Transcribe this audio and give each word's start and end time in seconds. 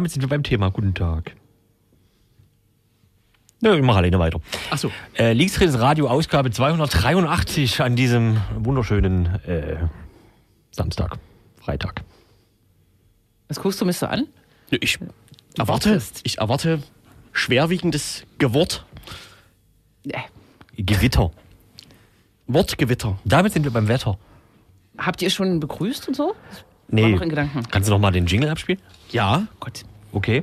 damit 0.00 0.12
sind 0.12 0.22
wir 0.22 0.28
beim 0.30 0.42
Thema. 0.42 0.70
Guten 0.70 0.94
Tag. 0.94 1.36
Ja, 3.60 3.74
ich 3.74 3.82
mache 3.82 3.98
alleine 3.98 4.18
weiter. 4.18 4.40
Achso. 4.70 4.90
Äh, 5.18 5.34
Linksdrehtes 5.34 5.78
Radio, 5.78 6.08
Ausgabe 6.08 6.50
283 6.50 7.82
an 7.82 7.96
diesem 7.96 8.40
wunderschönen 8.56 9.26
äh, 9.44 9.76
Samstag, 10.70 11.18
Freitag. 11.60 12.00
Was 13.48 13.60
guckst 13.60 13.78
du 13.78 13.84
mich 13.84 13.98
so 13.98 14.06
an? 14.06 14.26
Ich 14.70 14.98
erwarte, 15.58 15.90
wartest. 15.90 16.20
ich 16.24 16.38
erwarte 16.38 16.82
schwerwiegendes 17.32 18.24
Gewort. 18.38 18.86
Äh, 20.08 20.20
Gewitter. 20.78 21.30
Wortgewitter. 22.46 23.18
Damit 23.26 23.52
sind 23.52 23.64
wir 23.64 23.70
beim 23.72 23.88
Wetter. 23.88 24.18
habt 24.96 25.20
ihr 25.20 25.28
schon 25.28 25.60
begrüßt 25.60 26.08
und 26.08 26.14
so? 26.16 26.28
War 26.28 26.34
Nee. 26.88 27.12
noch 27.12 27.20
in 27.20 27.28
Gedanken. 27.28 27.62
Kannst 27.70 27.88
du 27.88 27.92
noch 27.92 28.00
mal 28.00 28.10
den 28.10 28.24
Jingle 28.26 28.48
abspielen? 28.48 28.80
Ja. 29.10 29.46
Gott. 29.60 29.84
Okay. 30.12 30.42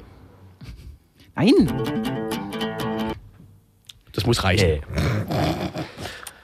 Nein. 1.35 1.53
Das 4.13 4.25
muss 4.25 4.43
reichen. 4.43 4.65
Äh. 4.69 4.81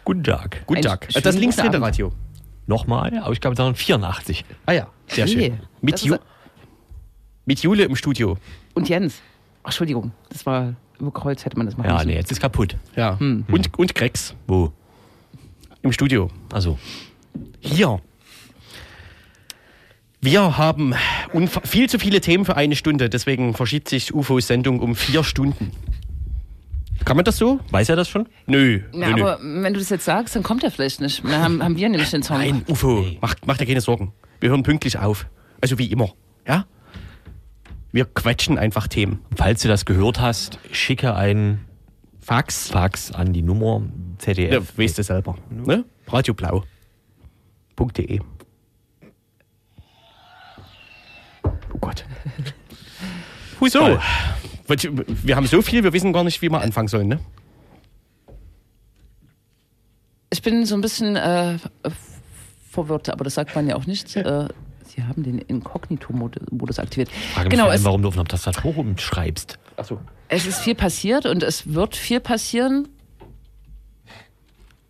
Guten 0.05 0.23
Tag. 0.23 0.63
Guten 0.67 0.77
Ein 0.79 0.83
Tag. 0.83 1.05
schönen 1.09 1.23
Das 1.23 1.33
guten 1.33 1.41
linksdrehte 1.41 1.69
Abend. 1.77 1.85
Radio. 1.85 2.11
Nochmal, 2.67 3.17
Ausgabe 3.19 3.55
284. 3.55 4.45
Ah 4.65 4.71
ja, 4.73 4.87
sehr 5.07 5.25
Hey, 5.25 5.33
schön. 5.33 5.59
Mit, 5.81 5.99
Ju 6.01 6.15
mit 7.45 7.59
Jule 7.61 7.83
im 7.83 7.95
Studio. 7.95 8.37
Und 8.73 8.87
Jens. 8.87 9.21
Ach, 9.63 9.67
Entschuldigung, 9.69 10.11
das 10.29 10.45
war 10.45 10.73
überkreuzt, 10.99 11.43
hätte 11.45 11.57
man 11.57 11.65
das 11.65 11.75
machen 11.77 11.87
Ja, 11.89 11.95
müssen. 11.95 12.07
nee, 12.07 12.15
jetzt 12.15 12.31
ist 12.31 12.39
kaputt. 12.41 12.77
Ja. 12.95 13.19
Hm. 13.19 13.45
Und, 13.51 13.77
und 13.77 13.95
Grex 13.95 14.35
Wo? 14.47 14.71
im 15.81 15.91
Studio. 15.91 16.29
Also, 16.51 16.77
Hier. 17.59 17.99
Wir 20.23 20.57
haben 20.57 20.95
viel 21.65 21.89
zu 21.89 21.99
viele 21.99 22.21
Themen 22.21 22.45
für 22.45 22.55
eine 22.55 22.77
Stunde, 22.77 23.09
deswegen 23.09 23.53
verschiebt 23.53 23.89
sich 23.89 24.13
UFOs 24.13 24.47
Sendung 24.47 24.79
um 24.79 24.95
vier 24.95 25.21
Stunden. 25.21 25.71
Kann 27.03 27.17
man 27.17 27.25
das 27.25 27.35
so? 27.35 27.59
weiß 27.71 27.89
er 27.89 27.97
das 27.97 28.07
schon? 28.07 28.29
Nö. 28.45 28.83
Na, 28.93 29.09
nö, 29.09 29.15
nö. 29.15 29.21
aber 29.21 29.39
wenn 29.43 29.73
du 29.73 29.79
das 29.79 29.89
jetzt 29.89 30.05
sagst, 30.05 30.33
dann 30.33 30.43
kommt 30.43 30.63
er 30.63 30.71
vielleicht 30.71 31.01
nicht. 31.01 31.25
Dann 31.25 31.41
haben, 31.41 31.61
haben 31.61 31.75
wir 31.75 31.89
nämlich 31.89 32.09
den 32.09 32.23
Song. 32.23 32.37
Nein, 32.37 32.63
UFO, 32.69 33.05
mach, 33.19 33.35
mach 33.45 33.57
dir 33.57 33.65
keine 33.65 33.81
Sorgen. 33.81 34.13
Wir 34.39 34.51
hören 34.51 34.63
pünktlich 34.63 34.97
auf. 34.97 35.27
Also 35.59 35.77
wie 35.77 35.91
immer. 35.91 36.13
Ja? 36.47 36.67
Wir 37.91 38.05
quetschen 38.05 38.57
einfach 38.57 38.87
Themen. 38.87 39.19
Falls 39.35 39.61
du 39.61 39.67
das 39.67 39.83
gehört 39.83 40.21
hast, 40.21 40.57
schicke 40.71 41.15
ein 41.15 41.65
Fax. 42.21 42.69
Fax 42.69 43.11
an 43.11 43.33
die 43.33 43.41
Nummer 43.41 43.81
Ja, 43.81 44.17
ZDF. 44.19 44.77
weißt 44.77 44.99
du 44.99 45.03
selber. 45.03 45.35
Ne? 45.49 45.83
Radioblau.de 46.07 48.21
Gott. 51.85 52.05
Wieso? 53.59 53.79
Toll. 53.79 53.99
Wir 55.23 55.35
haben 55.35 55.47
so 55.47 55.61
viel, 55.61 55.83
wir 55.83 55.93
wissen 55.93 56.13
gar 56.13 56.23
nicht, 56.23 56.41
wie 56.41 56.49
wir 56.49 56.61
anfangen 56.61 56.87
sollen, 56.87 57.07
ne? 57.07 57.19
Ich 60.29 60.41
bin 60.41 60.65
so 60.65 60.75
ein 60.75 60.81
bisschen 60.81 61.15
äh, 61.15 61.57
verwirrt, 62.71 63.09
aber 63.09 63.23
das 63.23 63.35
sagt 63.35 63.55
man 63.55 63.67
ja 63.67 63.75
auch 63.75 63.85
nicht. 63.85 64.15
Äh, 64.15 64.47
Sie 64.85 65.03
haben 65.03 65.23
den 65.23 65.39
Inkognito-Modus 65.39 66.79
aktiviert. 66.79 67.09
Frage 67.09 67.49
mich 67.49 67.51
genau, 67.51 67.63
vor 67.63 67.71
allem, 67.71 67.79
es, 67.79 67.85
warum 67.85 68.01
du 68.01 68.07
auf 68.09 68.15
einer 68.15 68.25
Tastatur 68.25 68.73
rumschreibst. 68.73 69.57
Achso. 69.75 69.99
es 70.29 70.45
ist 70.45 70.59
viel 70.59 70.75
passiert 70.75 71.25
und 71.25 71.43
es 71.43 71.73
wird 71.73 71.95
viel 71.95 72.19
passieren. 72.19 72.87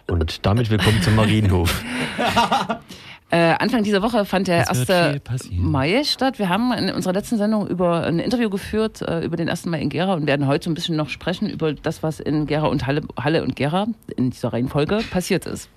Und 0.08 0.46
damit 0.46 0.70
willkommen 0.70 1.02
zum 1.02 1.16
Marienhof. 1.16 1.84
Äh, 3.36 3.56
Anfang 3.58 3.84
dieser 3.84 4.04
Woche 4.04 4.26
fand 4.26 4.48
der 4.48 4.70
Es 4.70 4.78
wird 4.88 4.90
1. 4.92 5.10
viel 5.12 5.20
passieren. 5.20 5.72
Mai 5.72 6.04
statt. 6.04 6.38
Wir 6.38 6.50
haben 6.50 6.72
in 6.74 6.92
unserer 6.92 7.14
letzten 7.14 7.38
Sendung 7.38 7.68
über 7.68 8.06
ein 8.06 8.20
Interview 8.20 8.50
geführt 8.52 9.02
äh, 9.02 9.22
über 9.26 9.38
den 9.38 9.50
1. 9.50 9.66
Mai 9.66 9.82
in 9.82 9.90
Gera 9.90 10.14
und 10.14 10.28
werden 10.28 10.46
heute 10.46 10.66
so 10.66 10.70
ein 10.70 10.76
bisschen 10.76 10.96
noch 10.96 11.10
sprechen 11.10 11.50
über 11.50 11.74
das, 11.74 12.04
was 12.04 12.20
in 12.20 12.46
Gera 12.46 12.68
und 12.68 12.86
Halle, 12.86 13.02
Halle 13.20 13.42
und 13.44 13.56
Gera 13.56 13.88
in 14.16 14.30
dieser 14.30 14.54
Reihenfolge 14.54 15.00
passiert 15.10 15.48
ist. 15.48 15.68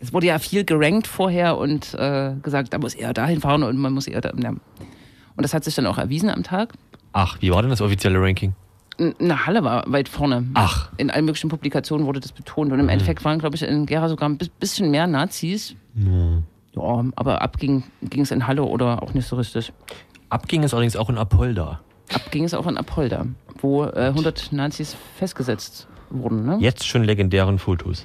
Es 0.00 0.12
wurde 0.12 0.26
ja 0.26 0.38
viel 0.38 0.64
gerankt 0.64 1.06
vorher 1.06 1.56
und 1.56 1.94
äh, 1.94 2.32
gesagt, 2.42 2.74
da 2.74 2.78
muss 2.78 2.94
er 2.94 3.14
dahin 3.14 3.40
fahren 3.40 3.62
und 3.62 3.78
man 3.78 3.94
muss 3.94 4.06
eher 4.06 4.20
da. 4.20 4.32
Ja. 4.36 4.50
Und 4.50 4.60
das 5.38 5.54
hat 5.54 5.64
sich 5.64 5.74
dann 5.74 5.86
auch 5.86 5.96
erwiesen 5.96 6.28
am 6.28 6.42
Tag. 6.42 6.74
Ach, 7.14 7.38
wie 7.40 7.50
war 7.50 7.62
denn 7.62 7.70
das 7.70 7.80
offizielle 7.80 8.20
Ranking? 8.20 8.54
Na, 9.18 9.46
Halle 9.46 9.64
war 9.64 9.84
weit 9.90 10.10
vorne. 10.10 10.46
Ach. 10.52 10.90
In 10.98 11.10
allen 11.10 11.24
möglichen 11.24 11.48
Publikationen 11.48 12.06
wurde 12.06 12.20
das 12.20 12.32
betont. 12.32 12.70
Und 12.72 12.80
im 12.80 12.88
Endeffekt 12.90 13.24
waren, 13.24 13.38
glaube 13.38 13.56
ich, 13.56 13.62
in 13.62 13.86
Gera 13.86 14.08
sogar 14.10 14.28
ein 14.28 14.36
bi- 14.36 14.50
bisschen 14.60 14.90
mehr 14.90 15.06
Nazis. 15.06 15.74
Ja, 16.76 17.04
aber 17.16 17.42
ab 17.42 17.56
ging, 17.58 17.82
es 18.20 18.30
in 18.30 18.46
Halle 18.46 18.62
oder 18.64 19.02
auch 19.02 19.14
nicht 19.14 19.26
so 19.26 19.36
richtig. 19.36 19.72
Abging 20.28 20.62
es 20.64 20.74
allerdings 20.74 20.96
auch 20.96 21.08
in 21.08 21.18
Apolda. 21.18 21.80
Ab 22.12 22.30
ging 22.30 22.44
es 22.44 22.52
auch 22.54 22.66
in 22.66 22.76
Apolda, 22.76 23.26
wo 23.60 23.84
äh, 23.84 24.06
100 24.08 24.52
Nazis 24.52 24.96
festgesetzt 25.18 25.86
wurden. 26.10 26.44
Ne? 26.44 26.58
Jetzt 26.60 26.86
schon 26.86 27.02
legendären 27.04 27.58
Fotos. 27.58 28.04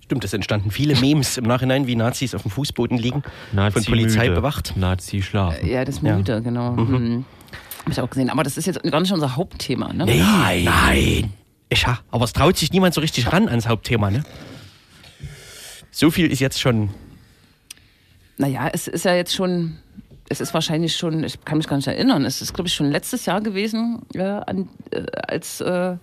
Stimmt, 0.00 0.24
es 0.24 0.32
entstanden 0.32 0.70
viele 0.70 0.96
Memes 0.96 1.36
im 1.38 1.44
Nachhinein, 1.44 1.86
wie 1.86 1.94
Nazis 1.96 2.34
auf 2.34 2.42
dem 2.42 2.50
Fußboden 2.50 2.98
liegen, 2.98 3.22
Nazi 3.52 3.74
von 3.74 3.84
Polizei 3.84 4.24
müde. 4.28 4.34
bewacht. 4.34 4.74
Nazi 4.76 5.22
schlafen. 5.22 5.66
Ja, 5.68 5.84
das 5.84 6.00
Ja. 6.02 6.16
Müde, 6.16 6.42
genau. 6.42 6.72
Mhm. 6.72 7.24
Hab 7.84 7.92
ich 7.92 8.00
auch 8.00 8.10
gesehen. 8.10 8.28
Aber 8.30 8.42
das 8.42 8.56
ist 8.56 8.66
jetzt 8.66 8.82
gar 8.82 9.00
nicht 9.00 9.12
unser 9.12 9.36
Hauptthema. 9.36 9.92
Ne? 9.92 10.04
Nein, 10.06 10.64
nein. 10.64 11.32
Ich, 11.68 11.86
ha- 11.86 12.00
aber 12.10 12.24
es 12.24 12.32
traut 12.32 12.56
sich 12.56 12.72
niemand 12.72 12.94
so 12.94 13.00
richtig 13.00 13.32
ran 13.32 13.48
ans 13.48 13.68
Hauptthema, 13.68 14.10
ne? 14.10 14.24
So 16.00 16.10
viel 16.10 16.32
ist 16.32 16.40
jetzt 16.40 16.58
schon. 16.58 16.88
Naja, 18.38 18.70
es 18.72 18.88
ist 18.88 19.04
ja 19.04 19.14
jetzt 19.14 19.34
schon, 19.34 19.76
es 20.30 20.40
ist 20.40 20.54
wahrscheinlich 20.54 20.96
schon, 20.96 21.22
ich 21.24 21.44
kann 21.44 21.58
mich 21.58 21.68
gar 21.68 21.76
nicht 21.76 21.88
erinnern, 21.88 22.24
es 22.24 22.40
ist, 22.40 22.54
glaube 22.54 22.68
ich, 22.68 22.74
schon 22.74 22.90
letztes 22.90 23.26
Jahr 23.26 23.42
gewesen, 23.42 24.00
äh, 24.14 24.22
an, 24.22 24.70
äh, 24.92 25.04
als 25.28 25.60
äh, 25.60 25.98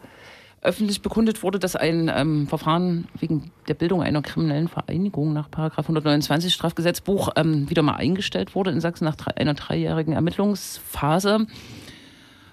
öffentlich 0.61 1.01
bekundet 1.01 1.41
wurde, 1.41 1.57
dass 1.57 1.75
ein 1.75 2.11
ähm, 2.13 2.45
Verfahren 2.45 3.07
wegen 3.19 3.51
der 3.67 3.73
Bildung 3.73 4.03
einer 4.03 4.21
kriminellen 4.21 4.67
Vereinigung 4.67 5.33
nach 5.33 5.49
Paragraph 5.49 5.85
129 5.85 6.53
Strafgesetzbuch 6.53 7.29
ähm, 7.35 7.67
wieder 7.67 7.81
mal 7.81 7.95
eingestellt 7.95 8.53
wurde 8.53 8.69
in 8.69 8.81
Sachsen 8.81 9.05
nach 9.05 9.15
drei, 9.15 9.35
einer 9.35 9.55
dreijährigen 9.55 10.13
Ermittlungsphase. 10.13 11.47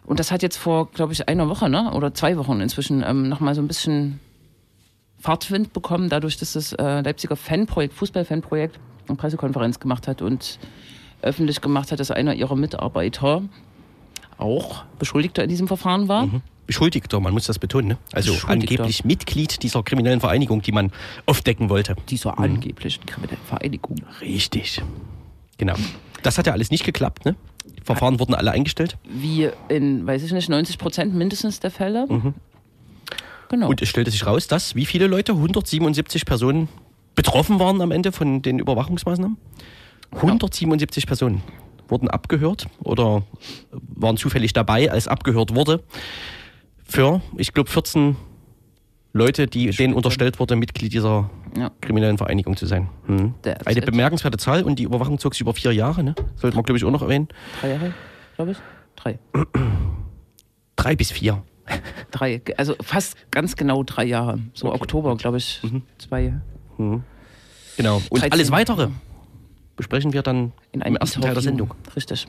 Und 0.07 0.19
das 0.19 0.33
hat 0.33 0.43
jetzt 0.43 0.57
vor, 0.57 0.91
glaube 0.93 1.13
ich, 1.13 1.29
einer 1.29 1.47
Woche 1.51 1.69
ne? 1.69 1.93
oder 1.93 2.15
zwei 2.15 2.39
Wochen 2.39 2.63
inzwischen 2.63 3.05
ähm, 3.07 3.29
nochmal 3.29 3.55
so 3.55 3.61
ein 3.61 3.69
bisschen 3.69 4.19
Fahrtwind 5.25 5.73
bekommen, 5.73 6.11
dadurch, 6.11 6.37
dass 6.37 6.53
das 6.53 6.75
äh, 6.75 7.01
Leipziger 7.01 7.35
Fanprojekt, 7.35 7.95
Fußballfanprojekt, 7.95 8.79
eine 9.09 9.17
Pressekonferenz 9.17 9.81
gemacht 9.81 10.07
hat 10.07 10.21
und 10.21 10.59
öffentlich 11.23 11.63
gemacht 11.63 11.91
hat, 11.91 11.99
dass 11.99 12.11
einer 12.11 12.35
ihrer 12.35 12.57
Mitarbeiter 12.57 13.43
auch 14.37 14.85
Beschuldigter 14.99 15.43
in 15.43 15.49
diesem 15.49 15.67
Verfahren 15.67 16.09
war. 16.09 16.29
Beschuldigter, 16.67 17.21
man 17.21 17.33
muss 17.33 17.47
das 17.47 17.59
betonen, 17.59 17.89
ne? 17.89 17.99
Also 18.13 18.35
angeblich 18.47 19.07
Mitglied 19.07 19.63
dieser 19.63 19.83
kriminellen 19.83 20.21
Vereinigung, 20.21 20.61
die 20.61 20.73
man 20.73 20.93
aufdecken 21.25 21.71
wollte. 21.71 21.97
Dieser 22.11 22.39
angeblichen 22.39 23.07
kriminellen 23.07 23.43
Vereinigung. 23.47 23.97
Richtig. 24.21 24.83
Genau. 25.57 25.75
Das 26.23 26.37
hat 26.37 26.47
ja 26.47 26.53
alles 26.53 26.71
nicht 26.71 26.85
geklappt, 26.85 27.25
ne? 27.25 27.35
Die 27.65 27.83
Verfahren 27.83 28.21
wurden 28.21 28.35
alle 28.35 28.51
eingestellt. 28.51 28.99
Wie 29.09 29.49
in, 29.69 30.07
weiß 30.07 30.23
ich 30.23 30.33
nicht, 30.33 30.51
90 30.51 30.77
Prozent 30.77 31.15
mindestens 31.15 31.61
der 31.61 31.71
Fälle. 31.71 32.07
Genau. 33.55 33.69
Und 33.69 33.81
es 33.81 33.89
stellte 33.89 34.11
sich 34.11 34.27
raus, 34.27 34.49
dass 34.49 34.75
wie 34.75 34.85
viele 34.85 35.07
Leute? 35.07 35.31
177 35.31 36.27
Personen 36.27 36.69
betroffen 37.15 37.61
waren 37.61 37.81
am 37.83 37.93
Ende 37.93 38.11
von 38.11 38.43
den 38.43 38.59
Überwachungsmaßnahmen? 38.59 39.37
177 40.11 41.07
Personen 41.07 41.41
wurden 41.87 42.11
abgehört 42.11 42.67
oder 42.83 43.23
waren 43.71 44.17
zufällig 44.17 44.55
dabei, 44.55 44.91
als 44.91 45.07
abgehört 45.07 45.55
wurde. 45.55 45.85
Für, 46.85 47.23
ich 47.37 47.53
glaube, 47.53 47.71
14 47.71 48.17
Leute, 49.13 49.47
die 49.47 49.71
denen 49.71 49.95
unterstellt 49.95 50.41
wurde, 50.41 50.57
Mitglied 50.57 50.93
dieser 50.93 51.31
Ja. 51.57 51.71
kriminellen 51.81 52.19
Vereinigung 52.19 52.57
zu 52.57 52.67
sein. 52.67 52.89
Hm. 53.07 53.35
Eine 53.65 53.83
bemerkenswerte 53.83 54.39
Zahl 54.39 54.65
und 54.65 54.81
die 54.81 54.83
Überwachung 54.83 55.21
zog 55.21 55.35
sich 55.35 55.43
über 55.43 55.55
vier 55.55 55.71
Jahre, 55.71 56.03
ne? 56.03 56.17
Sollte 56.35 56.57
man, 56.57 56.65
glaube 56.65 56.79
ich, 56.79 56.85
auch 56.85 56.91
noch 56.91 57.03
erwähnen. 57.03 57.29
Drei 57.61 57.71
Jahre, 57.71 57.95
glaube 58.35 58.51
ich. 58.51 58.59
Drei. 58.97 59.21
Drei 60.75 60.97
bis 60.97 61.13
vier. 61.13 61.45
Drei. 62.15 62.41
Also 62.57 62.77
fast 62.81 63.17
ganz 63.33 63.57
genau 63.57 63.83
drei 63.83 64.05
Jahre. 64.05 64.39
So 64.55 64.73
Oktober, 64.73 65.17
glaube 65.17 65.39
ich. 65.39 65.61
Zwei. 65.99 66.35
Genau. 66.77 67.97
Und 68.09 68.21
13. 68.21 68.33
alles 68.33 68.51
weitere 68.53 68.89
besprechen 69.75 70.13
wir 70.13 70.23
dann 70.23 70.53
In 70.71 70.81
im 70.81 70.83
einem 70.83 70.97
ersten 70.97 71.21
Teil 71.21 71.35
der. 71.35 71.43
Sendung. 71.43 71.75
Richtig. 71.97 72.29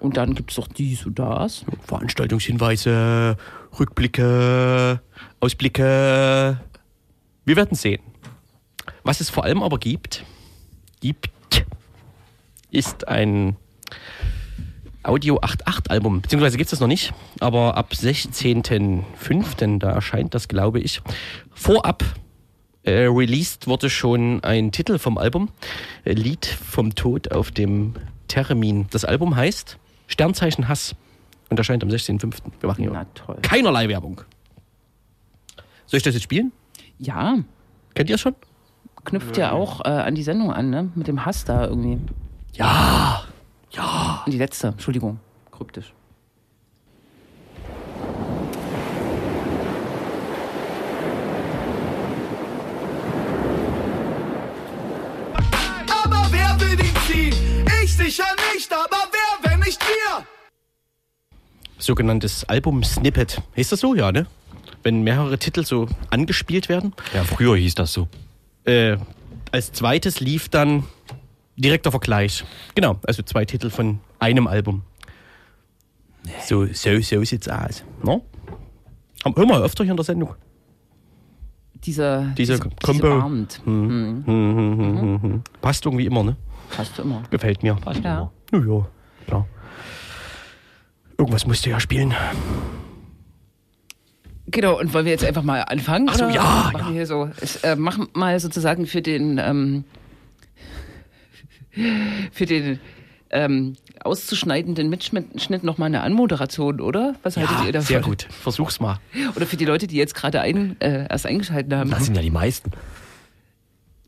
Und 0.00 0.16
dann 0.16 0.34
gibt 0.34 0.50
es 0.50 0.56
doch 0.56 0.66
dies 0.66 1.06
und 1.06 1.16
das. 1.16 1.64
Veranstaltungshinweise, 1.86 3.36
Rückblicke, 3.78 5.00
Ausblicke. 5.38 6.60
Wir 7.44 7.56
werden 7.56 7.76
sehen. 7.76 8.02
Was 9.04 9.20
es 9.20 9.30
vor 9.30 9.44
allem 9.44 9.62
aber 9.62 9.78
gibt, 9.78 10.24
gibt, 11.00 11.30
ist 12.72 13.06
ein 13.06 13.56
Audio 15.04 15.38
8.8 15.40 15.90
Album. 15.90 16.20
Beziehungsweise 16.22 16.56
gibt 16.56 16.66
es 16.66 16.70
das 16.70 16.80
noch 16.80 16.86
nicht, 16.88 17.12
aber 17.40 17.76
ab 17.76 17.92
16.05., 17.92 19.78
da 19.78 19.90
erscheint 19.92 20.34
das, 20.34 20.48
glaube 20.48 20.80
ich, 20.80 21.00
vorab 21.52 22.04
Äh, 22.84 23.06
released 23.06 23.68
wurde 23.68 23.88
schon 23.88 24.42
ein 24.42 24.72
Titel 24.72 24.98
vom 24.98 25.16
Album, 25.16 25.50
äh, 26.04 26.14
Lied 26.14 26.46
vom 26.46 26.96
Tod 26.96 27.30
auf 27.30 27.52
dem 27.52 27.94
Termin. 28.26 28.86
Das 28.90 29.04
Album 29.04 29.36
heißt 29.36 29.78
Sternzeichen 30.08 30.66
Hass 30.66 30.96
und 31.48 31.58
erscheint 31.58 31.84
am 31.84 31.90
16.05. 31.90 32.32
Wir 32.58 32.68
machen 32.68 32.84
Na 32.92 32.98
hier 33.00 33.06
toll. 33.14 33.38
keinerlei 33.42 33.88
Werbung. 33.88 34.22
Soll 35.86 35.98
ich 35.98 36.02
das 36.02 36.14
jetzt 36.14 36.24
spielen? 36.24 36.50
Ja, 36.98 37.36
Kennt 37.94 38.08
ihr 38.08 38.16
es 38.16 38.20
schon? 38.20 38.34
knüpft 39.04 39.36
ja 39.36 39.52
auch 39.52 39.84
äh, 39.84 39.88
an 39.88 40.16
die 40.16 40.22
Sendung 40.24 40.52
an, 40.52 40.70
ne? 40.70 40.90
Mit 40.96 41.06
dem 41.06 41.24
Hass 41.24 41.44
da 41.44 41.66
irgendwie. 41.66 41.98
Ja, 42.54 43.22
ja. 43.72 44.24
Die 44.26 44.36
letzte, 44.36 44.68
Entschuldigung. 44.68 45.18
Kryptisch. 45.50 45.92
Aber 56.04 56.26
wer 56.30 56.60
will 56.60 56.80
ihn 56.80 56.96
ziehen? 57.06 57.34
Ich 57.82 57.96
sicher 57.96 58.24
nicht, 58.54 58.72
aber 58.72 59.08
wer, 59.10 59.50
wenn 59.50 59.60
nicht 59.60 59.80
wir? 59.80 60.26
Sogenanntes 61.78 62.44
Album-Snippet. 62.44 63.42
Heißt 63.56 63.72
das 63.72 63.80
so? 63.80 63.94
Ja, 63.94 64.12
ne? 64.12 64.26
Wenn 64.82 65.02
mehrere 65.02 65.38
Titel 65.38 65.64
so 65.64 65.88
angespielt 66.10 66.68
werden. 66.68 66.94
Ja, 67.14 67.24
früher 67.24 67.56
hieß 67.56 67.74
das 67.74 67.92
so. 67.92 68.08
Äh, 68.64 68.96
als 69.50 69.72
zweites 69.72 70.20
lief 70.20 70.48
dann 70.48 70.84
direkter 71.56 71.90
Vergleich. 71.90 72.44
Genau, 72.74 72.98
also 73.06 73.22
zwei 73.22 73.44
Titel 73.44 73.70
von 73.70 74.00
einem 74.18 74.46
Album. 74.46 74.82
So, 76.46 76.66
so, 76.66 77.00
so 77.00 77.24
sieht's 77.24 77.48
aus. 77.48 77.84
No? 78.02 78.24
Haben- 79.24 79.36
Hören 79.36 79.48
wir 79.48 79.60
öfter 79.62 79.84
hier 79.84 79.92
in 79.92 79.96
der 79.96 80.04
Sendung. 80.04 80.34
Diese, 81.84 82.32
Diese 82.38 82.52
diese, 82.58 82.68
Combo. 82.82 82.92
diese 83.08 83.22
Abend. 83.24 83.60
Hm, 83.64 84.22
hm, 84.24 84.24
hm, 84.26 84.78
hm, 85.00 85.22
hm. 85.22 85.42
Passt 85.60 85.84
irgendwie 85.84 86.06
immer, 86.06 86.22
ne? 86.22 86.36
Passt 86.70 86.96
immer. 87.00 87.22
Gefällt 87.30 87.62
mir. 87.64 87.76
Ja. 88.04 88.30
Na 88.52 88.58
ja, 88.58 88.86
klar. 89.26 89.48
Irgendwas 91.18 91.44
musst 91.46 91.66
du 91.66 91.70
ja 91.70 91.80
spielen. 91.80 92.14
Genau, 94.46 94.78
und 94.78 94.92
wollen 94.92 95.04
wir 95.04 95.12
jetzt 95.12 95.24
einfach 95.24 95.42
mal 95.42 95.62
anfangen? 95.62 96.08
Ach 96.10 96.14
so, 96.16 96.24
ja, 96.28 96.42
Machen 96.72 96.78
ja. 96.78 96.86
wir 96.86 96.92
hier 96.92 97.06
so. 97.06 97.30
Ich 97.40 97.62
äh, 97.64 97.74
mach 97.76 97.98
mal 98.14 98.38
sozusagen 98.38 98.86
für 98.86 99.02
den, 99.02 99.38
ähm, 99.38 99.84
für 102.32 102.46
den 102.46 102.80
ähm, 103.30 103.76
auszuschneidenden 104.04 104.90
Mitschnitt 104.90 105.64
nochmal 105.64 105.86
eine 105.86 106.02
Anmoderation, 106.02 106.80
oder? 106.80 107.14
Was 107.22 107.36
haltet 107.36 107.56
ihr 107.66 107.72
davon? 107.72 107.86
sehr 107.86 108.00
gut. 108.00 108.26
Versuch's 108.30 108.78
mal. 108.78 108.98
Oder 109.34 109.46
für 109.46 109.56
die 109.56 109.64
Leute, 109.64 109.86
die 109.86 109.96
jetzt 109.96 110.14
gerade 110.14 110.40
ein, 110.40 110.76
äh, 110.80 111.06
erst 111.08 111.26
eingeschaltet 111.26 111.72
haben. 111.72 111.90
Das 111.90 112.04
sind 112.04 112.14
ja 112.14 112.22
die 112.22 112.30
meisten. 112.30 112.70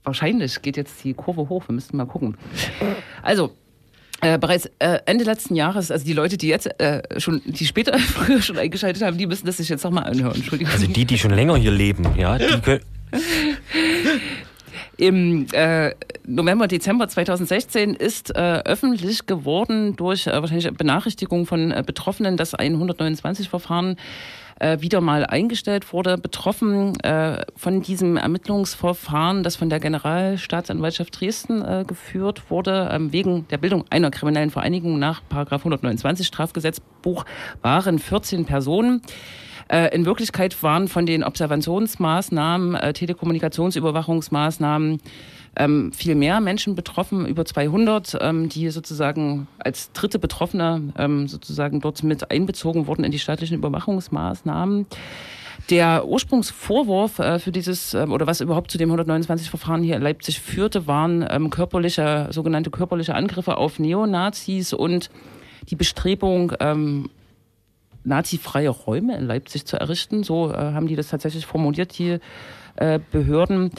Wahrscheinlich 0.02 0.61
geht 0.61 0.76
jetzt 0.76 1.02
die 1.02 1.14
Kurve 1.14 1.49
hoch. 1.49 1.66
Wir 1.69 1.75
müssten 1.75 1.96
mal 1.96 2.05
gucken. 2.05 2.37
Also, 3.22 3.55
äh, 4.20 4.38
bereits 4.38 4.66
äh, 4.78 4.99
Ende 5.06 5.25
letzten 5.25 5.55
Jahres, 5.55 5.90
also 5.90 6.05
die 6.05 6.12
Leute, 6.12 6.37
die 6.37 6.49
jetzt 6.49 6.81
äh, 6.81 7.02
schon, 7.19 7.40
die 7.46 7.66
später 7.66 7.99
früher 7.99 8.43
schon 8.43 8.58
eingeschaltet 8.58 9.02
haben, 9.02 9.16
die 9.16 9.26
müssen 9.26 9.46
das 9.46 9.56
sich 9.56 9.69
jetzt 9.69 9.84
nochmal 9.84 10.05
anhören. 10.05 10.34
Entschuldigung. 10.34 10.72
Also 10.72 10.87
die, 10.87 11.05
die 11.06 11.19
schon 11.19 11.31
länger 11.31 11.56
hier 11.56 11.72
leben, 11.72 12.06
ja, 12.16 12.37
die 12.37 12.46
können. 12.62 12.81
Im 14.96 15.46
äh, 15.52 15.93
November, 16.26 16.69
Dezember 16.69 17.08
2016 17.08 17.94
ist 17.94 18.35
äh, 18.35 18.62
öffentlich 18.64 19.26
geworden 19.26 19.96
durch 19.96 20.26
äh, 20.26 20.32
wahrscheinlich 20.32 20.70
Benachrichtigung 20.73 21.46
von 21.46 21.73
äh, 21.73 21.82
Betroffenen, 21.85 22.37
dass 22.37 22.55
ein 22.55 22.76
129-Verfahren 22.76 23.96
äh, 24.61 24.81
wieder 24.81 25.00
mal 25.00 25.26
eingestellt 25.26 25.93
wurde. 25.93 26.17
Betroffen 26.17 26.99
äh, 27.00 27.44
von 27.56 27.82
diesem 27.82 28.17
Ermittlungsverfahren, 28.17 29.43
das 29.43 29.56
von 29.56 29.69
der 29.69 29.81
Generalstaatsanwaltschaft 29.81 31.20
Dresden 31.20 31.62
äh, 31.62 31.85
geführt 31.87 32.50
wurde, 32.50 32.88
ähm, 32.93 33.12
wegen 33.12 33.49
der 33.49 33.58
Bildung 33.58 33.85
einer 33.90 34.11
kriminellen 34.11 34.50
Vereinigung 34.50 34.99
nach 34.99 35.23
Paragraph 35.29 35.62
129 35.62 36.26
Strafgesetzbuch, 36.26 37.25
waren 37.62 37.99
14 37.99 38.44
Personen. 38.44 39.02
Äh, 39.69 39.94
in 39.94 40.05
Wirklichkeit 40.05 40.62
waren 40.62 40.88
von 40.88 41.06
den 41.06 41.25
Observationsmaßnahmen, 41.25 42.75
äh, 42.75 42.93
Telekommunikationsüberwachungsmaßnahmen 42.93 45.00
ähm, 45.56 45.93
viel 45.93 46.14
mehr 46.14 46.40
Menschen 46.40 46.75
betroffen, 46.75 47.26
über 47.26 47.44
200, 47.44 48.19
ähm, 48.20 48.49
die 48.49 48.69
sozusagen 48.70 49.46
als 49.58 49.93
dritte 49.93 50.19
Betroffene 50.19 50.93
ähm, 50.99 51.28
sozusagen 51.28 51.81
dort 51.81 52.02
mit 52.02 52.31
einbezogen 52.31 52.87
wurden 52.87 53.05
in 53.05 53.12
die 53.12 53.19
staatlichen 53.19 53.56
Überwachungsmaßnahmen. 53.56 54.87
Der 55.70 56.06
Ursprungsvorwurf 56.06 57.20
äh, 57.20 57.38
für 57.38 57.52
dieses 57.52 57.94
ähm, 57.94 58.12
oder 58.12 58.26
was 58.26 58.40
überhaupt 58.40 58.70
zu 58.70 58.78
dem 58.78 58.93
129-Verfahren 58.93 59.82
hier 59.82 59.96
in 59.96 60.02
Leipzig 60.02 60.40
führte, 60.40 60.87
waren 60.87 61.25
ähm, 61.28 61.50
körperliche, 61.50 62.28
sogenannte 62.31 62.70
körperliche 62.70 63.14
Angriffe 63.14 63.56
auf 63.56 63.78
Neonazis 63.78 64.72
und 64.72 65.11
die 65.70 65.76
Bestrebung, 65.76 66.52
ähm, 66.61 67.08
nazifreie 68.05 68.69
Räume 68.69 69.17
in 69.17 69.27
Leipzig 69.27 69.67
zu 69.67 69.79
errichten. 69.79 70.23
So 70.23 70.51
äh, 70.51 70.56
haben 70.56 70.87
die 70.87 70.97
das 70.97 71.09
tatsächlich 71.09 71.47
formuliert, 71.47 71.99
die 71.99 72.19
äh, 72.77 73.01
Behörden. 73.11 73.71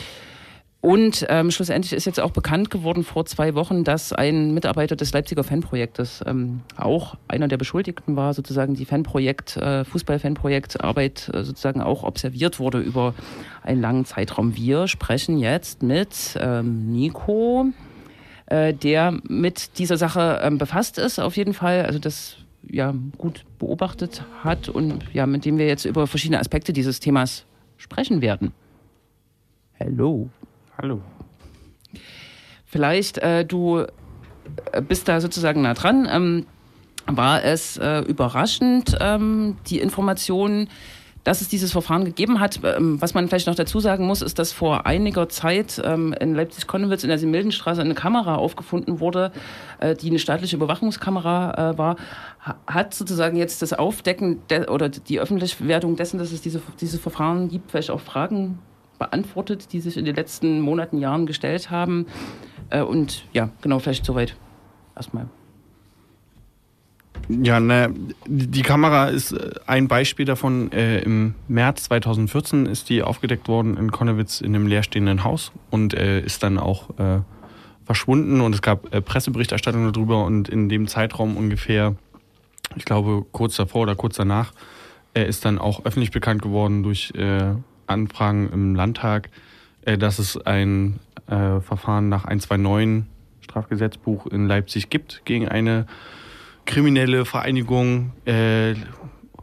Und 0.86 1.25
ähm, 1.30 1.50
schlussendlich 1.50 1.94
ist 1.94 2.06
jetzt 2.06 2.19
auch 2.19 2.30
bekannt 2.30 2.69
geworden 2.69 3.04
vor 3.04 3.25
zwei 3.25 3.56
Wochen, 3.56 3.83
dass 3.83 4.13
ein 4.13 4.54
Mitarbeiter 4.54 4.95
des 4.95 5.12
Leipziger 5.13 5.44
Fanprojektes 5.44 6.24
ähm, 6.27 6.62
auch 6.77 7.16
einer 7.27 7.48
der 7.48 7.57
Beschuldigten 7.57 8.16
war, 8.16 8.36
sozusagen 8.36 8.75
die 8.75 8.86
Fanprojekt, 8.86 9.57
äh, 9.57 9.83
Fußball-Fanprojektarbeit 9.83 11.31
äh, 11.33 11.44
sozusagen 11.44 11.81
auch 11.81 12.04
observiert 12.04 12.60
wurde 12.60 12.81
über 12.81 13.16
einen 13.63 13.81
langen 13.81 14.06
Zeitraum. 14.06 14.56
Wir 14.56 14.88
sprechen 14.88 15.39
jetzt 15.39 15.81
mit 15.81 16.38
ähm, 16.39 16.92
Nico, 16.92 17.66
äh, 18.45 18.71
der 18.71 19.19
mit 19.28 19.80
dieser 19.80 19.97
Sache 19.97 20.40
ähm, 20.44 20.59
befasst 20.59 20.99
ist, 20.99 21.18
auf 21.18 21.35
jeden 21.35 21.56
Fall. 21.56 21.88
Also 21.88 21.97
das 21.97 22.38
ja 22.69 22.94
gut 23.18 23.45
beobachtet 23.60 24.24
hat 24.44 24.69
und 24.69 25.04
ja, 25.14 25.26
mit 25.26 25.45
dem 25.45 25.57
wir 25.57 25.68
jetzt 25.68 25.86
über 25.86 26.07
verschiedene 26.07 26.40
Aspekte 26.40 26.74
dieses 26.74 27.00
Themas 27.00 27.45
sprechen 27.78 28.22
werden. 28.22 28.52
Hello. 29.74 30.30
Hallo. 30.78 31.02
Vielleicht, 32.66 33.18
äh, 33.19 33.45
du 33.45 33.86
äh, 34.72 34.81
bist 34.81 35.07
da 35.07 35.22
sozusagen 35.22 35.62
nah 35.62 35.74
dran. 35.74 36.07
Ähm, 36.12 36.45
war 37.07 37.44
es 37.44 37.78
äh, 37.78 38.00
überraschend, 38.00 38.98
ähm, 39.00 39.57
die 39.68 39.80
Information, 39.80 40.68
dass 41.25 41.41
es 41.41 41.49
dieses 41.49 41.73
Verfahren 41.73 42.05
gegeben 42.05 42.39
hat? 42.39 42.61
Ähm, 42.63 43.01
was 43.01 43.13
man 43.13 43.27
vielleicht 43.27 43.47
noch 43.47 43.55
dazu 43.55 43.81
sagen 43.81 44.07
muss, 44.07 44.21
ist, 44.21 44.39
dass 44.39 44.53
vor 44.53 44.85
einiger 44.85 45.27
Zeit 45.27 45.81
ähm, 45.83 46.13
in 46.13 46.33
Leipzig-Konnewitz 46.33 47.03
in 47.03 47.09
der 47.09 47.17
Simildenstraße 47.17 47.81
eine 47.81 47.95
Kamera 47.95 48.35
aufgefunden 48.35 49.01
wurde, 49.01 49.33
äh, 49.79 49.95
die 49.95 50.09
eine 50.09 50.19
staatliche 50.19 50.55
Überwachungskamera 50.55 51.71
äh, 51.71 51.77
war. 51.77 51.97
Ha 52.45 52.55
hat 52.67 52.94
sozusagen 52.94 53.35
jetzt 53.35 53.61
das 53.61 53.73
Aufdecken 53.73 54.41
de 54.49 54.67
oder 54.67 54.87
die 54.87 55.19
Öffentlichwerdung 55.19 55.97
dessen, 55.97 56.19
dass 56.19 56.31
es 56.31 56.41
diese, 56.41 56.61
dieses 56.79 56.99
Verfahren 56.99 57.49
gibt, 57.49 57.71
vielleicht 57.71 57.89
auch 57.89 57.99
Fragen 57.99 58.59
beantwortet, 58.99 59.73
die 59.73 59.81
sich 59.81 59.97
in 59.97 60.05
den 60.05 60.15
letzten 60.15 60.61
Monaten, 60.61 60.99
Jahren 60.99 61.25
gestellt 61.25 61.71
haben. 61.71 62.05
Äh, 62.69 62.81
und 62.81 63.25
ja, 63.33 63.49
genau, 63.61 63.79
vielleicht 63.79 64.05
soweit 64.05 64.35
erstmal. 64.95 65.27
Ja, 67.27 67.59
ne, 67.59 67.94
die 68.27 68.61
Kamera 68.61 69.07
ist 69.07 69.31
äh, 69.31 69.51
ein 69.65 69.87
Beispiel 69.87 70.25
davon. 70.25 70.71
Äh, 70.71 70.99
Im 70.99 71.35
März 71.47 71.83
2014 71.83 72.65
ist 72.65 72.89
die 72.89 73.01
aufgedeckt 73.01 73.47
worden 73.47 73.77
in 73.77 73.91
Konnewitz 73.91 74.41
in 74.41 74.55
einem 74.55 74.67
leerstehenden 74.67 75.23
Haus 75.23 75.51
und 75.71 75.94
äh, 75.94 76.21
ist 76.21 76.44
dann 76.44 76.57
auch 76.57 76.89
äh, 76.99 77.21
verschwunden 77.85 78.41
und 78.41 78.53
es 78.53 78.61
gab 78.61 78.94
äh, 78.94 79.01
Presseberichterstattung 79.01 79.91
darüber 79.91 80.23
und 80.25 80.49
in 80.49 80.69
dem 80.69 80.87
Zeitraum 80.87 81.37
ungefähr, 81.37 81.95
ich 82.75 82.85
glaube 82.85 83.25
kurz 83.31 83.55
davor 83.55 83.83
oder 83.83 83.95
kurz 83.95 84.17
danach, 84.17 84.53
äh, 85.15 85.27
ist 85.27 85.45
dann 85.45 85.57
auch 85.57 85.85
öffentlich 85.85 86.11
bekannt 86.11 86.41
geworden 86.41 86.83
durch 86.83 87.13
Anfragen 87.87 88.49
im 88.51 88.75
Landtag, 88.75 89.29
dass 89.85 90.17
es 90.17 90.37
ein 90.37 90.99
Verfahren 91.27 92.09
nach 92.09 92.25
129 92.25 93.05
Strafgesetzbuch 93.41 94.27
in 94.27 94.47
Leipzig 94.47 94.89
gibt 94.89 95.21
gegen 95.25 95.47
eine 95.47 95.85
kriminelle 96.66 97.26
Vereinigung 97.26 98.12
äh, 98.26 98.76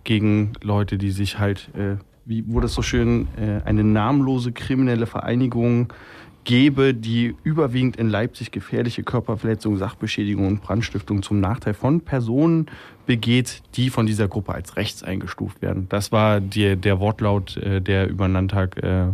gegen 0.05 0.53
Leute, 0.61 0.99
die 0.99 1.11
sich 1.11 1.39
halt, 1.39 1.71
äh, 1.75 1.97
wie 2.25 2.47
wurde 2.49 2.67
es 2.67 2.75
so 2.75 2.83
schön, 2.83 3.29
äh, 3.37 3.65
eine 3.65 3.85
namenlose 3.85 4.53
kriminelle 4.53 5.07
Vereinigung 5.07 5.93
gebe, 6.45 6.93
die 6.93 7.37
überwiegend 7.45 7.97
in 7.97 8.09
Leipzig 8.09 8.51
gefährliche 8.51 9.05
Körperverletzung, 9.05 9.77
Sachbeschädigung 9.77 10.47
und 10.49 10.63
Brandstiftung 10.63 11.23
zum 11.23 11.41
Nachteil 11.41 11.75
von 11.75 12.01
Personen 12.01 12.67
begeht, 13.07 13.63
die 13.77 13.91
von 13.91 14.07
dieser 14.07 14.27
Gruppe 14.27 14.53
als 14.53 14.77
rechts 14.77 15.05
eingestuft 15.05 15.63
werden. 15.63 15.87
Das 15.89 16.11
war 16.11 16.41
die, 16.41 16.77
der 16.77 16.99
Wortlaut, 16.99 17.57
äh, 17.57 17.81
der 17.81 18.09
über 18.09 18.27
den 18.27 18.33
Landtag 18.33 18.83
äh, 18.83 19.07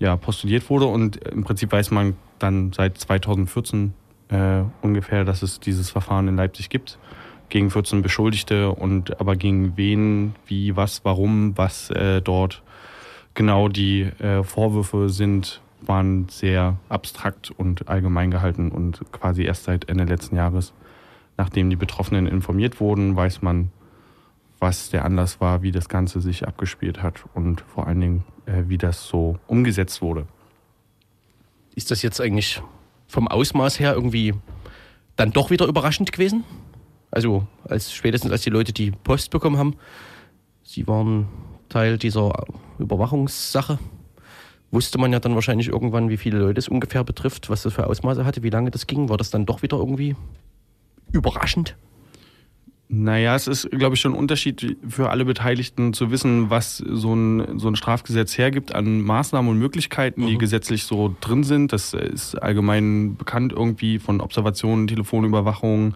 ja, 0.00 0.16
postuliert 0.16 0.68
wurde 0.70 0.86
und 0.86 1.16
im 1.16 1.44
Prinzip 1.44 1.72
weiß 1.72 1.90
man 1.90 2.16
dann 2.38 2.72
seit 2.72 2.98
2014 2.98 3.94
äh, 4.28 4.62
ungefähr, 4.82 5.24
dass 5.24 5.42
es 5.42 5.60
dieses 5.60 5.90
Verfahren 5.90 6.28
in 6.28 6.36
Leipzig 6.36 6.70
gibt 6.70 6.98
gegen 7.48 7.70
14 7.70 8.02
Beschuldigte 8.02 8.70
und 8.70 9.20
aber 9.20 9.36
gegen 9.36 9.76
wen, 9.76 10.34
wie, 10.46 10.76
was, 10.76 11.04
warum, 11.04 11.56
was 11.56 11.90
äh, 11.90 12.20
dort 12.20 12.62
genau 13.34 13.68
die 13.68 14.02
äh, 14.02 14.42
Vorwürfe 14.42 15.08
sind, 15.08 15.60
waren 15.80 16.28
sehr 16.28 16.76
abstrakt 16.88 17.50
und 17.50 17.88
allgemein 17.88 18.30
gehalten 18.30 18.70
und 18.70 19.00
quasi 19.12 19.44
erst 19.44 19.64
seit 19.64 19.88
Ende 19.88 20.04
letzten 20.04 20.36
Jahres, 20.36 20.72
nachdem 21.36 21.70
die 21.70 21.76
Betroffenen 21.76 22.26
informiert 22.26 22.80
wurden, 22.80 23.14
weiß 23.16 23.42
man, 23.42 23.70
was 24.58 24.90
der 24.90 25.04
Anlass 25.04 25.40
war, 25.40 25.62
wie 25.62 25.70
das 25.70 25.88
Ganze 25.88 26.20
sich 26.20 26.46
abgespielt 26.46 27.02
hat 27.02 27.24
und 27.34 27.60
vor 27.60 27.86
allen 27.86 28.00
Dingen, 28.00 28.24
äh, 28.46 28.64
wie 28.66 28.78
das 28.78 29.06
so 29.06 29.38
umgesetzt 29.46 30.02
wurde. 30.02 30.26
Ist 31.76 31.90
das 31.90 32.02
jetzt 32.02 32.20
eigentlich 32.20 32.60
vom 33.06 33.28
Ausmaß 33.28 33.78
her 33.78 33.94
irgendwie 33.94 34.34
dann 35.14 35.32
doch 35.32 35.50
wieder 35.50 35.66
überraschend 35.66 36.10
gewesen? 36.10 36.44
Also 37.10 37.46
als 37.64 37.92
spätestens 37.92 38.30
als 38.32 38.42
die 38.42 38.50
Leute 38.50 38.72
die 38.72 38.90
Post 38.90 39.30
bekommen 39.30 39.56
haben, 39.56 39.74
sie 40.62 40.86
waren 40.86 41.26
Teil 41.68 41.98
dieser 41.98 42.32
Überwachungssache, 42.78 43.78
wusste 44.70 44.98
man 44.98 45.12
ja 45.12 45.20
dann 45.20 45.34
wahrscheinlich 45.34 45.68
irgendwann, 45.68 46.10
wie 46.10 46.16
viele 46.18 46.38
Leute 46.38 46.58
es 46.58 46.68
ungefähr 46.68 47.04
betrifft, 47.04 47.48
was 47.50 47.62
das 47.62 47.72
für 47.74 47.86
Ausmaße 47.86 48.24
hatte, 48.24 48.42
wie 48.42 48.50
lange 48.50 48.70
das 48.70 48.86
ging. 48.86 49.08
War 49.08 49.16
das 49.16 49.30
dann 49.30 49.46
doch 49.46 49.62
wieder 49.62 49.78
irgendwie 49.78 50.16
überraschend? 51.12 51.76
Naja, 52.90 53.34
es 53.34 53.46
ist, 53.46 53.70
glaube 53.70 53.96
ich, 53.96 54.00
schon 54.00 54.12
ein 54.14 54.18
Unterschied 54.18 54.78
für 54.88 55.10
alle 55.10 55.26
Beteiligten 55.26 55.92
zu 55.92 56.10
wissen, 56.10 56.48
was 56.48 56.78
so 56.78 57.14
ein, 57.14 57.58
so 57.58 57.68
ein 57.68 57.76
Strafgesetz 57.76 58.38
hergibt 58.38 58.74
an 58.74 59.02
Maßnahmen 59.02 59.50
und 59.50 59.58
Möglichkeiten, 59.58 60.26
die 60.26 60.34
Mhm. 60.34 60.38
gesetzlich 60.38 60.84
so 60.84 61.14
drin 61.20 61.44
sind. 61.44 61.74
Das 61.74 61.92
ist 61.92 62.34
allgemein 62.36 63.16
bekannt 63.16 63.52
irgendwie 63.52 63.98
von 63.98 64.22
Observationen, 64.22 64.86
Telefonüberwachung 64.86 65.94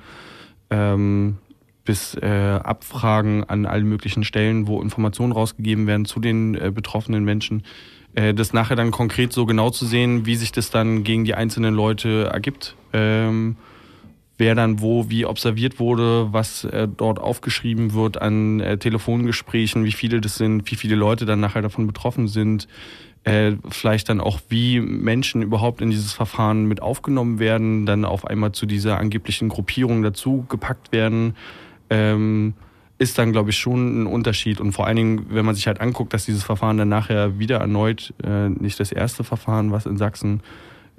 ähm, 0.73 1.39
bis 1.85 2.15
äh, 2.15 2.27
Abfragen 2.27 3.45
an 3.45 3.67
allen 3.67 3.89
möglichen 3.89 4.25
Stellen, 4.25 4.67
wo 4.67 4.81
Informationen 4.81 5.33
rausgegeben 5.33 5.87
werden 5.87 6.05
zu 6.05 6.21
den 6.21 6.55
äh, 6.55 6.71
betroffenen 6.73 7.25
Menschen. 7.25 7.65
Äh, 8.15 8.35
das 8.35 8.53
nachher 8.53 8.77
dann 8.77 8.91
konkret 8.91 9.33
so 9.33 9.47
genau 9.47 9.71
zu 9.71 9.85
sehen, 9.85 10.27
wie 10.27 10.37
sich 10.37 10.53
das 10.53 10.71
dann 10.71 11.05
gegen 11.05 11.25
die 11.25 11.35
einzelnen 11.35 11.75
Leute 11.75 12.31
ergibt. 12.33 12.77
Ähm, 12.93 13.57
wer 14.39 14.55
dann 14.55 14.81
wo 14.81 15.11
wie 15.11 15.27
observiert 15.27 15.79
wurde, 15.79 16.33
was 16.33 16.65
äh, 16.65 16.89
dort 16.89 17.19
aufgeschrieben 17.19 17.93
wird 17.95 18.21
an 18.21 18.61
äh, 18.61 18.79
Telefongesprächen, 18.79 19.85
wie 19.85 19.93
viele 19.93 20.21
das 20.21 20.37
sind, 20.37 20.71
wie 20.71 20.77
viele 20.77 20.97
Leute 20.97 21.27
dann 21.27 21.41
nachher 21.41 21.63
davon 21.63 21.87
betroffen 21.87 22.29
sind, 22.29 22.69
äh, 23.25 23.53
vielleicht 23.71 24.09
dann 24.09 24.21
auch 24.21 24.41
wie 24.49 24.81
Menschen 24.81 25.43
überhaupt 25.43 25.81
in 25.81 25.91
dieses 25.91 26.13
Verfahren 26.13 26.67
mit 26.67 26.83
aufgenommen 26.83 27.39
werden, 27.39 27.87
dann 27.87 28.05
auf 28.05 28.27
einmal 28.27 28.53
zu 28.53 28.67
dieser 28.67 28.99
angeblichen 28.99 29.49
Gruppierung 29.49 30.03
dazu 30.03 30.45
gepackt 30.49 30.93
werden, 30.93 31.37
ähm, 31.91 32.55
ist 32.99 33.19
dann 33.19 33.33
glaube 33.33 33.51
ich 33.51 33.59
schon 33.59 34.03
ein 34.03 34.07
Unterschied. 34.07 34.61
Und 34.61 34.73
vor 34.73 34.87
allen 34.87 34.97
Dingen, 34.97 35.27
wenn 35.31 35.45
man 35.45 35.55
sich 35.55 35.67
halt 35.67 35.81
anguckt, 35.81 36.13
dass 36.15 36.25
dieses 36.25 36.43
Verfahren 36.43 36.77
dann 36.77 36.89
nachher 36.89 37.39
wieder 37.39 37.59
erneut 37.59 38.13
äh, 38.25 38.49
nicht 38.49 38.81
das 38.81 38.91
erste 38.91 39.23
Verfahren, 39.25 39.71
was 39.71 39.87
in 39.87 39.97
Sachsen 39.97 40.41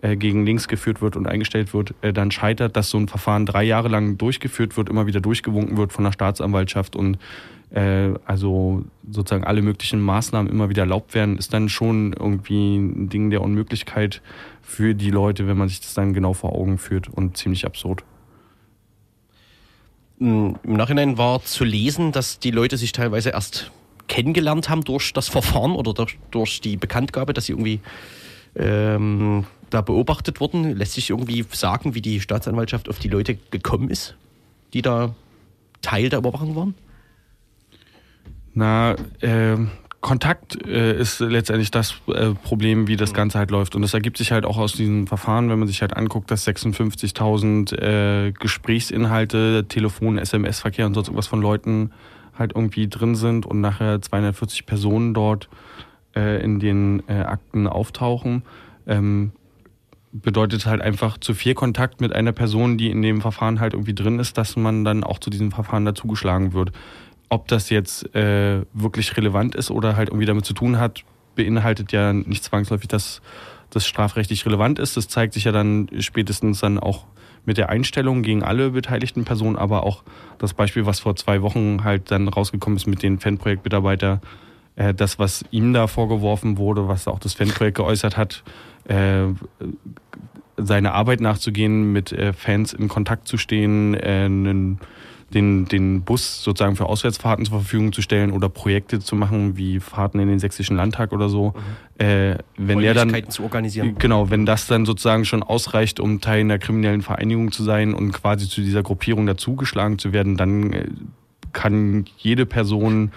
äh, 0.01 0.15
gegen 0.15 0.45
links 0.45 0.67
geführt 0.67 1.01
wird 1.01 1.15
und 1.15 1.27
eingestellt 1.27 1.73
wird, 1.73 1.93
äh, 2.01 2.13
dann 2.13 2.31
scheitert, 2.31 2.75
dass 2.75 2.89
so 2.89 2.97
ein 2.97 3.07
Verfahren 3.07 3.45
drei 3.45 3.63
Jahre 3.63 3.87
lang 3.87 4.17
durchgeführt 4.17 4.77
wird, 4.77 4.89
immer 4.89 5.07
wieder 5.07 5.21
durchgewunken 5.21 5.77
wird 5.77 5.93
von 5.93 6.03
der 6.03 6.11
Staatsanwaltschaft 6.11 6.95
und 6.95 7.17
also 7.73 8.85
sozusagen 9.09 9.43
alle 9.43 9.63
möglichen 9.63 9.99
Maßnahmen 9.99 10.51
immer 10.51 10.69
wieder 10.69 10.83
erlaubt 10.83 11.15
werden, 11.15 11.37
ist 11.37 11.53
dann 11.53 11.69
schon 11.69 12.13
irgendwie 12.13 12.77
ein 12.77 13.09
Ding 13.09 13.31
der 13.31 13.41
Unmöglichkeit 13.41 14.21
für 14.61 14.93
die 14.93 15.09
Leute, 15.09 15.47
wenn 15.47 15.57
man 15.57 15.69
sich 15.69 15.81
das 15.81 15.95
dann 15.95 16.13
genau 16.13 16.33
vor 16.33 16.53
Augen 16.53 16.77
führt 16.77 17.07
und 17.09 17.35
ziemlich 17.35 17.65
absurd. 17.65 18.03
Im 20.19 20.57
Nachhinein 20.63 21.17
war 21.17 21.43
zu 21.43 21.63
lesen, 21.63 22.11
dass 22.11 22.39
die 22.39 22.51
Leute 22.51 22.77
sich 22.77 22.91
teilweise 22.91 23.31
erst 23.31 23.71
kennengelernt 24.07 24.69
haben 24.69 24.83
durch 24.83 25.11
das 25.11 25.27
Verfahren 25.27 25.71
oder 25.71 25.93
durch, 25.93 26.19
durch 26.29 26.61
die 26.61 26.77
Bekanntgabe, 26.77 27.33
dass 27.33 27.47
sie 27.47 27.53
irgendwie 27.53 27.79
ähm, 28.55 29.45
da 29.71 29.81
beobachtet 29.81 30.39
wurden. 30.39 30.77
Lässt 30.77 30.93
sich 30.93 31.09
irgendwie 31.09 31.43
sagen, 31.51 31.95
wie 31.95 32.01
die 32.01 32.21
Staatsanwaltschaft 32.21 32.87
auf 32.87 32.99
die 32.99 33.09
Leute 33.09 33.35
gekommen 33.49 33.89
ist, 33.89 34.15
die 34.73 34.83
da 34.83 35.15
Teil 35.81 36.09
der 36.09 36.19
Überwachung 36.19 36.55
waren? 36.55 36.75
Na, 38.53 38.95
äh, 39.21 39.57
Kontakt 40.03 40.67
äh, 40.67 40.99
ist 40.99 41.21
letztendlich 41.21 41.71
das 41.71 41.95
äh, 42.07 42.31
Problem, 42.33 42.87
wie 42.87 42.97
das 42.97 43.13
Ganze 43.13 43.39
halt 43.39 43.51
läuft. 43.51 43.73
Und 43.73 43.83
das 43.83 43.93
ergibt 43.93 44.17
sich 44.17 44.33
halt 44.33 44.45
auch 44.45 44.57
aus 44.57 44.73
diesem 44.73 45.07
Verfahren, 45.07 45.49
wenn 45.49 45.59
man 45.59 45.67
sich 45.67 45.81
halt 45.81 45.95
anguckt, 45.95 46.29
dass 46.29 46.45
56.000 46.45 47.77
äh, 47.77 48.31
Gesprächsinhalte, 48.33 49.65
Telefon, 49.69 50.17
SMS-Verkehr 50.17 50.85
und 50.87 50.93
sonst 50.93 51.07
irgendwas 51.07 51.27
von 51.27 51.41
Leuten 51.41 51.91
halt 52.37 52.51
irgendwie 52.53 52.89
drin 52.89 53.15
sind 53.15 53.45
und 53.45 53.61
nachher 53.61 54.01
240 54.01 54.65
Personen 54.65 55.13
dort 55.13 55.47
äh, 56.15 56.43
in 56.43 56.59
den 56.59 57.01
äh, 57.07 57.21
Akten 57.21 57.65
auftauchen. 57.67 58.43
Ähm, 58.85 59.31
bedeutet 60.11 60.65
halt 60.65 60.81
einfach 60.81 61.17
zu 61.17 61.33
viel 61.33 61.53
Kontakt 61.53 62.01
mit 62.01 62.13
einer 62.13 62.33
Person, 62.33 62.77
die 62.77 62.91
in 62.91 63.01
dem 63.01 63.21
Verfahren 63.21 63.61
halt 63.61 63.73
irgendwie 63.73 63.95
drin 63.95 64.19
ist, 64.19 64.37
dass 64.37 64.57
man 64.57 64.83
dann 64.83 65.03
auch 65.05 65.19
zu 65.19 65.29
diesem 65.29 65.51
Verfahren 65.51 65.85
dazugeschlagen 65.85 66.53
wird. 66.53 66.71
Ob 67.33 67.47
das 67.47 67.71
jetzt 67.71 68.13
äh, 68.13 68.61
wirklich 68.73 69.17
relevant 69.17 69.55
ist 69.55 69.71
oder 69.71 69.95
halt 69.95 70.09
irgendwie 70.09 70.27
damit 70.27 70.45
zu 70.45 70.53
tun 70.53 70.77
hat, 70.79 71.03
beinhaltet 71.33 71.91
ja 71.91 72.13
nicht 72.13 72.43
zwangsläufig, 72.43 72.87
dass 72.87 73.23
das 73.71 73.87
strafrechtlich 73.87 74.45
relevant 74.45 74.77
ist. 74.77 74.97
Das 74.97 75.07
zeigt 75.07 75.33
sich 75.33 75.45
ja 75.45 75.51
dann 75.51 75.89
spätestens 75.97 76.59
dann 76.59 76.77
auch 76.77 77.05
mit 77.43 77.57
der 77.57 77.69
Einstellung 77.69 78.21
gegen 78.21 78.43
alle 78.43 78.69
beteiligten 78.69 79.25
Personen, 79.25 79.55
aber 79.55 79.81
auch 79.81 80.03
das 80.37 80.53
Beispiel, 80.53 80.85
was 80.85 80.99
vor 80.99 81.15
zwei 81.15 81.41
Wochen 81.41 81.83
halt 81.83 82.11
dann 82.11 82.27
rausgekommen 82.27 82.77
ist 82.77 82.85
mit 82.85 83.01
den 83.01 83.17
Fanprojektmitarbeiter, 83.17 84.21
äh, 84.75 84.93
das, 84.93 85.17
was 85.17 85.43
ihm 85.49 85.73
da 85.73 85.87
vorgeworfen 85.87 86.59
wurde, 86.59 86.87
was 86.87 87.07
auch 87.07 87.17
das 87.17 87.33
Fanprojekt 87.33 87.77
geäußert 87.77 88.15
hat, 88.15 88.43
äh, 88.85 89.23
seine 90.55 90.93
Arbeit 90.93 91.19
nachzugehen, 91.19 91.91
mit 91.91 92.11
äh, 92.11 92.31
Fans 92.31 92.73
in 92.73 92.89
Kontakt 92.89 93.27
zu 93.27 93.37
stehen, 93.37 93.95
äh, 93.95 94.25
einen, 94.25 94.77
den, 95.33 95.65
den 95.65 96.01
Bus 96.01 96.43
sozusagen 96.43 96.75
für 96.75 96.85
Auswärtsfahrten 96.85 97.45
zur 97.45 97.59
Verfügung 97.59 97.91
zu 97.91 98.01
stellen 98.01 98.31
oder 98.31 98.49
Projekte 98.49 98.99
zu 98.99 99.15
machen, 99.15 99.57
wie 99.57 99.79
Fahrten 99.79 100.19
in 100.19 100.27
den 100.27 100.39
sächsischen 100.39 100.77
Landtag 100.77 101.11
oder 101.11 101.29
so. 101.29 101.53
Äh, 101.97 102.35
wenn 102.57 102.79
der 102.79 102.93
dann 102.93 103.29
zu 103.29 103.43
organisieren. 103.43 103.95
Genau, 103.97 104.29
wenn 104.29 104.45
das 104.45 104.67
dann 104.67 104.85
sozusagen 104.85 105.25
schon 105.25 105.43
ausreicht, 105.43 105.99
um 105.99 106.21
Teil 106.21 106.41
einer 106.41 106.59
kriminellen 106.59 107.01
Vereinigung 107.01 107.51
zu 107.51 107.63
sein 107.63 107.93
und 107.93 108.11
quasi 108.11 108.47
zu 108.47 108.61
dieser 108.61 108.83
Gruppierung 108.83 109.25
dazugeschlagen 109.25 109.99
zu 109.99 110.13
werden, 110.13 110.37
dann 110.37 110.73
äh, 110.73 110.87
kann 111.51 112.05
jede 112.17 112.45
Person, 112.45 113.11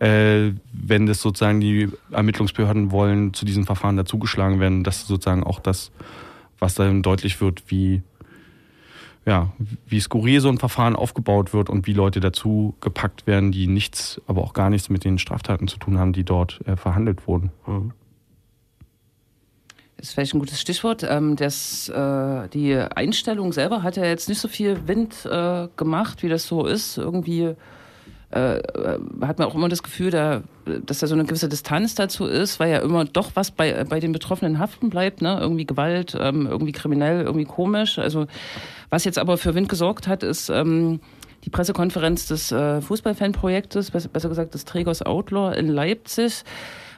äh, 0.00 0.50
wenn 0.72 1.06
das 1.06 1.20
sozusagen 1.20 1.60
die 1.60 1.88
Ermittlungsbehörden 2.10 2.90
wollen, 2.90 3.34
zu 3.34 3.44
diesem 3.44 3.66
Verfahren 3.66 3.96
dazugeschlagen 3.96 4.60
werden. 4.60 4.84
Das 4.84 4.98
ist 4.98 5.08
sozusagen 5.08 5.44
auch 5.44 5.60
das, 5.60 5.92
was 6.58 6.74
dann 6.74 7.02
deutlich 7.02 7.40
wird, 7.40 7.64
wie 7.68 8.02
ja, 9.24 9.52
wie 9.86 10.00
skurril 10.00 10.40
so 10.40 10.48
ein 10.48 10.58
Verfahren 10.58 10.96
aufgebaut 10.96 11.52
wird 11.52 11.70
und 11.70 11.86
wie 11.86 11.92
Leute 11.92 12.20
dazu 12.20 12.74
gepackt 12.80 13.26
werden, 13.26 13.52
die 13.52 13.66
nichts, 13.68 14.20
aber 14.26 14.42
auch 14.42 14.52
gar 14.52 14.68
nichts 14.68 14.88
mit 14.88 15.04
den 15.04 15.18
Straftaten 15.18 15.68
zu 15.68 15.78
tun 15.78 15.98
haben, 15.98 16.12
die 16.12 16.24
dort 16.24 16.60
äh, 16.66 16.76
verhandelt 16.76 17.26
wurden. 17.28 17.52
Das 19.96 20.08
ist 20.08 20.14
vielleicht 20.14 20.34
ein 20.34 20.40
gutes 20.40 20.60
Stichwort. 20.60 21.04
Ähm, 21.08 21.36
das, 21.36 21.88
äh, 21.88 22.48
die 22.48 22.74
Einstellung 22.74 23.52
selber 23.52 23.84
hat 23.84 23.96
ja 23.96 24.04
jetzt 24.04 24.28
nicht 24.28 24.40
so 24.40 24.48
viel 24.48 24.88
Wind 24.88 25.24
äh, 25.26 25.68
gemacht, 25.76 26.24
wie 26.24 26.28
das 26.28 26.48
so 26.48 26.66
ist. 26.66 26.98
Irgendwie 26.98 27.54
äh, 28.32 28.58
äh, 28.58 28.98
hat 29.22 29.38
man 29.38 29.48
auch 29.48 29.54
immer 29.54 29.68
das 29.68 29.82
Gefühl, 29.82 30.10
da, 30.10 30.42
dass 30.86 31.00
da 31.00 31.06
so 31.06 31.14
eine 31.14 31.24
gewisse 31.24 31.48
Distanz 31.48 31.94
dazu 31.94 32.24
ist, 32.24 32.60
weil 32.60 32.70
ja 32.70 32.78
immer 32.78 33.04
doch 33.04 33.32
was 33.34 33.50
bei, 33.50 33.84
bei 33.84 34.00
den 34.00 34.12
Betroffenen 34.12 34.58
haften 34.58 34.90
bleibt. 34.90 35.20
Ne? 35.20 35.38
Irgendwie 35.40 35.66
Gewalt, 35.66 36.16
ähm, 36.18 36.46
irgendwie 36.46 36.72
kriminell, 36.72 37.22
irgendwie 37.22 37.44
komisch. 37.44 37.98
Also 37.98 38.26
was 38.90 39.04
jetzt 39.04 39.18
aber 39.18 39.36
für 39.36 39.54
Wind 39.54 39.68
gesorgt 39.68 40.08
hat, 40.08 40.22
ist 40.22 40.48
ähm, 40.48 41.00
die 41.44 41.50
Pressekonferenz 41.50 42.26
des 42.26 42.52
äh, 42.52 42.80
Fußballfanprojektes, 42.80 43.90
besser, 43.90 44.28
gesagt 44.28 44.54
des 44.54 44.64
Trägers 44.64 45.02
Outlaw 45.02 45.54
in 45.56 45.68
Leipzig. 45.68 46.44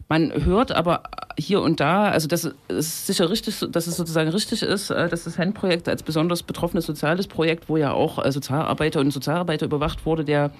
Man 0.09 0.45
hört 0.45 0.71
aber 0.71 1.03
hier 1.39 1.63
und 1.63 1.81
da, 1.81 2.11
also 2.11 2.29
das 2.29 2.49
ist 2.69 3.07
sicher 3.07 3.31
richtig, 3.31 3.65
dass 3.71 3.87
es 3.87 3.97
sozusagen 3.97 4.31
richtig 4.31 4.63
ist, 4.63 4.91
äh, 4.91 5.09
dass 5.09 5.25
das 5.25 5.39
Handprojekt 5.39 5.89
als 5.89 6.03
besonders 6.03 6.43
betroffenes 6.43 6.87
soziales 6.87 7.27
Projekt, 7.27 7.69
wo 7.69 7.77
ja 7.77 7.93
auch 7.93 8.25
äh, 8.25 8.31
Sozialarbeiter 8.31 9.01
und 9.01 9.11
Sozialarbeiter 9.11 9.67
überwacht 9.67 10.05
wurde, 10.07 10.25
der 10.25 10.51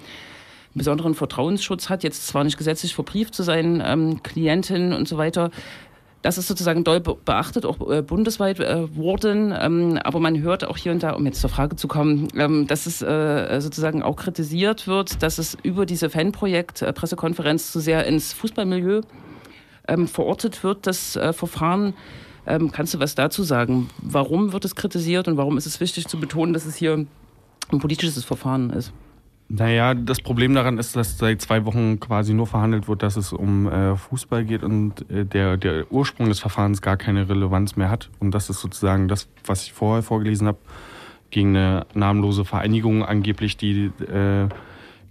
besonderen 0.75 1.15
Vertrauensschutz 1.15 1.89
hat, 1.89 2.03
jetzt 2.03 2.27
zwar 2.27 2.43
nicht 2.43 2.57
gesetzlich 2.57 2.93
verbrieft 2.93 3.33
zu 3.33 3.43
seinen 3.43 3.81
ähm, 3.83 4.21
Klientinnen 4.21 4.93
und 4.93 5.07
so 5.07 5.17
weiter. 5.17 5.49
Das 6.21 6.37
ist 6.39 6.47
sozusagen 6.47 6.83
doll 6.83 7.01
be- 7.01 7.17
beachtet, 7.23 7.65
auch 7.65 7.89
äh, 7.89 8.01
bundesweit 8.01 8.59
äh, 8.59 8.95
worden. 8.95 9.53
Ähm, 9.55 9.99
aber 10.03 10.19
man 10.19 10.41
hört 10.41 10.67
auch 10.67 10.75
hier 10.75 10.91
und 10.91 11.03
da, 11.03 11.11
um 11.11 11.25
jetzt 11.25 11.39
zur 11.39 11.51
Frage 11.51 11.75
zu 11.75 11.87
kommen, 11.87 12.27
ähm, 12.35 12.65
dass 12.65 12.87
es 12.87 13.01
äh, 13.01 13.59
sozusagen 13.61 14.01
auch 14.01 14.15
kritisiert 14.15 14.87
wird, 14.87 15.21
dass 15.21 15.37
es 15.37 15.55
über 15.61 15.85
diese 15.85 16.09
Fanprojekt-Pressekonferenz 16.09 17.71
zu 17.71 17.79
sehr 17.79 18.05
ins 18.07 18.33
Fußballmilieu 18.33 19.01
ähm, 19.87 20.07
verortet 20.07 20.63
wird, 20.63 20.87
das 20.87 21.15
äh, 21.15 21.31
Verfahren. 21.31 21.93
Ähm, 22.47 22.71
kannst 22.71 22.95
du 22.95 22.99
was 22.99 23.13
dazu 23.15 23.43
sagen? 23.43 23.89
Warum 24.01 24.51
wird 24.51 24.65
es 24.65 24.75
kritisiert 24.75 25.27
und 25.27 25.37
warum 25.37 25.57
ist 25.57 25.67
es 25.67 25.79
wichtig 25.79 26.07
zu 26.07 26.19
betonen, 26.19 26.53
dass 26.53 26.65
es 26.65 26.75
hier 26.75 27.05
ein 27.71 27.79
politisches 27.79 28.25
Verfahren 28.25 28.71
ist? 28.71 28.91
Naja, 29.47 29.93
das 29.93 30.21
Problem 30.21 30.55
daran 30.55 30.79
ist, 30.79 30.95
dass 30.95 31.19
seit 31.19 31.39
zwei 31.39 31.65
Wochen 31.65 31.99
quasi 31.99 32.33
nur 32.33 32.47
verhandelt 32.47 32.87
wird, 32.87 33.03
dass 33.03 33.15
es 33.15 33.31
um 33.31 33.67
äh, 33.67 33.95
Fußball 33.95 34.43
geht 34.43 34.63
und 34.63 35.09
äh, 35.11 35.23
der, 35.23 35.57
der 35.57 35.91
Ursprung 35.91 36.29
des 36.29 36.39
Verfahrens 36.39 36.81
gar 36.81 36.97
keine 36.97 37.29
Relevanz 37.29 37.75
mehr 37.75 37.91
hat. 37.91 38.09
Und 38.19 38.31
das 38.31 38.49
ist 38.49 38.59
sozusagen 38.59 39.07
das, 39.07 39.27
was 39.45 39.63
ich 39.63 39.73
vorher 39.73 40.01
vorgelesen 40.01 40.47
habe, 40.47 40.57
gegen 41.29 41.55
eine 41.55 41.85
namenlose 41.93 42.43
Vereinigung 42.43 43.05
angeblich, 43.05 43.55
die 43.55 43.91
äh, 44.11 44.49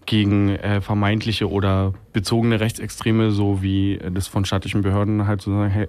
gegen 0.07 0.51
äh, 0.51 0.81
vermeintliche 0.81 1.49
oder 1.49 1.95
bezogene 2.13 2.59
Rechtsextreme, 2.59 3.31
so 3.31 3.63
wie 3.63 4.01
das 4.11 4.27
von 4.27 4.45
staatlichen 4.45 4.83
Behörden 4.83 5.29
halt 5.29 5.43
sozusagen 5.43 5.87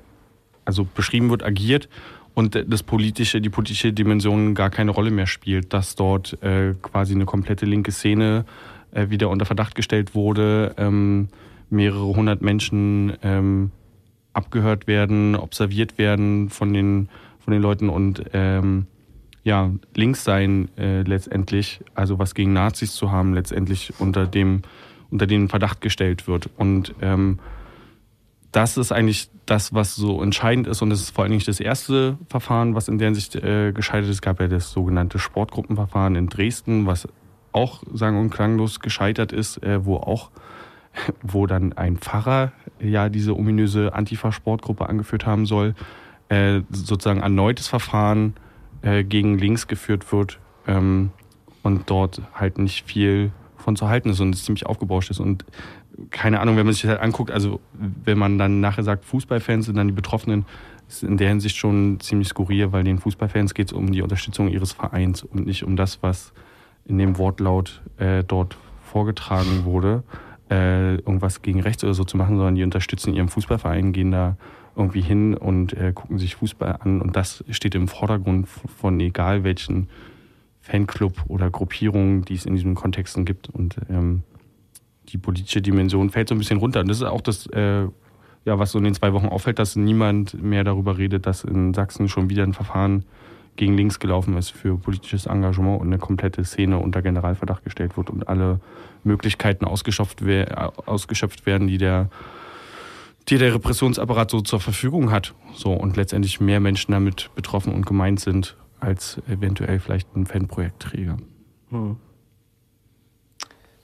also 0.65 0.85
beschrieben 0.85 1.29
wird, 1.29 1.43
agiert 1.43 1.89
und 2.35 2.63
das 2.67 2.83
politische, 2.83 3.41
die 3.41 3.49
politische 3.49 3.91
Dimension 3.93 4.53
gar 4.53 4.69
keine 4.69 4.91
Rolle 4.91 5.09
mehr 5.09 5.25
spielt, 5.25 5.73
dass 5.73 5.95
dort 5.95 6.41
äh, 6.43 6.75
quasi 6.81 7.15
eine 7.15 7.25
komplette 7.25 7.65
linke 7.65 7.91
Szene 7.91 8.45
äh, 8.91 9.09
wieder 9.09 9.29
unter 9.29 9.45
Verdacht 9.45 9.73
gestellt 9.73 10.13
wurde, 10.13 10.75
ähm, 10.77 11.29
mehrere 11.69 12.05
hundert 12.15 12.41
Menschen 12.41 13.13
ähm, 13.23 13.71
abgehört 14.33 14.85
werden, 14.85 15.35
observiert 15.35 15.97
werden 15.97 16.49
von 16.49 16.73
den 16.73 17.09
von 17.39 17.53
den 17.53 17.61
Leuten 17.61 17.89
und 17.89 18.23
ähm, 18.33 18.87
ja, 19.43 19.71
links 19.93 20.23
sein 20.23 20.69
äh, 20.75 21.03
letztendlich, 21.03 21.79
also 21.93 22.17
was 22.17 22.33
gegen 22.33 22.51
Nazis 22.53 22.95
zu 22.95 23.11
haben, 23.11 23.35
letztendlich 23.35 23.93
unter 23.99 24.25
dem, 24.25 24.63
unter 25.11 25.27
den 25.27 25.47
Verdacht 25.47 25.81
gestellt 25.81 26.27
wird. 26.27 26.49
Und 26.57 26.95
ähm, 27.01 27.37
das 28.55 28.77
ist 28.77 28.93
eigentlich 28.93 29.29
das, 29.45 29.73
was 29.73 29.95
so 29.95 30.23
entscheidend 30.23 30.65
ist. 30.67 30.81
Und 30.81 30.89
das 30.89 31.01
ist 31.01 31.09
vor 31.09 31.25
allem 31.25 31.33
nicht 31.33 31.47
das 31.47 31.59
erste 31.59 32.17
Verfahren, 32.29 32.73
was 32.73 32.87
in 32.87 32.97
der 32.97 33.07
Hinsicht 33.07 33.35
äh, 33.35 33.73
gescheitert 33.73 34.05
ist. 34.05 34.15
Es 34.15 34.21
gab 34.21 34.39
ja 34.39 34.47
das 34.47 34.71
sogenannte 34.71 35.19
Sportgruppenverfahren 35.19 36.15
in 36.15 36.27
Dresden, 36.27 36.85
was 36.85 37.05
auch 37.51 37.83
sang- 37.93 38.17
und 38.17 38.29
klanglos 38.29 38.79
gescheitert 38.79 39.33
ist, 39.33 39.61
äh, 39.61 39.85
wo 39.85 39.97
auch, 39.97 40.31
wo 41.21 41.47
dann 41.47 41.73
ein 41.73 41.97
Pfarrer 41.97 42.53
ja 42.79 43.09
diese 43.09 43.35
ominöse 43.35 43.93
Antifa-Sportgruppe 43.93 44.87
angeführt 44.87 45.25
haben 45.25 45.45
soll. 45.45 45.75
Äh, 46.29 46.61
sozusagen 46.69 47.19
erneutes 47.19 47.67
Verfahren 47.67 48.35
äh, 48.83 49.03
gegen 49.03 49.37
links 49.37 49.67
geführt 49.67 50.13
wird 50.13 50.39
ähm, 50.65 51.11
und 51.61 51.89
dort 51.89 52.21
halt 52.33 52.57
nicht 52.57 52.87
viel 52.87 53.33
von 53.57 53.75
zu 53.75 53.89
halten 53.89 54.09
ist 54.11 54.21
und 54.21 54.33
es 54.33 54.45
ziemlich 54.45 54.65
aufgebauscht 54.65 55.09
ist. 55.09 55.19
Und 55.19 55.43
keine 56.09 56.39
Ahnung, 56.39 56.57
wenn 56.57 56.65
man 56.65 56.73
sich 56.73 56.85
halt 56.85 56.99
anguckt, 56.99 57.31
also 57.31 57.59
wenn 57.73 58.17
man 58.17 58.37
dann 58.37 58.59
nachher 58.59 58.83
sagt, 58.83 59.05
Fußballfans 59.05 59.65
sind 59.67 59.77
dann 59.77 59.87
die 59.87 59.93
Betroffenen, 59.93 60.45
ist 60.87 61.03
in 61.03 61.17
der 61.17 61.29
Hinsicht 61.29 61.55
schon 61.55 61.99
ziemlich 61.99 62.27
skurril, 62.27 62.71
weil 62.71 62.83
den 62.83 62.99
Fußballfans 62.99 63.53
geht 63.53 63.67
es 63.67 63.73
um 63.73 63.91
die 63.91 64.01
Unterstützung 64.01 64.49
ihres 64.49 64.73
Vereins 64.73 65.23
und 65.23 65.45
nicht 65.45 65.63
um 65.63 65.75
das, 65.75 66.03
was 66.03 66.33
in 66.85 66.97
dem 66.97 67.17
Wortlaut 67.17 67.81
äh, 67.97 68.23
dort 68.23 68.57
vorgetragen 68.83 69.65
wurde, 69.65 70.03
äh, 70.49 70.95
irgendwas 70.95 71.41
gegen 71.41 71.61
rechts 71.61 71.83
oder 71.83 71.93
so 71.93 72.03
zu 72.03 72.17
machen, 72.17 72.37
sondern 72.37 72.55
die 72.55 72.63
unterstützen 72.63 73.13
ihren 73.13 73.29
Fußballverein, 73.29 73.93
gehen 73.93 74.11
da 74.11 74.37
irgendwie 74.75 75.01
hin 75.01 75.33
und 75.35 75.73
äh, 75.73 75.91
gucken 75.93 76.19
sich 76.19 76.35
Fußball 76.35 76.77
an. 76.81 77.01
Und 77.01 77.15
das 77.15 77.43
steht 77.49 77.75
im 77.75 77.87
Vordergrund 77.87 78.47
von 78.47 78.99
egal 78.99 79.43
welchen 79.43 79.89
Fanclub 80.61 81.13
oder 81.27 81.49
Gruppierungen, 81.49 82.23
die 82.23 82.35
es 82.35 82.45
in 82.45 82.55
diesen 82.55 82.75
Kontexten 82.75 83.25
gibt. 83.25 83.49
Und 83.49 83.77
ähm, 83.89 84.23
die 85.09 85.17
politische 85.17 85.61
Dimension 85.61 86.09
fällt 86.09 86.29
so 86.29 86.35
ein 86.35 86.39
bisschen 86.39 86.57
runter. 86.57 86.81
Und 86.81 86.89
das 86.89 86.97
ist 86.97 87.03
auch 87.03 87.21
das, 87.21 87.47
äh, 87.47 87.83
ja, 88.45 88.59
was 88.59 88.71
so 88.71 88.77
in 88.77 88.83
den 88.83 88.93
zwei 88.93 89.13
Wochen 89.13 89.27
auffällt, 89.27 89.59
dass 89.59 89.75
niemand 89.75 90.41
mehr 90.41 90.63
darüber 90.63 90.97
redet, 90.97 91.25
dass 91.25 91.43
in 91.43 91.73
Sachsen 91.73 92.09
schon 92.09 92.29
wieder 92.29 92.43
ein 92.43 92.53
Verfahren 92.53 93.05
gegen 93.55 93.77
links 93.77 93.99
gelaufen 93.99 94.35
ist 94.37 94.49
für 94.49 94.77
politisches 94.77 95.27
Engagement 95.27 95.79
und 95.79 95.87
eine 95.87 95.97
komplette 95.97 96.43
Szene 96.43 96.77
unter 96.77 97.01
Generalverdacht 97.01 97.63
gestellt 97.63 97.95
wird 97.95 98.09
und 98.09 98.27
alle 98.27 98.59
Möglichkeiten 99.03 99.65
ausgeschöpft, 99.65 100.21
ausgeschöpft 100.85 101.45
werden, 101.45 101.67
die 101.67 101.77
der 101.77 102.09
die 103.29 103.37
der 103.39 103.55
Repressionsapparat 103.55 104.29
so 104.29 104.41
zur 104.41 104.59
Verfügung 104.59 105.11
hat. 105.11 105.33
So 105.53 105.73
und 105.73 105.97
letztendlich 105.97 106.39
mehr 106.39 106.59
Menschen 106.59 106.91
damit 106.91 107.31
betroffen 107.35 107.73
und 107.73 107.85
gemeint 107.85 108.19
sind 108.19 108.55
als 108.79 109.19
eventuell 109.27 109.79
vielleicht 109.79 110.15
ein 110.15 110.25
Fanprojektträger. 110.27 111.17
Hm. 111.69 111.97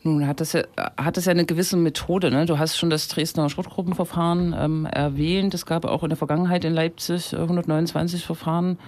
Nun 0.03 0.25
hat 0.25 0.39
das, 0.39 0.53
ja, 0.53 0.63
hat 0.97 1.17
das 1.17 1.25
ja 1.25 1.31
eine 1.31 1.45
gewisse 1.45 1.77
Methode. 1.77 2.31
Ne? 2.31 2.45
Du 2.45 2.57
hast 2.57 2.77
schon 2.77 2.89
das 2.89 3.07
Dresdner 3.07 3.49
Sportgruppenverfahren 3.49 4.55
ähm, 4.57 4.85
erwähnt. 4.85 5.53
Es 5.53 5.65
gab 5.65 5.85
auch 5.85 6.01
in 6.01 6.09
der 6.09 6.17
Vergangenheit 6.17 6.65
in 6.65 6.73
Leipzig 6.73 7.35
129 7.35 8.21
äh, 8.21 8.25
Verfahren. 8.25 8.79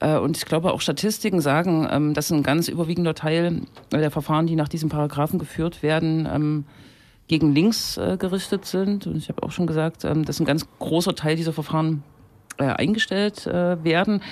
Äh, 0.00 0.18
und 0.18 0.36
ich 0.36 0.44
glaube, 0.44 0.72
auch 0.72 0.82
Statistiken 0.82 1.40
sagen, 1.40 1.88
ähm, 1.90 2.12
dass 2.12 2.30
ein 2.30 2.42
ganz 2.42 2.68
überwiegender 2.68 3.14
Teil 3.14 3.62
der 3.90 4.10
Verfahren, 4.10 4.46
die 4.46 4.56
nach 4.56 4.68
diesem 4.68 4.90
Paragraphen 4.90 5.38
geführt 5.38 5.82
werden, 5.82 6.28
ähm, 6.30 6.64
gegen 7.26 7.54
links 7.54 7.96
äh, 7.96 8.18
gerichtet 8.18 8.66
sind. 8.66 9.06
Und 9.06 9.16
ich 9.16 9.30
habe 9.30 9.42
auch 9.42 9.50
schon 9.50 9.66
gesagt, 9.66 10.04
ähm, 10.04 10.26
dass 10.26 10.40
ein 10.40 10.44
ganz 10.44 10.66
großer 10.78 11.14
Teil 11.14 11.36
dieser 11.36 11.54
Verfahren 11.54 12.02
äh, 12.58 12.64
eingestellt 12.64 13.46
äh, 13.46 13.82
werden. 13.82 14.22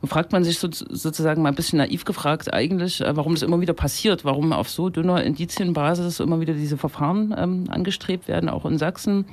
Nun 0.00 0.08
fragt 0.08 0.32
man 0.32 0.44
sich 0.44 0.58
so, 0.58 0.68
sozusagen 0.70 1.42
mal 1.42 1.48
ein 1.48 1.54
bisschen 1.54 1.78
naiv 1.78 2.04
gefragt 2.04 2.52
eigentlich, 2.52 3.00
äh, 3.00 3.16
warum 3.16 3.34
das 3.34 3.42
immer 3.42 3.60
wieder 3.60 3.74
passiert, 3.74 4.24
warum 4.24 4.52
auf 4.52 4.68
so 4.68 4.88
dünner 4.88 5.22
Indizienbasis 5.22 6.20
immer 6.20 6.40
wieder 6.40 6.54
diese 6.54 6.76
Verfahren 6.76 7.34
ähm, 7.36 7.64
angestrebt 7.68 8.28
werden, 8.28 8.48
auch 8.48 8.64
in 8.66 8.78
Sachsen. 8.78 9.26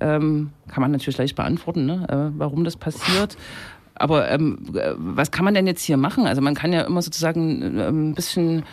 Ähm, 0.00 0.50
kann 0.68 0.80
man 0.80 0.92
natürlich 0.92 1.18
leicht 1.18 1.36
beantworten, 1.36 1.84
ne? 1.84 2.06
Äh, 2.08 2.38
warum 2.38 2.64
das 2.64 2.76
passiert. 2.76 3.36
Aber 3.94 4.30
ähm, 4.30 4.64
äh, 4.74 4.94
was 4.96 5.30
kann 5.30 5.44
man 5.44 5.52
denn 5.52 5.66
jetzt 5.66 5.82
hier 5.82 5.98
machen? 5.98 6.26
Also 6.26 6.40
man 6.40 6.54
kann 6.54 6.72
ja 6.72 6.82
immer 6.82 7.02
sozusagen 7.02 7.78
äh, 7.78 7.88
ein 7.88 8.14
bisschen 8.14 8.64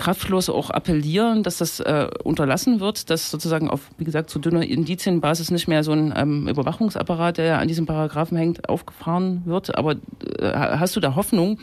kraftlos 0.00 0.48
auch 0.48 0.70
appellieren, 0.70 1.42
dass 1.42 1.58
das 1.58 1.78
äh, 1.78 2.08
unterlassen 2.24 2.80
wird, 2.80 3.10
dass 3.10 3.30
sozusagen 3.30 3.68
auf, 3.68 3.82
wie 3.98 4.04
gesagt, 4.04 4.30
zu 4.30 4.38
dünner 4.38 4.66
Indizienbasis 4.66 5.50
nicht 5.50 5.68
mehr 5.68 5.84
so 5.84 5.92
ein 5.92 6.12
ähm, 6.16 6.48
Überwachungsapparat, 6.48 7.36
der 7.36 7.44
ja 7.44 7.58
an 7.58 7.68
diesem 7.68 7.84
Paragraphen 7.84 8.36
hängt, 8.36 8.68
aufgefahren 8.68 9.42
wird. 9.44 9.76
Aber 9.76 9.96
äh, 10.38 10.52
hast 10.54 10.96
du 10.96 11.00
da 11.00 11.14
Hoffnung, 11.16 11.58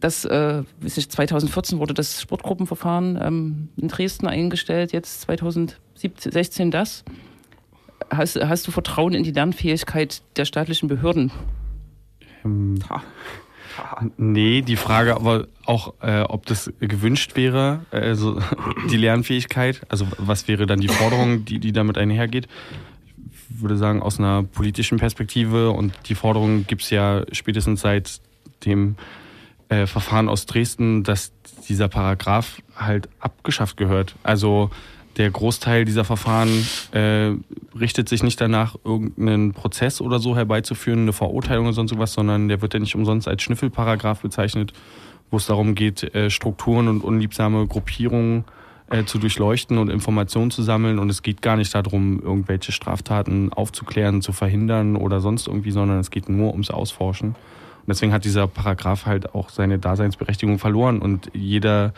dass, 0.00 0.24
äh, 0.24 0.62
2014 0.86 1.78
wurde 1.78 1.92
das 1.92 2.20
Sportgruppenverfahren 2.22 3.18
ähm, 3.20 3.68
in 3.76 3.88
Dresden 3.88 4.26
eingestellt, 4.26 4.92
jetzt 4.92 5.20
2016 5.22 6.70
das. 6.70 7.04
Hast, 8.10 8.36
hast 8.36 8.66
du 8.66 8.70
Vertrauen 8.70 9.14
in 9.14 9.22
die 9.22 9.32
Lernfähigkeit 9.32 10.22
der 10.36 10.46
staatlichen 10.46 10.88
Behörden? 10.88 11.30
Ähm, 12.44 12.78
Nee, 14.16 14.62
die 14.62 14.76
Frage 14.76 15.14
aber 15.16 15.46
auch, 15.64 15.94
äh, 16.00 16.20
ob 16.22 16.46
das 16.46 16.72
gewünscht 16.80 17.36
wäre, 17.36 17.84
also 17.90 18.40
die 18.90 18.96
Lernfähigkeit, 18.96 19.82
also 19.88 20.06
was 20.18 20.48
wäre 20.48 20.66
dann 20.66 20.80
die 20.80 20.88
Forderung, 20.88 21.44
die, 21.44 21.58
die 21.58 21.72
damit 21.72 21.98
einhergeht. 21.98 22.46
Ich 23.50 23.62
würde 23.62 23.76
sagen, 23.76 24.02
aus 24.02 24.18
einer 24.18 24.42
politischen 24.42 24.98
Perspektive 24.98 25.70
und 25.70 25.92
die 26.06 26.14
Forderung 26.14 26.66
gibt 26.66 26.82
es 26.82 26.90
ja 26.90 27.24
spätestens 27.32 27.80
seit 27.80 28.20
dem 28.64 28.96
äh, 29.68 29.86
Verfahren 29.86 30.28
aus 30.28 30.46
Dresden, 30.46 31.02
dass 31.02 31.32
dieser 31.68 31.88
Paragraph 31.88 32.62
halt 32.74 33.08
abgeschafft 33.18 33.76
gehört. 33.76 34.14
Also 34.22 34.70
der 35.16 35.30
Großteil 35.30 35.84
dieser 35.84 36.04
Verfahren 36.04 36.66
äh, 36.92 37.32
richtet 37.78 38.08
sich 38.08 38.22
nicht 38.22 38.40
danach, 38.40 38.76
irgendeinen 38.84 39.52
Prozess 39.52 40.00
oder 40.00 40.18
so 40.18 40.36
herbeizuführen, 40.36 41.02
eine 41.02 41.12
Verurteilung 41.12 41.66
oder 41.66 41.74
sonst 41.74 41.96
was, 41.98 42.12
sondern 42.12 42.48
der 42.48 42.60
wird 42.60 42.74
ja 42.74 42.80
nicht 42.80 42.94
umsonst 42.94 43.26
als 43.26 43.42
Schnüffelparagraph 43.42 44.20
bezeichnet, 44.20 44.72
wo 45.30 45.38
es 45.38 45.46
darum 45.46 45.74
geht, 45.74 46.14
äh, 46.14 46.30
Strukturen 46.30 46.88
und 46.88 47.02
unliebsame 47.02 47.66
Gruppierungen 47.66 48.44
äh, 48.90 49.04
zu 49.04 49.18
durchleuchten 49.18 49.78
und 49.78 49.88
Informationen 49.88 50.50
zu 50.50 50.62
sammeln. 50.62 50.98
Und 50.98 51.08
es 51.08 51.22
geht 51.22 51.42
gar 51.42 51.56
nicht 51.56 51.74
darum, 51.74 52.20
irgendwelche 52.20 52.72
Straftaten 52.72 53.52
aufzuklären, 53.52 54.22
zu 54.22 54.32
verhindern 54.32 54.96
oder 54.96 55.20
sonst 55.20 55.48
irgendwie, 55.48 55.70
sondern 55.70 55.98
es 55.98 56.10
geht 56.10 56.28
nur 56.28 56.52
ums 56.52 56.70
Ausforschen. 56.70 57.30
Und 57.30 57.88
deswegen 57.88 58.12
hat 58.12 58.24
dieser 58.24 58.46
Paragraph 58.48 59.06
halt 59.06 59.34
auch 59.34 59.48
seine 59.48 59.78
Daseinsberechtigung 59.78 60.58
verloren 60.58 61.00
und 61.00 61.30
jeder 61.32 61.94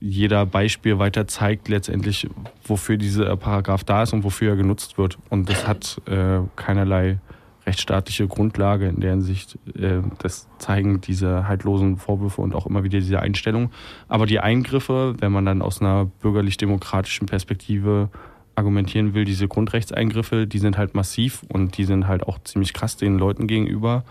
jeder 0.00 0.46
Beispiel 0.46 0.98
weiter 0.98 1.26
zeigt 1.26 1.68
letztendlich, 1.68 2.28
wofür 2.64 2.96
dieser 2.96 3.36
Paragraph 3.36 3.84
da 3.84 4.02
ist 4.02 4.12
und 4.12 4.24
wofür 4.24 4.50
er 4.50 4.56
genutzt 4.56 4.98
wird. 4.98 5.18
Und 5.30 5.48
das 5.48 5.66
hat 5.66 6.00
äh, 6.06 6.40
keinerlei 6.56 7.18
rechtsstaatliche 7.66 8.26
Grundlage 8.26 8.88
in 8.88 9.00
der 9.00 9.10
Hinsicht. 9.10 9.58
Äh, 9.76 10.02
das 10.18 10.48
zeigen 10.58 11.00
diese 11.00 11.48
haltlosen 11.48 11.96
Vorwürfe 11.96 12.42
und 12.42 12.54
auch 12.54 12.66
immer 12.66 12.84
wieder 12.84 12.98
diese 12.98 13.20
Einstellung. 13.20 13.70
Aber 14.08 14.26
die 14.26 14.40
Eingriffe, 14.40 15.14
wenn 15.18 15.32
man 15.32 15.46
dann 15.46 15.62
aus 15.62 15.80
einer 15.80 16.04
bürgerlich-demokratischen 16.04 17.26
Perspektive 17.26 18.10
argumentieren 18.54 19.14
will, 19.14 19.24
diese 19.24 19.48
Grundrechtseingriffe, 19.48 20.46
die 20.46 20.58
sind 20.58 20.78
halt 20.78 20.94
massiv 20.94 21.42
und 21.48 21.76
die 21.76 21.84
sind 21.84 22.06
halt 22.06 22.22
auch 22.22 22.38
ziemlich 22.44 22.72
krass 22.72 22.96
den 22.96 23.18
Leuten 23.18 23.46
gegenüber, 23.46 24.04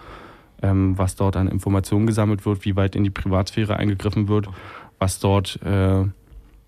ähm, 0.61 0.97
was 0.97 1.15
dort 1.15 1.37
an 1.37 1.47
Informationen 1.47 2.07
gesammelt 2.07 2.45
wird, 2.45 2.65
wie 2.65 2.75
weit 2.75 2.95
in 2.95 3.03
die 3.03 3.09
Privatsphäre 3.09 3.77
eingegriffen 3.77 4.27
wird 4.27 4.49
was 5.03 5.19
dort 5.19 5.59
äh, 5.63 6.05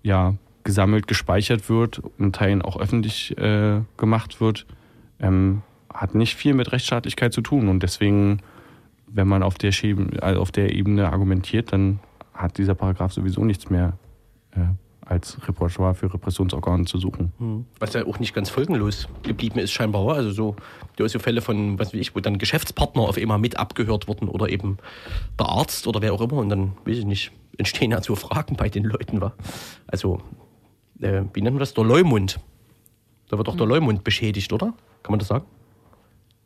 ja, 0.02 0.34
gesammelt, 0.62 1.06
gespeichert 1.08 1.70
wird 1.70 2.02
und 2.18 2.36
Teilen 2.36 2.60
auch 2.60 2.78
öffentlich 2.78 3.36
äh, 3.38 3.80
gemacht 3.96 4.42
wird, 4.42 4.66
ähm, 5.18 5.62
hat 5.92 6.14
nicht 6.14 6.34
viel 6.36 6.52
mit 6.52 6.70
Rechtsstaatlichkeit 6.70 7.32
zu 7.32 7.40
tun. 7.40 7.68
Und 7.68 7.82
deswegen, 7.82 8.40
wenn 9.06 9.26
man 9.26 9.42
auf 9.42 9.56
der, 9.56 9.72
Schäben, 9.72 10.20
also 10.20 10.42
auf 10.42 10.52
der 10.52 10.74
Ebene 10.74 11.10
argumentiert, 11.10 11.72
dann 11.72 11.98
hat 12.34 12.58
dieser 12.58 12.74
Paragraph 12.74 13.12
sowieso 13.12 13.42
nichts 13.42 13.70
mehr 13.70 13.94
äh, 14.50 14.66
als 15.06 15.38
Repertoire 15.46 15.94
für 15.94 16.12
Repressionsorgane 16.12 16.84
zu 16.84 16.98
suchen. 16.98 17.32
Was 17.78 17.94
ja 17.94 18.04
auch 18.06 18.18
nicht 18.18 18.34
ganz 18.34 18.50
folgenlos 18.50 19.08
geblieben 19.22 19.58
ist, 19.58 19.72
scheinbar. 19.72 20.04
war. 20.04 20.16
Also 20.16 20.30
so, 20.30 20.56
du 20.96 21.04
hast 21.04 21.12
so 21.12 21.18
Fälle 21.18 21.40
von, 21.40 21.78
was 21.78 21.88
weiß 21.88 22.00
ich, 22.00 22.14
wo 22.14 22.20
dann 22.20 22.38
Geschäftspartner 22.38 23.02
auf 23.02 23.16
einmal 23.16 23.38
mit 23.38 23.56
abgehört 23.56 24.08
wurden 24.08 24.28
oder 24.28 24.48
eben 24.48 24.78
der 25.38 25.46
Arzt 25.46 25.86
oder 25.86 26.02
wer 26.02 26.12
auch 26.12 26.20
immer. 26.20 26.38
Und 26.38 26.48
dann, 26.48 26.72
weiß 26.84 26.98
ich 26.98 27.04
nicht, 27.04 27.32
entstehen 27.56 27.92
ja 27.92 28.02
so 28.02 28.16
Fragen 28.16 28.56
bei 28.56 28.68
den 28.68 28.84
Leuten. 28.84 29.20
Wa? 29.20 29.32
Also, 29.86 30.20
äh, 31.00 31.22
wie 31.32 31.40
nennt 31.40 31.54
man 31.54 31.60
das? 31.60 31.74
Der 31.74 31.84
Leumund. 31.84 32.40
Da 33.28 33.38
wird 33.38 33.48
doch 33.48 33.56
der 33.56 33.66
Leumund 33.66 34.04
beschädigt, 34.04 34.52
oder? 34.52 34.74
Kann 35.02 35.12
man 35.12 35.18
das 35.18 35.28
sagen? 35.28 35.46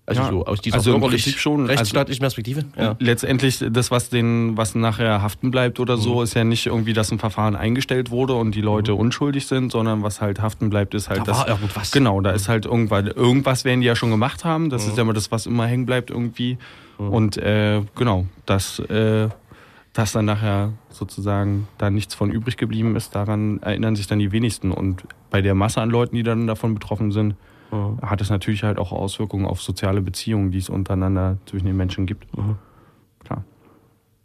Also 0.07 0.23
Ja, 0.23 0.29
so 0.31 0.45
aus 0.47 0.61
dieser 0.61 0.77
also 0.79 0.99
Prinzip 0.99 1.39
schon. 1.39 1.61
Also 1.63 1.73
rechtsstaatlichen 1.73 2.21
Perspektive? 2.21 2.65
Ja. 2.77 2.97
Letztendlich, 2.99 3.65
das, 3.71 3.91
was 3.93 4.09
den, 4.11 4.57
was 4.57 4.75
nachher 4.75 5.23
haften 5.23 5.51
bleibt 5.53 5.79
oder 5.79 5.97
Mhm. 5.97 6.01
so, 6.01 6.23
ist 6.23 6.35
ja 6.35 6.43
nicht 6.43 6.67
irgendwie, 6.67 6.93
dass 6.95 7.13
ein 7.13 7.19
Verfahren 7.21 7.55
eingestellt 7.55 8.11
wurde 8.11 8.35
und 8.35 8.55
die 8.57 8.61
Leute 8.61 8.95
unschuldig 8.95 9.47
sind, 9.47 9.71
sondern 9.71 10.03
was 10.03 10.21
halt 10.21 10.41
haften 10.43 10.69
bleibt, 10.69 10.95
ist 10.95 11.09
halt 11.11 11.21
Da 11.21 11.25
das. 11.25 11.39
war 11.39 11.49
irgendwas. 11.49 11.93
Genau, 11.93 12.21
da 12.21 12.31
ist 12.31 12.49
halt 12.49 12.65
irgendwann, 12.67 13.07
irgendwas 13.07 13.65
werden 13.65 13.83
die 13.83 13.87
ja 13.87 13.95
schon 13.95 14.11
gemacht 14.11 14.45
haben. 14.45 14.69
Das 14.71 14.85
Mhm. 14.85 14.91
ist 14.91 14.97
ja 14.97 15.03
immer 15.03 15.13
das, 15.13 15.31
was 15.31 15.47
immer 15.47 15.67
hängen 15.67 15.87
bleibt 15.87 16.11
irgendwie. 16.11 16.59
Und 16.99 17.37
äh, 17.39 17.81
genau, 17.95 18.27
dass, 18.47 18.79
äh, 18.81 19.29
dass 19.93 20.13
dann 20.13 20.25
nachher 20.25 20.73
sozusagen 20.91 21.67
da 21.79 21.89
nichts 21.89 22.15
von 22.15 22.31
übrig 22.31 22.57
geblieben 22.57 22.95
ist, 22.97 23.15
daran 23.15 23.61
erinnern 23.63 23.97
sich 23.97 24.07
dann 24.07 24.19
die 24.19 24.33
wenigsten. 24.33 24.71
Und 24.73 25.05
bei 25.31 25.41
der 25.41 25.55
Masse 25.55 25.81
an 25.81 25.89
Leuten, 25.91 26.17
die 26.17 26.23
dann 26.23 26.47
davon 26.47 26.75
betroffen 26.75 27.11
sind, 27.13 27.37
hat 28.03 28.21
es 28.21 28.31
natürlich 28.31 28.63
halt 28.63 28.79
auch 28.79 28.93
Auswirkungen 28.93 29.47
auf 29.47 29.63
soziale 29.63 30.01
Beziehungen, 30.01 30.51
die 30.51 30.59
es 30.59 30.69
untereinander 30.69 31.39
zwischen 31.47 31.67
den 31.67 31.77
Menschen 31.77 32.07
gibt. 32.07 32.27
Klar. 33.25 33.45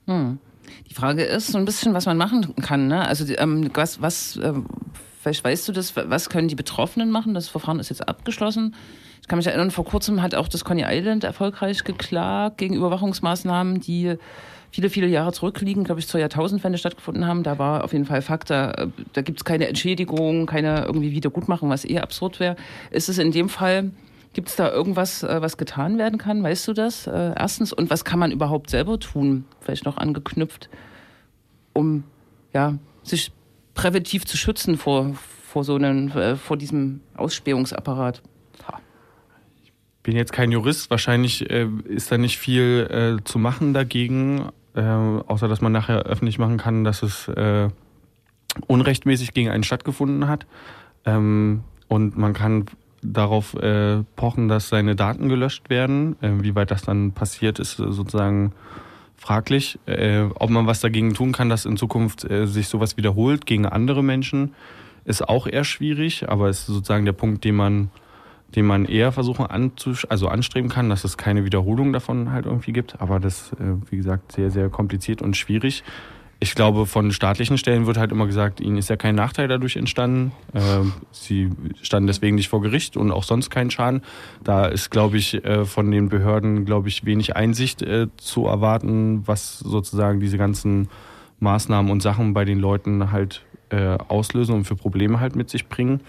Die 0.07 0.93
Frage 0.93 1.23
ist 1.23 1.47
so 1.47 1.57
ein 1.57 1.65
bisschen, 1.65 1.93
was 1.93 2.05
man 2.05 2.17
machen 2.17 2.55
kann. 2.61 2.87
Ne? 2.87 3.07
Also 3.07 3.25
ähm, 3.37 3.69
was, 3.73 4.01
was 4.01 4.39
ähm, 4.41 4.65
vielleicht 5.21 5.43
weißt 5.43 5.67
du 5.67 5.71
das, 5.71 5.95
was 5.95 6.29
können 6.29 6.47
die 6.47 6.55
Betroffenen 6.55 7.11
machen? 7.11 7.33
Das 7.33 7.47
Verfahren 7.49 7.79
ist 7.79 7.89
jetzt 7.89 8.07
abgeschlossen. 8.07 8.75
Ich 9.21 9.27
kann 9.27 9.37
mich 9.37 9.47
erinnern, 9.47 9.71
vor 9.71 9.85
kurzem 9.85 10.21
hat 10.21 10.35
auch 10.35 10.47
das 10.47 10.63
Coney 10.63 10.83
Island 10.85 11.23
erfolgreich 11.23 11.83
geklagt 11.83 12.59
gegen 12.59 12.75
Überwachungsmaßnahmen, 12.75 13.79
die 13.79 14.17
viele, 14.75 14.89
viele 14.89 15.07
Jahre 15.07 15.31
zurückliegen, 15.31 15.85
glaube 15.85 16.01
ich, 16.01 16.07
zur 16.07 16.19
Jahrtausendwende 16.19 16.77
stattgefunden 16.77 17.25
haben. 17.25 17.43
Da 17.43 17.57
war 17.57 17.85
auf 17.85 17.93
jeden 17.93 18.03
Fall 18.03 18.21
Fakt, 18.21 18.49
da, 18.49 18.71
äh, 18.71 18.87
da 19.13 19.21
gibt 19.21 19.39
es 19.39 19.45
keine 19.45 19.69
Entschädigung, 19.69 20.47
keine 20.47 20.83
irgendwie 20.83 21.13
Wiedergutmachung, 21.13 21.69
was 21.69 21.85
eh 21.85 21.99
absurd 21.99 22.41
wäre. 22.41 22.57
Ist 22.91 23.07
es 23.07 23.17
in 23.17 23.31
dem 23.31 23.47
Fall, 23.47 23.91
gibt 24.33 24.49
es 24.49 24.57
da 24.57 24.69
irgendwas, 24.69 25.23
äh, 25.23 25.41
was 25.41 25.55
getan 25.55 25.97
werden 25.97 26.19
kann? 26.19 26.43
Weißt 26.43 26.67
du 26.67 26.73
das? 26.73 27.07
Äh, 27.07 27.33
erstens. 27.37 27.71
Und 27.71 27.89
was 27.89 28.03
kann 28.03 28.19
man 28.19 28.33
überhaupt 28.33 28.69
selber 28.69 28.99
tun? 28.99 29.45
Vielleicht 29.61 29.85
noch 29.85 29.95
angeknüpft, 29.95 30.69
um 31.71 32.03
ja, 32.53 32.77
sich 33.01 33.31
präventiv 33.75 34.25
zu 34.25 34.35
schützen 34.35 34.77
vor, 34.77 35.13
vor 35.47 35.63
so 35.63 35.75
einem, 35.75 36.11
vor 36.37 36.57
diesem 36.57 36.99
Ausspähungsapparat. 37.15 38.21
bin 40.03 40.17
jetzt 40.17 40.33
kein 40.33 40.51
Jurist, 40.51 40.89
wahrscheinlich 40.89 41.49
äh, 41.49 41.69
ist 41.85 42.11
da 42.11 42.17
nicht 42.17 42.37
viel 42.37 43.17
äh, 43.19 43.23
zu 43.23 43.39
machen 43.39 43.73
dagegen, 43.73 44.49
äh, 44.75 44.81
außer 44.81 45.47
dass 45.47 45.61
man 45.61 45.71
nachher 45.71 46.03
öffentlich 46.03 46.37
machen 46.37 46.57
kann, 46.57 46.83
dass 46.83 47.03
es 47.03 47.27
äh, 47.29 47.69
unrechtmäßig 48.67 49.33
gegen 49.33 49.49
einen 49.49 49.63
stattgefunden 49.63 50.27
hat. 50.27 50.45
Ähm, 51.05 51.63
und 51.87 52.17
man 52.17 52.33
kann 52.33 52.65
darauf 53.01 53.53
äh, 53.55 54.03
pochen, 54.15 54.47
dass 54.47 54.69
seine 54.69 54.95
Daten 54.95 55.29
gelöscht 55.29 55.69
werden. 55.69 56.15
Äh, 56.21 56.43
wie 56.43 56.55
weit 56.55 56.71
das 56.71 56.83
dann 56.83 57.11
passiert, 57.11 57.59
ist 57.59 57.77
sozusagen 57.77 58.53
fraglich. 59.17 59.79
Äh, 59.85 60.23
ob 60.35 60.49
man 60.49 60.67
was 60.67 60.79
dagegen 60.81 61.13
tun 61.13 61.31
kann, 61.31 61.49
dass 61.49 61.65
in 61.65 61.77
Zukunft 61.77 62.29
äh, 62.29 62.47
sich 62.47 62.67
sowas 62.67 62.97
wiederholt 62.97 63.45
gegen 63.45 63.65
andere 63.65 64.03
Menschen, 64.03 64.53
ist 65.05 65.27
auch 65.27 65.45
eher 65.45 65.63
schwierig, 65.63 66.27
aber 66.29 66.49
ist 66.49 66.65
sozusagen 66.65 67.05
der 67.05 67.13
Punkt, 67.13 67.43
den 67.43 67.55
man 67.55 67.91
den 68.55 68.65
man 68.65 68.85
eher 68.85 69.11
versuchen 69.11 69.45
anzusch 69.45 70.05
also 70.09 70.27
anstreben 70.27 70.69
kann, 70.69 70.89
dass 70.89 71.03
es 71.03 71.17
keine 71.17 71.45
Wiederholung 71.45 71.93
davon 71.93 72.31
halt 72.31 72.45
irgendwie 72.45 72.73
gibt. 72.73 73.01
Aber 73.01 73.19
das, 73.19 73.51
äh, 73.53 73.75
wie 73.89 73.97
gesagt, 73.97 74.31
sehr, 74.31 74.51
sehr 74.51 74.69
kompliziert 74.69 75.21
und 75.21 75.35
schwierig. 75.35 75.83
Ich 76.39 76.53
glaube, 76.53 76.85
von 76.85 77.11
staatlichen 77.11 77.57
Stellen 77.57 77.87
wird 77.87 77.97
halt 77.97 78.11
immer 78.11 78.25
gesagt, 78.25 78.59
ihnen 78.59 78.77
ist 78.77 78.89
ja 78.89 78.97
kein 78.97 79.15
Nachteil 79.15 79.47
dadurch 79.47 79.77
entstanden. 79.77 80.33
Ähm, 80.53 80.93
sie 81.11 81.49
standen 81.81 82.07
deswegen 82.07 82.35
nicht 82.35 82.49
vor 82.49 82.61
Gericht 82.61 82.97
und 82.97 83.11
auch 83.11 83.23
sonst 83.23 83.49
kein 83.49 83.71
Schaden. 83.71 84.01
Da 84.43 84.65
ist, 84.65 84.91
glaube 84.91 85.17
ich, 85.17 85.45
äh, 85.45 85.65
von 85.65 85.89
den 85.91 86.09
Behörden, 86.09 86.65
glaube 86.65 86.89
ich, 86.89 87.05
wenig 87.05 87.35
Einsicht 87.35 87.81
äh, 87.81 88.07
zu 88.17 88.45
erwarten, 88.45 89.25
was 89.25 89.59
sozusagen 89.59 90.19
diese 90.19 90.37
ganzen 90.37 90.89
Maßnahmen 91.39 91.89
und 91.89 92.01
Sachen 92.01 92.33
bei 92.33 92.43
den 92.43 92.59
Leuten 92.59 93.11
halt 93.11 93.45
äh, 93.69 93.97
auslösen 94.07 94.55
und 94.55 94.65
für 94.65 94.75
Probleme 94.75 95.19
halt 95.19 95.35
mit 95.35 95.49
sich 95.49 95.67
bringen. 95.67 96.01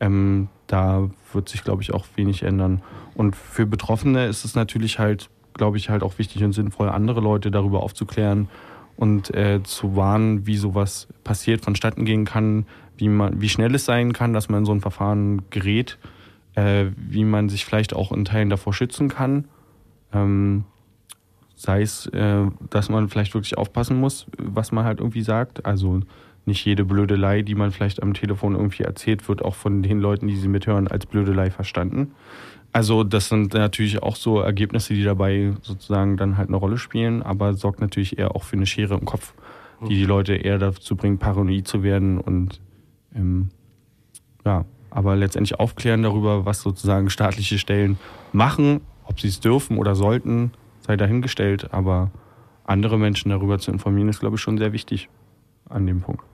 Ähm, 0.00 0.48
da 0.66 1.08
wird 1.32 1.48
sich, 1.48 1.64
glaube 1.64 1.82
ich, 1.82 1.92
auch 1.92 2.06
wenig 2.16 2.42
ändern. 2.42 2.82
Und 3.14 3.36
für 3.36 3.66
Betroffene 3.66 4.26
ist 4.26 4.44
es 4.44 4.54
natürlich 4.54 4.98
halt, 4.98 5.30
glaube 5.52 5.76
ich, 5.76 5.90
halt 5.90 6.02
auch 6.02 6.18
wichtig 6.18 6.42
und 6.42 6.52
sinnvoll, 6.52 6.88
andere 6.88 7.20
Leute 7.20 7.50
darüber 7.50 7.82
aufzuklären 7.82 8.48
und 8.96 9.34
äh, 9.34 9.62
zu 9.62 9.96
warnen, 9.96 10.46
wie 10.46 10.56
sowas 10.56 11.08
passiert, 11.24 11.64
vonstatten 11.64 12.04
gehen 12.04 12.24
kann, 12.24 12.66
wie 12.96 13.08
man, 13.08 13.40
wie 13.40 13.48
schnell 13.48 13.74
es 13.74 13.84
sein 13.84 14.12
kann, 14.12 14.32
dass 14.32 14.48
man 14.48 14.60
in 14.60 14.64
so 14.64 14.72
ein 14.72 14.80
Verfahren 14.80 15.42
gerät, 15.50 15.98
äh, 16.54 16.86
wie 16.96 17.24
man 17.24 17.48
sich 17.48 17.64
vielleicht 17.64 17.94
auch 17.94 18.12
in 18.12 18.24
Teilen 18.24 18.50
davor 18.50 18.72
schützen 18.72 19.08
kann. 19.08 19.48
Ähm, 20.12 20.64
sei 21.56 21.82
es, 21.82 22.06
äh, 22.08 22.46
dass 22.70 22.88
man 22.88 23.08
vielleicht 23.08 23.34
wirklich 23.34 23.58
aufpassen 23.58 23.98
muss, 23.98 24.26
was 24.38 24.70
man 24.70 24.84
halt 24.84 25.00
irgendwie 25.00 25.22
sagt. 25.22 25.66
Also 25.66 26.00
nicht 26.46 26.64
jede 26.64 26.84
Blödelei, 26.84 27.42
die 27.42 27.54
man 27.54 27.70
vielleicht 27.70 28.02
am 28.02 28.14
Telefon 28.14 28.54
irgendwie 28.54 28.82
erzählt, 28.82 29.28
wird 29.28 29.42
auch 29.42 29.54
von 29.54 29.82
den 29.82 30.00
Leuten, 30.00 30.26
die 30.26 30.36
sie 30.36 30.48
mithören, 30.48 30.88
als 30.88 31.06
Blödelei 31.06 31.50
verstanden. 31.50 32.12
Also 32.72 33.04
das 33.04 33.28
sind 33.28 33.54
natürlich 33.54 34.02
auch 34.02 34.16
so 34.16 34.40
Ergebnisse, 34.40 34.94
die 34.94 35.04
dabei 35.04 35.54
sozusagen 35.62 36.16
dann 36.16 36.36
halt 36.36 36.48
eine 36.48 36.56
Rolle 36.56 36.76
spielen, 36.76 37.22
aber 37.22 37.54
sorgt 37.54 37.80
natürlich 37.80 38.18
eher 38.18 38.34
auch 38.34 38.42
für 38.42 38.56
eine 38.56 38.66
Schere 38.66 38.94
im 38.94 39.04
Kopf, 39.04 39.32
die 39.88 39.94
die 39.94 40.04
Leute 40.04 40.34
eher 40.34 40.58
dazu 40.58 40.96
bringt, 40.96 41.20
paranoid 41.20 41.68
zu 41.68 41.82
werden 41.82 42.18
und 42.18 42.60
ähm, 43.14 43.50
ja, 44.44 44.64
aber 44.90 45.16
letztendlich 45.16 45.58
aufklären 45.58 46.02
darüber, 46.02 46.46
was 46.46 46.62
sozusagen 46.62 47.10
staatliche 47.10 47.58
Stellen 47.58 47.98
machen, 48.32 48.80
ob 49.04 49.20
sie 49.20 49.28
es 49.28 49.40
dürfen 49.40 49.78
oder 49.78 49.94
sollten, 49.94 50.50
sei 50.80 50.96
dahingestellt, 50.96 51.72
aber 51.72 52.10
andere 52.64 52.98
Menschen 52.98 53.30
darüber 53.30 53.58
zu 53.58 53.70
informieren, 53.70 54.08
ist, 54.08 54.20
glaube 54.20 54.36
ich, 54.36 54.42
schon 54.42 54.58
sehr 54.58 54.72
wichtig 54.72 55.08
an 55.68 55.86
dem 55.86 56.00
Punkt. 56.00 56.24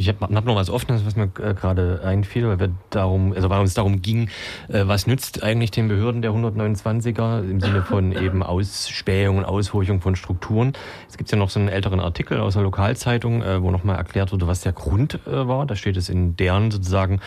Ich 0.00 0.08
habe 0.08 0.34
hab 0.34 0.46
noch 0.46 0.56
was 0.56 0.70
Offenes, 0.70 1.04
was 1.04 1.14
mir 1.14 1.24
äh, 1.24 1.52
gerade 1.52 2.00
einfiel, 2.02 2.48
weil 2.48 2.58
wir 2.58 2.70
darum, 2.88 3.34
also 3.34 3.50
weil 3.50 3.60
uns 3.60 3.74
darum 3.74 4.00
ging, 4.00 4.30
äh, 4.68 4.84
was 4.86 5.06
nützt 5.06 5.42
eigentlich 5.42 5.72
den 5.72 5.88
Behörden 5.88 6.22
der 6.22 6.30
129er 6.30 7.42
im 7.42 7.60
Sinne 7.60 7.82
von 7.82 8.12
eben 8.24 8.42
Ausspähung 8.42 9.36
und 9.36 9.44
Aushorchung 9.44 10.00
von 10.00 10.16
Strukturen. 10.16 10.72
Es 11.06 11.18
gibt 11.18 11.30
ja 11.30 11.36
noch 11.36 11.50
so 11.50 11.60
einen 11.60 11.68
älteren 11.68 12.00
Artikel 12.00 12.40
aus 12.40 12.54
der 12.54 12.62
Lokalzeitung, 12.62 13.42
äh, 13.42 13.62
wo 13.62 13.70
nochmal 13.70 13.96
erklärt 13.96 14.32
wurde, 14.32 14.46
was 14.46 14.62
der 14.62 14.72
Grund 14.72 15.18
war. 15.26 15.66
Da 15.66 15.76
steht 15.76 15.98
es 15.98 16.08
in 16.08 16.34
deren 16.36 16.70
sozusagen 16.70 17.20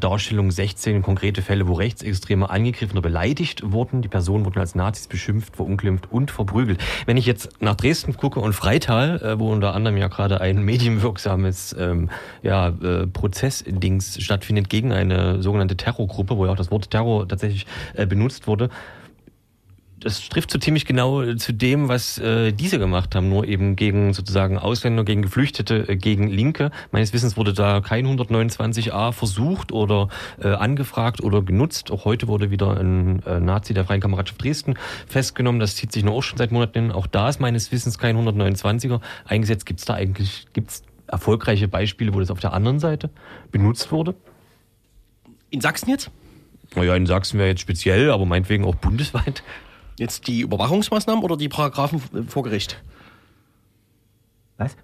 Darstellung 0.00 0.50
16 0.50 1.02
konkrete 1.02 1.42
Fälle, 1.42 1.68
wo 1.68 1.74
Rechtsextreme 1.74 2.48
angegriffen 2.48 2.92
oder 2.92 3.02
beleidigt 3.02 3.72
wurden. 3.72 4.00
Die 4.00 4.08
Personen 4.08 4.46
wurden 4.46 4.58
als 4.58 4.74
Nazis 4.74 5.06
beschimpft, 5.06 5.56
verunglimpft 5.56 6.10
und 6.10 6.30
verprügelt. 6.30 6.82
Wenn 7.04 7.18
ich 7.18 7.26
jetzt 7.26 7.60
nach 7.60 7.74
Dresden 7.74 8.16
gucke 8.16 8.40
und 8.40 8.54
Freital, 8.54 9.36
wo 9.38 9.52
unter 9.52 9.74
anderem 9.74 9.98
ja 9.98 10.08
gerade 10.08 10.40
ein 10.40 10.62
medienwirksames 10.62 11.76
ähm, 11.90 12.10
ja, 12.42 12.68
äh, 12.68 13.06
Prozessdings 13.06 14.22
stattfindet 14.22 14.68
gegen 14.68 14.92
eine 14.92 15.42
sogenannte 15.42 15.76
Terrorgruppe, 15.76 16.36
wo 16.36 16.46
ja 16.46 16.52
auch 16.52 16.56
das 16.56 16.70
Wort 16.70 16.90
Terror 16.90 17.26
tatsächlich 17.28 17.66
äh, 17.94 18.06
benutzt 18.06 18.46
wurde, 18.46 18.70
das 19.98 20.28
trifft 20.28 20.50
so 20.50 20.58
ziemlich 20.58 20.84
genau 20.84 21.22
äh, 21.22 21.36
zu 21.36 21.52
dem, 21.52 21.88
was 21.88 22.18
äh, 22.18 22.52
diese 22.52 22.78
gemacht 22.78 23.14
haben, 23.14 23.28
nur 23.28 23.46
eben 23.46 23.76
gegen 23.76 24.12
sozusagen 24.12 24.58
Ausländer, 24.58 25.04
gegen 25.04 25.22
Geflüchtete, 25.22 25.88
äh, 25.88 25.96
gegen 25.96 26.28
Linke. 26.28 26.70
Meines 26.92 27.12
Wissens 27.12 27.36
wurde 27.36 27.52
da 27.52 27.80
kein 27.80 28.06
129a 28.06 29.12
versucht 29.12 29.72
oder 29.72 30.08
äh, 30.40 30.48
angefragt 30.48 31.22
oder 31.22 31.42
genutzt. 31.42 31.90
Auch 31.90 32.04
heute 32.04 32.28
wurde 32.28 32.50
wieder 32.50 32.78
ein 32.78 33.22
Nazi 33.40 33.74
der 33.74 33.84
Freien 33.84 34.00
Kameradschaft 34.00 34.42
Dresden 34.42 34.74
festgenommen. 35.06 35.60
Das 35.60 35.76
zieht 35.76 35.92
sich 35.92 36.04
nur 36.04 36.14
auch 36.14 36.22
schon 36.22 36.38
seit 36.38 36.52
Monaten 36.52 36.78
hin. 36.78 36.92
Auch 36.92 37.06
da 37.06 37.28
ist 37.28 37.40
meines 37.40 37.72
Wissens 37.72 37.98
kein 37.98 38.16
129er 38.16 39.00
eingesetzt. 39.24 39.66
Gibt 39.66 39.80
es 39.80 39.86
da 39.86 39.94
eigentlich 39.94 40.46
gibt's 40.52 40.82
erfolgreiche 41.08 41.68
Beispiele, 41.68 42.12
wo 42.14 42.20
das 42.20 42.30
auf 42.30 42.40
der 42.40 42.52
anderen 42.52 42.78
Seite 42.78 43.10
benutzt 43.52 43.92
wurde? 43.92 44.14
In 45.50 45.60
Sachsen 45.60 45.88
jetzt? 45.90 46.10
Naja, 46.74 46.96
in 46.96 47.06
Sachsen 47.06 47.38
wäre 47.38 47.48
jetzt 47.48 47.60
speziell, 47.60 48.10
aber 48.10 48.26
meinetwegen 48.26 48.64
auch 48.64 48.74
bundesweit. 48.74 49.42
Jetzt 49.98 50.26
die 50.26 50.40
Überwachungsmaßnahmen 50.40 51.24
oder 51.24 51.36
die 51.36 51.48
Paragraphen 51.48 52.02
vor 52.28 52.42
Gericht? 52.42 52.82
Was? 54.58 54.76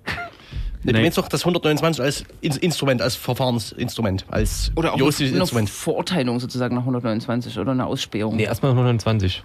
Du 0.84 0.90
Nee. 0.92 1.00
meinst 1.00 1.16
doch 1.18 1.28
das 1.28 1.42
129 1.44 2.02
als 2.02 2.24
In- 2.40 2.52
Instrument, 2.56 3.00
als 3.02 3.14
Verfahrensinstrument, 3.14 4.26
als 4.30 4.72
Oder 4.74 4.94
auch 4.94 4.98
juristisches 4.98 5.32
eine 5.32 5.40
Instrument. 5.42 5.70
Verurteilung 5.70 6.40
sozusagen 6.40 6.74
nach 6.74 6.82
129 6.82 7.58
oder 7.58 7.70
eine 7.72 7.86
Ausspähung. 7.86 8.34
Nee, 8.36 8.44
erstmal 8.44 8.72
129. 8.72 9.44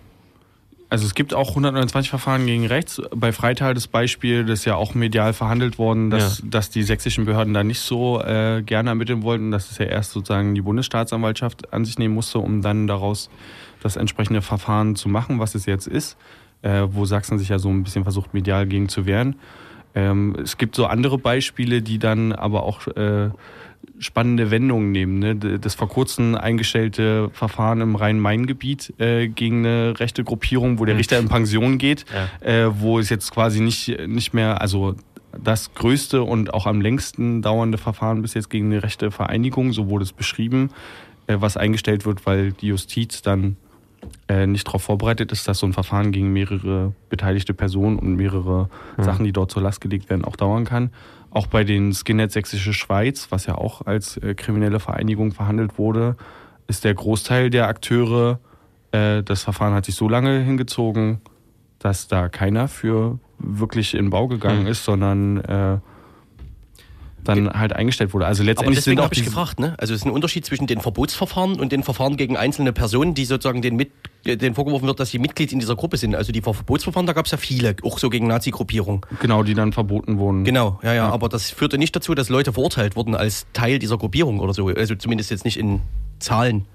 Also 0.90 1.06
es 1.06 1.16
gibt 1.16 1.34
auch 1.34 1.50
129 1.50 2.10
Verfahren 2.10 2.46
gegen 2.46 2.66
rechts. 2.66 3.02
Bei 3.14 3.34
Freital 3.34 3.74
das 3.74 3.88
Beispiel, 3.88 4.46
das 4.46 4.60
ist 4.60 4.66
ja 4.66 4.76
auch 4.76 4.96
medial 4.96 5.34
verhandelt 5.34 5.78
worden, 5.78 6.10
dass, 6.10 6.40
Ja. 6.40 6.46
dass 6.50 6.70
die 6.70 6.84
sächsischen 6.84 7.26
Behörden 7.26 7.54
da 7.54 7.64
nicht 7.64 7.82
so 7.82 8.22
äh, 8.22 8.62
gerne 8.66 8.90
ermitteln 8.92 9.22
wollten, 9.22 9.52
dass 9.52 9.70
es 9.70 9.78
ja 9.80 9.86
erst 9.86 10.12
sozusagen 10.14 10.56
die 10.56 10.62
Bundesstaatsanwaltschaft 10.62 11.74
an 11.74 11.84
sich 11.84 12.00
nehmen 12.00 12.14
musste, 12.14 12.40
um 12.40 12.62
dann 12.62 12.88
daraus 12.88 13.30
das 13.84 13.98
entsprechende 13.98 14.42
Verfahren 14.42 14.96
zu 14.96 15.10
machen, 15.10 15.40
was 15.40 15.56
es 15.56 15.66
jetzt 15.66 15.88
ist, 15.88 16.16
äh, 16.62 16.84
wo 16.90 17.04
Sachsen 17.04 17.38
sich 17.38 17.50
ja 17.50 17.60
so 17.60 17.70
ein 17.70 17.84
bisschen 17.84 18.04
versucht, 18.04 18.34
medial 18.34 18.66
gegen 18.66 18.88
zu 18.88 19.06
wehren. 19.06 19.36
Ähm, 19.98 20.36
es 20.44 20.58
gibt 20.58 20.76
so 20.76 20.86
andere 20.86 21.18
Beispiele, 21.18 21.82
die 21.82 21.98
dann 21.98 22.32
aber 22.32 22.62
auch 22.62 22.86
äh, 22.86 23.32
spannende 23.98 24.52
Wendungen 24.52 24.92
nehmen. 24.92 25.18
Ne? 25.18 25.36
Das 25.36 25.74
vor 25.74 25.90
kurzem 25.90 26.36
eingestellte 26.36 27.32
Verfahren 27.34 27.82
im 27.82 27.96
Rhein-Main-Gebiet 27.96 28.94
äh, 29.00 29.28
gegen 29.28 29.66
eine 29.66 30.00
rechte 30.00 30.24
Gruppierung, 30.24 30.78
wo 30.78 30.86
der 30.86 30.98
Richter 30.98 31.18
in 31.18 31.30
Pension 31.30 31.80
geht, 31.80 32.06
äh, 32.42 32.68
wo 32.70 33.00
es 33.00 33.10
jetzt 33.10 33.32
quasi 33.32 33.60
nicht, 33.60 34.08
nicht 34.08 34.36
mehr, 34.36 34.62
also 34.62 34.96
das 35.36 35.74
größte 35.74 36.22
und 36.22 36.54
auch 36.54 36.68
am 36.68 36.80
längsten 36.80 37.42
dauernde 37.42 37.80
Verfahren 37.80 38.22
bis 38.22 38.36
jetzt 38.36 38.52
gegen 38.52 38.68
eine 38.68 38.84
rechte 38.84 39.10
Vereinigung, 39.10 39.74
so 39.74 39.90
wurde 39.90 40.04
es 40.04 40.14
beschrieben, 40.14 40.70
äh, 41.26 41.38
was 41.40 41.58
eingestellt 41.58 42.06
wird, 42.06 42.28
weil 42.28 42.52
die 42.52 42.68
Justiz 42.68 43.24
dann 43.24 43.58
nicht 44.30 44.68
darauf 44.68 44.84
vorbereitet 44.84 45.32
ist, 45.32 45.48
dass 45.48 45.60
so 45.60 45.66
ein 45.66 45.74
Verfahren 45.74 46.12
gegen 46.12 46.34
mehrere 46.34 46.94
beteiligte 47.10 47.54
Personen 47.54 47.98
und 47.98 48.16
mehrere 48.16 48.70
Sachen, 48.98 49.24
die 49.24 49.32
dort 49.32 49.52
zur 49.52 49.62
Last 49.62 49.80
gelegt 49.80 50.10
werden, 50.10 50.26
auch 50.26 50.36
dauern 50.36 50.66
kann. 50.66 50.92
Auch 51.32 51.48
bei 51.48 51.64
den 51.64 51.94
Skinhead 51.94 52.32
Sächsische 52.32 52.74
Schweiz, 52.74 53.28
was 53.30 53.46
ja 53.46 53.56
auch 53.56 53.86
als 53.86 54.18
äh, 54.18 54.34
kriminelle 54.34 54.80
Vereinigung 54.80 55.32
verhandelt 55.32 55.78
wurde, 55.78 56.16
ist 56.68 56.84
der 56.84 56.94
Großteil 56.94 57.50
der 57.50 57.68
Akteure, 57.68 58.40
äh, 58.92 59.24
das 59.24 59.44
Verfahren 59.44 59.74
hat 59.74 59.86
sich 59.86 59.96
so 59.96 60.10
lange 60.10 60.40
hingezogen, 60.40 61.22
dass 61.80 62.08
da 62.08 62.30
keiner 62.30 62.68
für 62.68 63.20
wirklich 63.40 63.94
in 63.94 64.10
Bau 64.10 64.28
gegangen 64.28 64.68
ist, 64.68 64.84
sondern 64.84 65.38
äh, 65.38 65.78
dann 67.28 67.50
halt 67.52 67.74
eingestellt 67.74 68.14
wurde. 68.14 68.26
Also 68.26 68.42
Aber 68.42 68.48
letztendlich 68.50 68.78
deswegen 68.78 68.98
sind 68.98 69.00
auch 69.02 69.06
habe 69.06 69.16
ich 69.16 69.24
gefragt, 69.24 69.60
ne? 69.60 69.76
Also 69.78 69.94
es 69.94 70.02
ist 70.02 70.06
ein 70.06 70.12
Unterschied 70.12 70.46
zwischen 70.46 70.68
den 70.68 70.82
Verbotsverfahren 70.82 71.60
und 71.60 71.72
den 71.72 71.84
Verfahren 71.84 72.18
gegen 72.18 72.38
einzelne 72.38 72.74
Personen, 72.74 73.14
die 73.14 73.26
sozusagen 73.26 73.62
den 73.62 73.76
mit, 73.76 73.92
äh, 74.26 74.38
denen 74.38 74.56
vorgeworfen 74.56 74.88
wird, 74.88 75.00
dass 75.00 75.12
sie 75.12 75.20
Mitglied 75.20 75.52
in 75.52 75.60
dieser 75.60 75.76
Gruppe 75.76 75.98
sind. 75.98 76.16
Also 76.16 76.32
die 76.32 76.42
Verbotsverfahren, 76.42 77.06
da 77.06 77.14
gab 77.14 77.26
es 77.26 77.32
ja 77.32 77.38
viele, 77.38 77.76
auch 77.84 78.00
so 78.00 78.10
gegen 78.10 78.28
Nazi-Gruppierungen. 78.28 79.02
genau, 79.20 79.44
die 79.44 79.54
dann 79.54 79.74
verboten 79.74 80.18
wurden. 80.18 80.44
Genau, 80.44 80.80
ja, 80.84 80.94
ja, 80.94 81.10
aber 81.10 81.30
das 81.30 81.52
führte 81.52 81.78
nicht 81.78 81.96
dazu, 81.96 82.16
dass 82.16 82.30
Leute 82.30 82.54
verurteilt 82.54 82.96
wurden 82.96 83.16
als 83.16 83.48
Teil 83.54 83.80
dieser 83.80 83.98
Gruppierung 83.98 84.40
oder 84.40 84.54
so. 84.54 84.68
Also 84.68 84.96
zumindest 84.96 85.32
jetzt 85.32 85.46
nicht 85.46 85.58
in 85.58 85.82
Zahlen. 86.20 86.66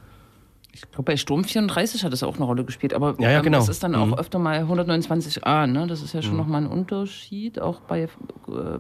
Ich 0.75 0.81
glaube, 0.91 1.03
bei 1.05 1.17
Sturm 1.19 1.45
34 1.45 2.03
hat 2.05 2.13
es 2.15 2.23
auch 2.23 2.37
eine 2.37 2.45
Rolle 2.45 2.65
gespielt. 2.65 2.95
Aber 2.95 3.15
Ja, 3.21 3.31
ja, 3.31 3.39
ähm, 3.39 3.45
genau. 3.45 3.59
das 3.59 3.69
ist 3.69 3.83
dann 3.83 3.95
auch 3.95 4.07
Mhm. 4.07 4.15
öfter 4.15 4.39
mal 4.39 4.65
129a. 4.65 5.67
Ne? 5.67 5.87
Das 5.87 6.01
ist 6.03 6.15
ja 6.15 6.23
schon 6.23 6.37
nochmal 6.37 6.63
ein 6.63 6.67
Unterschied. 6.67 7.61
Auch 7.61 7.81
bei, 7.81 8.03
äh, 8.05 8.09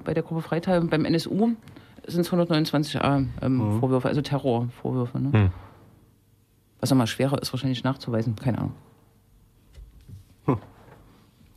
bei 0.02 0.14
der 0.14 0.22
Gruppe 0.22 0.40
Freital 0.40 0.81
und 0.81 0.90
beim 0.90 1.05
NSU 1.05 1.52
sind 2.07 2.22
es 2.22 2.31
129a 2.33 3.26
ähm, 3.42 3.78
Vorwürfe, 3.78 4.09
also 4.09 4.22
Terrorvorwürfe. 4.22 5.20
Ne? 5.20 5.28
Mhm. 5.38 5.50
Was 6.81 6.90
nochmal 6.90 7.07
schwerer 7.07 7.40
ist, 7.40 7.52
wahrscheinlich 7.52 7.85
nachzuweisen. 7.85 8.35
Keine 8.37 8.59
Ahnung. 8.59 8.72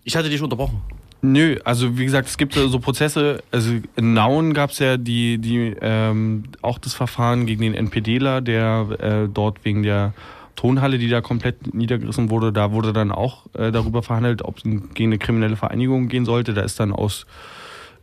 Ich 0.04 0.15
hatte 0.15 0.30
dich 0.30 0.41
unterbrochen. 0.43 0.82
Nö, 1.31 1.57
also 1.63 1.97
wie 1.97 2.05
gesagt, 2.05 2.27
es 2.27 2.38
gibt 2.38 2.53
so 2.53 2.79
Prozesse, 2.79 3.41
also 3.51 3.71
in 3.95 4.13
Nauen 4.13 4.53
gab 4.53 4.69
es 4.69 4.79
ja 4.79 4.97
die, 4.97 5.39
die 5.39 5.75
ähm, 5.81 6.43
auch 6.61 6.77
das 6.77 6.93
Verfahren 6.93 7.47
gegen 7.47 7.61
den 7.61 7.73
NPDler, 7.73 8.41
der 8.41 8.88
äh, 8.99 9.27
dort 9.27 9.65
wegen 9.65 9.81
der 9.81 10.13
Tonhalle, 10.55 10.99
die 10.99 11.09
da 11.09 11.21
komplett 11.21 11.73
niedergerissen 11.73 12.29
wurde, 12.29 12.53
da 12.53 12.71
wurde 12.71 12.93
dann 12.93 13.11
auch 13.11 13.47
äh, 13.53 13.71
darüber 13.71 14.03
verhandelt, 14.03 14.43
ob 14.43 14.57
es 14.57 14.63
gegen 14.63 15.09
eine 15.09 15.17
kriminelle 15.17 15.55
Vereinigung 15.55 16.09
gehen 16.09 16.25
sollte. 16.25 16.53
Da 16.53 16.61
ist 16.61 16.79
dann 16.79 16.91
aus 16.91 17.25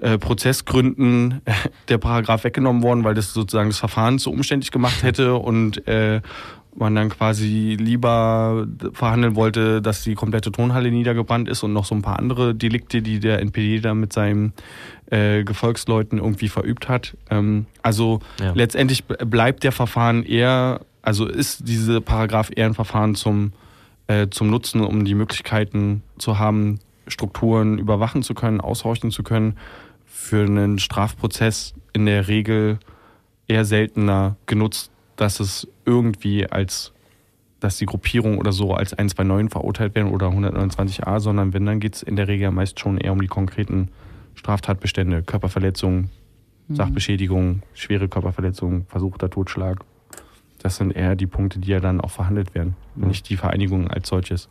äh, 0.01 0.19
Prozessgründen 0.19 1.43
der 1.89 1.99
Paragraph 1.99 2.43
weggenommen 2.43 2.83
worden, 2.83 3.05
weil 3.05 3.15
das 3.15 3.33
sozusagen 3.33 3.71
das 3.71 3.79
Verfahren 3.79 4.19
zu 4.19 4.33
umständlich 4.33 4.73
gemacht 4.73 5.03
hätte 5.05 5.37
und 5.37 5.87
äh, 5.87 6.21
man 6.75 6.95
dann 6.95 7.11
quasi 7.11 7.77
lieber 7.79 8.67
verhandeln 8.93 9.37
wollte, 9.37 9.83
dass 9.83 10.03
die 10.03 10.15
komplette 10.15 10.51
Tonhalle 10.53 10.91
niedergebrannt 10.91 11.49
ist 11.49 11.63
und 11.63 11.73
noch 11.73 11.85
so 11.85 11.95
ein 11.95 12.03
paar 12.03 12.19
andere 12.19 12.55
Delikte, 12.55 13.03
die 13.03 13.21
der 13.21 13.41
NPD 13.41 13.81
da 13.81 13.95
mit 13.95 14.13
seinen 14.13 14.53
äh, 15.11 15.45
Gefolgsleuten 15.45 16.19
irgendwie 16.19 16.49
verübt 16.49 16.89
hat. 16.89 17.17
Ähm, 17.31 17.67
also 17.83 18.21
Ja. 18.41 18.53
letztendlich 18.55 19.05
bleibt 19.05 19.65
der 19.65 19.73
Verfahren 19.73 20.23
eher, 20.25 20.81
also 21.03 21.27
ist 21.27 21.69
diese 21.69 22.01
Paragraph 22.01 22.51
eher 22.55 22.67
ein 22.67 22.75
Verfahren 22.75 23.15
zum, 23.15 23.53
äh, 24.07 24.29
zum 24.31 24.49
Nutzen, 24.49 24.81
um 24.81 25.05
die 25.05 25.15
Möglichkeiten 25.15 26.03
zu 26.19 26.39
haben, 26.39 26.79
Strukturen 27.07 27.79
überwachen 27.79 28.23
zu 28.23 28.33
können, 28.33 28.61
aushorchen 28.61 29.11
zu 29.11 29.23
können, 29.23 29.57
für 30.07 30.45
einen 30.45 30.79
Strafprozess 30.79 31.75
in 31.93 32.07
der 32.07 32.29
Regel 32.29 32.79
eher 33.49 33.65
seltener 33.65 34.37
genutzt, 34.47 34.91
dass 35.23 35.39
es 35.39 35.69
irgendwie 35.87 36.51
als, 36.51 36.93
dass 37.61 37.77
die 37.77 37.87
Gruppierung 37.87 38.39
oder 38.39 38.51
so 38.51 38.75
als 38.75 38.93
129 38.93 39.53
verurteilt 39.53 39.95
werden 39.95 40.13
oder 40.13 40.27
129a, 40.27 41.21
sondern 41.21 41.55
wenn, 41.55 41.65
dann 41.65 41.79
geht 41.79 41.95
es 41.95 42.03
in 42.03 42.17
der 42.17 42.27
Regel 42.27 42.43
ja 42.43 42.51
meist 42.51 42.81
schon 42.81 42.99
eher 42.99 43.13
um 43.13 43.21
die 43.21 43.29
konkreten 43.29 43.89
Straftatbestände, 44.35 45.23
Körperverletzung, 45.23 46.11
Sachbeschädigung, 46.71 47.63
schwere 47.75 48.09
Körperverletzung, 48.09 48.87
versuchter 48.89 49.31
Totschlag. 49.31 49.85
Das 50.59 50.77
sind 50.77 50.91
eher 50.91 51.15
die 51.15 51.27
Punkte, 51.27 51.61
die 51.61 51.71
ja 51.71 51.79
dann 51.79 52.01
auch 52.01 52.11
verhandelt 52.11 52.55
werden, 52.57 52.75
nicht 52.97 53.29
die 53.29 53.37
Vereinigung 53.37 53.89
als 53.89 54.09
solches. 54.09 54.49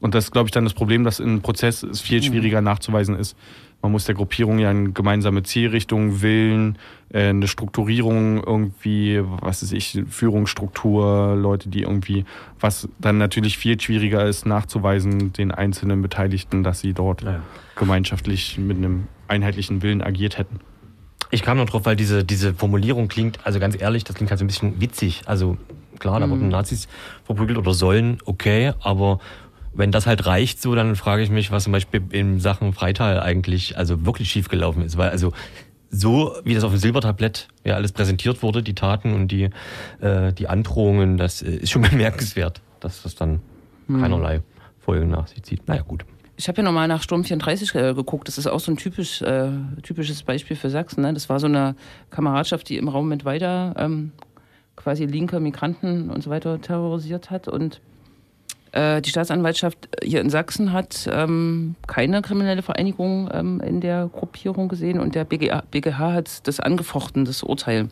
Und 0.00 0.14
das 0.14 0.24
ist, 0.24 0.30
glaube 0.30 0.46
ich, 0.46 0.52
dann 0.52 0.64
das 0.64 0.74
Problem, 0.74 1.04
dass 1.04 1.20
im 1.20 1.42
Prozess 1.42 1.82
es 1.82 2.00
viel 2.00 2.22
schwieriger 2.22 2.62
nachzuweisen 2.62 3.14
ist. 3.14 3.36
Man 3.80 3.92
muss 3.92 4.06
der 4.06 4.16
Gruppierung 4.16 4.58
ja 4.58 4.70
eine 4.70 4.90
gemeinsame 4.90 5.44
Zielrichtung, 5.44 6.20
Willen, 6.20 6.78
äh, 7.10 7.28
eine 7.28 7.46
Strukturierung 7.46 8.42
irgendwie, 8.42 9.20
was 9.40 9.62
weiß 9.62 9.72
ich, 9.72 10.02
Führungsstruktur, 10.08 11.36
Leute, 11.36 11.68
die 11.68 11.82
irgendwie, 11.82 12.24
was 12.58 12.88
dann 12.98 13.18
natürlich 13.18 13.56
viel 13.56 13.80
schwieriger 13.80 14.26
ist 14.26 14.46
nachzuweisen, 14.46 15.32
den 15.32 15.52
einzelnen 15.52 16.02
Beteiligten, 16.02 16.64
dass 16.64 16.80
sie 16.80 16.92
dort 16.92 17.22
Ja. 17.22 17.40
gemeinschaftlich 17.76 18.58
mit 18.58 18.78
einem 18.78 19.06
einheitlichen 19.28 19.82
Willen 19.82 20.02
agiert 20.02 20.38
hätten. 20.38 20.58
Ich 21.30 21.42
kam 21.42 21.58
noch 21.58 21.66
drauf, 21.66 21.84
weil 21.84 21.94
diese, 21.96 22.24
diese 22.24 22.54
Formulierung 22.54 23.08
klingt, 23.08 23.38
also 23.44 23.60
ganz 23.60 23.80
ehrlich, 23.80 24.02
das 24.04 24.16
klingt 24.16 24.30
halt 24.30 24.38
so 24.38 24.44
ein 24.44 24.48
bisschen 24.48 24.80
witzig. 24.80 25.22
Also 25.26 25.56
klar, 25.98 26.20
da 26.20 26.28
wurden 26.30 26.48
Nazis 26.48 26.88
verprügelt 27.24 27.58
oder 27.58 27.74
sollen, 27.74 28.18
okay, 28.24 28.72
aber 28.80 29.20
wenn 29.72 29.92
das 29.92 30.06
halt 30.06 30.26
reicht 30.26 30.60
so, 30.60 30.74
dann 30.74 30.96
frage 30.96 31.22
ich 31.22 31.30
mich, 31.30 31.50
was 31.50 31.64
zum 31.64 31.72
Beispiel 31.72 32.02
in 32.10 32.40
Sachen 32.40 32.72
Freital 32.72 33.20
eigentlich 33.20 33.76
also 33.76 34.04
wirklich 34.04 34.30
schiefgelaufen 34.30 34.82
ist. 34.82 34.96
Weil 34.96 35.10
also 35.10 35.32
so, 35.90 36.34
wie 36.44 36.54
das 36.54 36.64
auf 36.64 36.72
dem 36.72 36.78
Silbertablett 36.78 37.48
ja 37.64 37.74
alles 37.74 37.92
präsentiert 37.92 38.42
wurde, 38.42 38.62
die 38.62 38.74
Taten 38.74 39.14
und 39.14 39.28
die, 39.28 39.50
äh, 40.00 40.32
die 40.32 40.48
Androhungen, 40.48 41.16
das 41.16 41.42
äh, 41.42 41.50
ist 41.50 41.70
schon 41.70 41.82
bemerkenswert, 41.90 42.60
dass 42.80 43.02
das 43.02 43.14
dann 43.14 43.40
keinerlei 43.88 44.42
Folgen 44.78 45.08
nach 45.08 45.26
sich 45.26 45.42
zieht. 45.42 45.66
Naja, 45.66 45.82
gut. 45.82 46.04
Ich 46.36 46.46
habe 46.46 46.58
ja 46.58 46.62
nochmal 46.62 46.86
nach 46.86 47.02
Sturm 47.02 47.24
34 47.24 47.74
äh, 47.74 47.94
geguckt. 47.94 48.28
Das 48.28 48.38
ist 48.38 48.46
auch 48.46 48.60
so 48.60 48.70
ein 48.70 48.76
typisch, 48.76 49.22
äh, 49.22 49.50
typisches 49.82 50.22
Beispiel 50.22 50.56
für 50.56 50.70
Sachsen. 50.70 51.02
Ne? 51.02 51.12
Das 51.12 51.28
war 51.28 51.40
so 51.40 51.46
eine 51.46 51.74
Kameradschaft, 52.10 52.68
die 52.68 52.76
im 52.76 52.88
Raum 52.88 53.08
mit 53.08 53.24
weiter 53.24 53.74
ähm, 53.76 54.12
quasi 54.76 55.04
linke 55.04 55.40
Migranten 55.40 56.10
und 56.10 56.22
so 56.22 56.30
weiter 56.30 56.60
terrorisiert 56.60 57.30
hat. 57.30 57.48
Und 57.48 57.80
die 58.74 59.08
Staatsanwaltschaft 59.10 59.88
hier 60.02 60.20
in 60.20 60.30
Sachsen 60.30 60.72
hat 60.72 61.08
ähm, 61.10 61.74
keine 61.86 62.20
kriminelle 62.22 62.62
Vereinigung 62.62 63.28
ähm, 63.32 63.60
in 63.60 63.80
der 63.80 64.08
Gruppierung 64.12 64.68
gesehen 64.68 65.00
und 65.00 65.14
der 65.14 65.24
BGH, 65.24 65.62
BGH 65.70 66.12
hat 66.12 66.46
das 66.46 66.60
angefochten, 66.60 67.24
das 67.24 67.42
Urteil. 67.42 67.88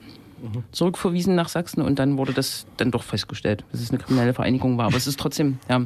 Zurückverwiesen 0.71 1.35
nach 1.35 1.49
Sachsen 1.49 1.81
und 1.83 1.99
dann 1.99 2.19
wurde 2.19 2.33
das 2.33 2.67
dann 2.77 2.91
doch 2.91 3.03
festgestellt, 3.03 3.65
dass 3.73 3.81
es 3.81 3.91
eine 3.91 3.99
kriminelle 3.99 4.35
Vereinigung 4.35 4.77
war. 4.79 4.87
Aber 4.87 4.97
es 4.97 5.07
ist 5.07 5.19
trotzdem, 5.19 5.59
ja, 5.69 5.83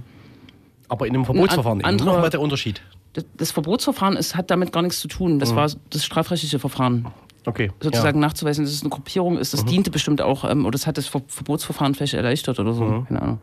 Aber 0.88 1.06
in 1.06 1.14
einem 1.14 1.24
Verbotsverfahren 1.24 1.78
eben. 1.80 1.88
anderer- 1.88 2.12
Nochmal 2.14 2.30
der 2.30 2.40
Unterschied. 2.40 2.82
das, 3.12 3.24
das 3.36 3.50
Verbotsverfahren 3.52 4.16
ist, 4.16 4.34
hat 4.36 4.50
damit 4.50 4.72
gar 4.72 4.82
nichts 4.82 5.00
zu 5.00 5.08
tun. 5.08 5.38
Das 5.38 5.54
war 5.54 5.70
das 5.90 6.04
strafrechtliche 6.04 6.58
Verfahren. 6.58 7.06
Okay. 7.46 7.70
Sozusagen 7.80 8.20
nachzuweisen, 8.20 8.64
dass 8.64 8.74
es 8.74 8.82
eine 8.82 8.90
Gruppierung 8.90 9.38
ist. 9.38 9.54
Das 9.54 9.64
diente 9.64 9.90
bestimmt 9.90 10.20
auch, 10.20 10.44
ähm, 10.44 10.64
oder 10.66 10.72
das 10.72 10.86
hat 10.86 10.98
das 10.98 11.06
Ver 11.06 11.22
Verbotsverfahren 11.26 11.94
vielleicht 11.94 12.14
erleichtert 12.14 12.58
oder 12.60 12.74
so. 12.74 13.04
Keine 13.08 13.22
Ahnung. 13.22 13.38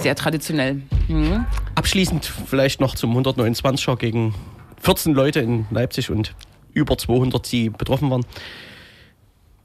Sehr 0.00 0.14
traditionell. 0.14 0.80
Mhm. 1.08 1.44
Abschließend 1.74 2.24
vielleicht 2.24 2.80
noch 2.80 2.94
zum 2.94 3.14
129er 3.18 3.96
gegen 3.96 4.34
14 4.80 5.12
Leute 5.12 5.40
in 5.40 5.66
Leipzig 5.70 6.10
und 6.10 6.34
über 6.72 6.96
200, 6.96 7.52
die 7.52 7.68
betroffen 7.68 8.10
waren. 8.10 8.24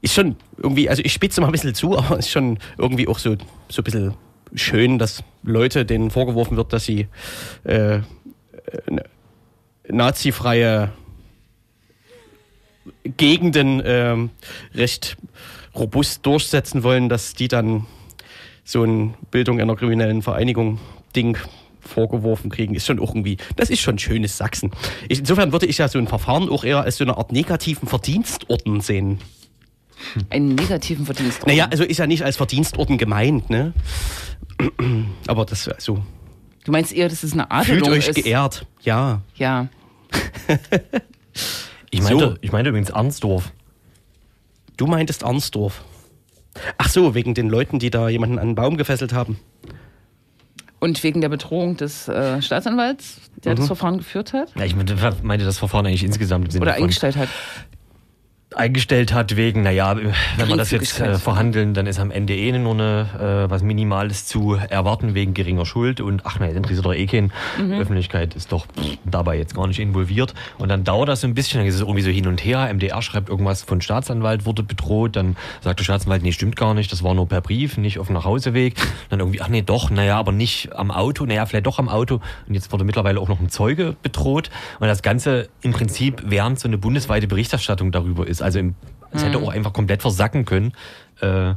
Ist 0.02 0.12
schon 0.12 0.36
irgendwie, 0.58 0.90
also 0.90 1.02
ich 1.02 1.14
spitze 1.14 1.40
mal 1.40 1.46
ein 1.46 1.52
bisschen 1.52 1.74
zu, 1.74 1.96
aber 1.98 2.18
ist 2.18 2.28
schon 2.28 2.58
irgendwie 2.76 3.08
auch 3.08 3.18
so, 3.18 3.36
so 3.70 3.80
ein 3.80 3.84
bisschen 3.84 4.14
schön, 4.54 4.98
dass 4.98 5.24
Leute, 5.42 5.86
denen 5.86 6.10
vorgeworfen 6.10 6.58
wird, 6.58 6.70
dass 6.74 6.84
sie 6.84 7.08
äh, 7.64 7.96
äh, 7.96 8.02
nazifreie 9.88 10.92
Gegenden 13.04 13.80
ähm, 13.82 14.30
recht 14.74 15.16
robust 15.74 16.26
durchsetzen 16.26 16.82
wollen, 16.82 17.08
dass 17.08 17.32
die 17.32 17.48
dann 17.48 17.86
so 18.66 18.82
ein 18.84 19.14
Bildung 19.30 19.60
einer 19.60 19.76
kriminellen 19.76 20.20
Vereinigung 20.22 20.78
Ding 21.14 21.38
vorgeworfen 21.80 22.50
kriegen, 22.50 22.74
ist 22.74 22.84
schon 22.84 22.98
irgendwie, 22.98 23.36
das 23.54 23.70
ist 23.70 23.80
schon 23.80 23.96
schönes 23.98 24.36
Sachsen. 24.36 24.72
Ich, 25.08 25.20
insofern 25.20 25.52
würde 25.52 25.66
ich 25.66 25.78
ja 25.78 25.86
so 25.88 25.98
ein 25.98 26.08
Verfahren 26.08 26.48
auch 26.48 26.64
eher 26.64 26.80
als 26.82 26.96
so 26.96 27.04
eine 27.04 27.16
Art 27.16 27.30
negativen 27.30 27.88
Verdienstorden 27.88 28.80
sehen. 28.80 29.20
Einen 30.30 30.56
negativen 30.56 31.06
Verdienst. 31.06 31.46
Naja, 31.46 31.68
also 31.70 31.84
ist 31.84 31.98
ja 31.98 32.08
nicht 32.08 32.24
als 32.24 32.36
Verdienstorden 32.36 32.98
gemeint, 32.98 33.48
ne? 33.50 33.72
Aber 35.28 35.46
das, 35.46 35.68
also, 35.68 36.02
Du 36.64 36.72
meinst 36.72 36.92
eher, 36.92 37.08
dass 37.08 37.22
es 37.22 37.34
eine 37.34 37.42
fühlt 37.64 37.82
Adelung 37.82 37.90
euch 37.92 38.08
ist? 38.08 38.16
geehrt, 38.16 38.66
ja. 38.82 39.22
Ja. 39.36 39.68
Ich 41.90 42.02
meinte, 42.02 42.18
So. 42.30 42.34
ich 42.40 42.50
meinte 42.52 42.70
übrigens 42.70 42.90
Arnsdorf. 42.90 43.52
Du 44.76 44.86
meintest 44.86 45.22
Arnsdorf. 45.24 45.82
Ach 46.78 46.88
so, 46.88 47.14
wegen 47.14 47.34
den 47.34 47.48
Leuten, 47.48 47.78
die 47.78 47.90
da 47.90 48.08
jemanden 48.08 48.38
an 48.38 48.46
einen 48.46 48.54
Baum 48.54 48.76
gefesselt 48.76 49.12
haben. 49.12 49.38
Und 50.78 51.02
wegen 51.02 51.20
der 51.20 51.28
Bedrohung 51.30 51.76
des 51.76 52.06
äh, 52.06 52.40
Staatsanwalts, 52.42 53.20
der 53.44 53.52
Mhm. 53.52 53.56
das 53.56 53.66
Verfahren 53.66 53.98
geführt 53.98 54.32
hat? 54.32 54.52
Ja, 54.56 54.64
ich 54.64 54.76
meinte, 54.76 54.96
das 55.44 55.58
Verfahren 55.58 55.86
eigentlich 55.86 56.04
insgesamt 56.04 56.44
im 56.46 56.50
Sinne 56.50 56.62
Oder 56.62 56.74
von 56.74 56.82
eingestellt 56.82 57.16
hat? 57.16 57.28
Eingestellt 58.56 59.12
hat 59.12 59.36
wegen, 59.36 59.62
naja, 59.62 59.96
wenn 59.96 60.48
wir 60.48 60.56
das 60.56 60.70
jetzt 60.70 60.98
äh, 61.00 61.18
verhandeln, 61.18 61.74
dann 61.74 61.86
ist 61.86 61.98
am 61.98 62.10
Ende 62.10 62.34
eh 62.34 62.56
nur 62.58 62.72
eine, 62.74 63.46
äh, 63.46 63.50
was 63.50 63.62
Minimales 63.62 64.26
zu 64.26 64.54
erwarten 64.54 65.14
wegen 65.14 65.34
geringer 65.34 65.66
Schuld 65.66 66.00
und 66.00 66.22
ach 66.24 66.38
nein, 66.38 66.56
interessiert 66.56 66.84
doch 66.84 66.94
eh 66.94 67.06
keinen. 67.06 67.32
Mhm. 67.58 67.74
Öffentlichkeit 67.74 68.34
ist 68.34 68.52
doch 68.52 68.66
pff, 68.66 68.98
dabei 69.04 69.36
jetzt 69.36 69.54
gar 69.54 69.66
nicht 69.66 69.78
involviert. 69.78 70.34
Und 70.58 70.68
dann 70.70 70.84
dauert 70.84 71.08
das 71.08 71.20
so 71.20 71.26
ein 71.26 71.34
bisschen, 71.34 71.60
dann 71.60 71.68
ist 71.68 71.74
es 71.74 71.82
irgendwie 71.82 72.02
so 72.02 72.10
hin 72.10 72.26
und 72.26 72.44
her. 72.44 72.72
MDR 72.72 73.02
schreibt 73.02 73.28
irgendwas 73.28 73.62
von 73.62 73.80
Staatsanwalt, 73.80 74.46
wurde 74.46 74.62
bedroht, 74.62 75.16
dann 75.16 75.36
sagt 75.60 75.80
der 75.80 75.84
Staatsanwalt, 75.84 76.22
nee, 76.22 76.32
stimmt 76.32 76.56
gar 76.56 76.74
nicht, 76.74 76.90
das 76.90 77.02
war 77.02 77.14
nur 77.14 77.28
per 77.28 77.42
Brief, 77.42 77.76
nicht 77.76 77.98
auf 77.98 78.06
dem 78.06 78.14
Nachhauseweg. 78.14 78.74
Dann 79.10 79.20
irgendwie, 79.20 79.42
ach 79.42 79.48
nee, 79.48 79.62
doch, 79.62 79.90
naja, 79.90 80.18
aber 80.18 80.32
nicht 80.32 80.74
am 80.74 80.90
Auto, 80.90 81.26
naja, 81.26 81.44
vielleicht 81.46 81.66
doch 81.66 81.78
am 81.78 81.88
Auto. 81.88 82.20
Und 82.48 82.54
jetzt 82.54 82.72
wurde 82.72 82.84
mittlerweile 82.84 83.20
auch 83.20 83.28
noch 83.28 83.40
ein 83.40 83.50
Zeuge 83.50 83.96
bedroht. 84.02 84.50
Und 84.80 84.88
das 84.88 85.02
Ganze 85.02 85.48
im 85.60 85.72
Prinzip, 85.72 86.22
während 86.26 86.58
so 86.58 86.68
eine 86.68 86.78
bundesweite 86.78 87.26
Berichterstattung 87.26 87.92
darüber 87.92 88.26
ist. 88.26 88.42
Also 88.46 88.60
im, 88.60 88.76
es 89.10 89.24
hätte 89.24 89.38
auch 89.38 89.48
einfach 89.48 89.72
komplett 89.72 90.02
versacken 90.02 90.44
können. 90.44 90.72
Äh, 91.20 91.54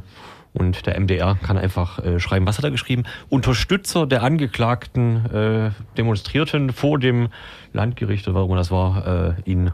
und 0.52 0.84
der 0.86 0.98
MDR 0.98 1.36
kann 1.40 1.56
einfach 1.56 2.00
äh, 2.00 2.18
schreiben, 2.18 2.44
was 2.44 2.58
hat 2.58 2.64
er 2.64 2.72
geschrieben? 2.72 3.04
Unterstützer 3.28 4.04
der 4.08 4.24
Angeklagten 4.24 5.24
äh, 5.32 5.70
demonstrierten 5.96 6.72
vor 6.72 6.98
dem 6.98 7.28
Landgericht, 7.72 8.26
oder 8.26 8.34
warum 8.40 8.56
das 8.56 8.72
war, 8.72 9.06
äh, 9.06 9.34
in 9.44 9.70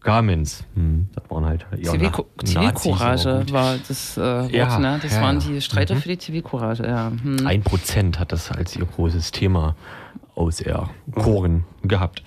Kamenz. 0.00 0.64
Hm, 0.74 1.08
das 1.14 1.30
waren 1.30 1.44
halt 1.44 1.64
ja, 1.78 1.92
Zivilcourage 1.92 3.44
war 3.52 3.76
das 3.86 4.16
äh, 4.16 4.20
Wort, 4.20 4.52
Ja, 4.52 4.78
ne? 4.80 4.98
Das 5.00 5.14
ja, 5.14 5.22
waren 5.22 5.38
die 5.38 5.60
Streiter 5.60 5.94
Mhm. 5.94 5.98
für 6.00 6.08
die 6.08 6.18
Zivilcourage, 6.18 6.84
ja. 6.84 7.12
Hm. 7.22 7.46
Ein 7.46 7.62
Prozent 7.62 8.18
hat 8.18 8.32
das 8.32 8.50
als 8.50 8.74
ihr 8.74 8.84
großes 8.84 9.30
Thema 9.30 9.76
auserkoren 10.34 11.64
gehabt. 11.82 12.22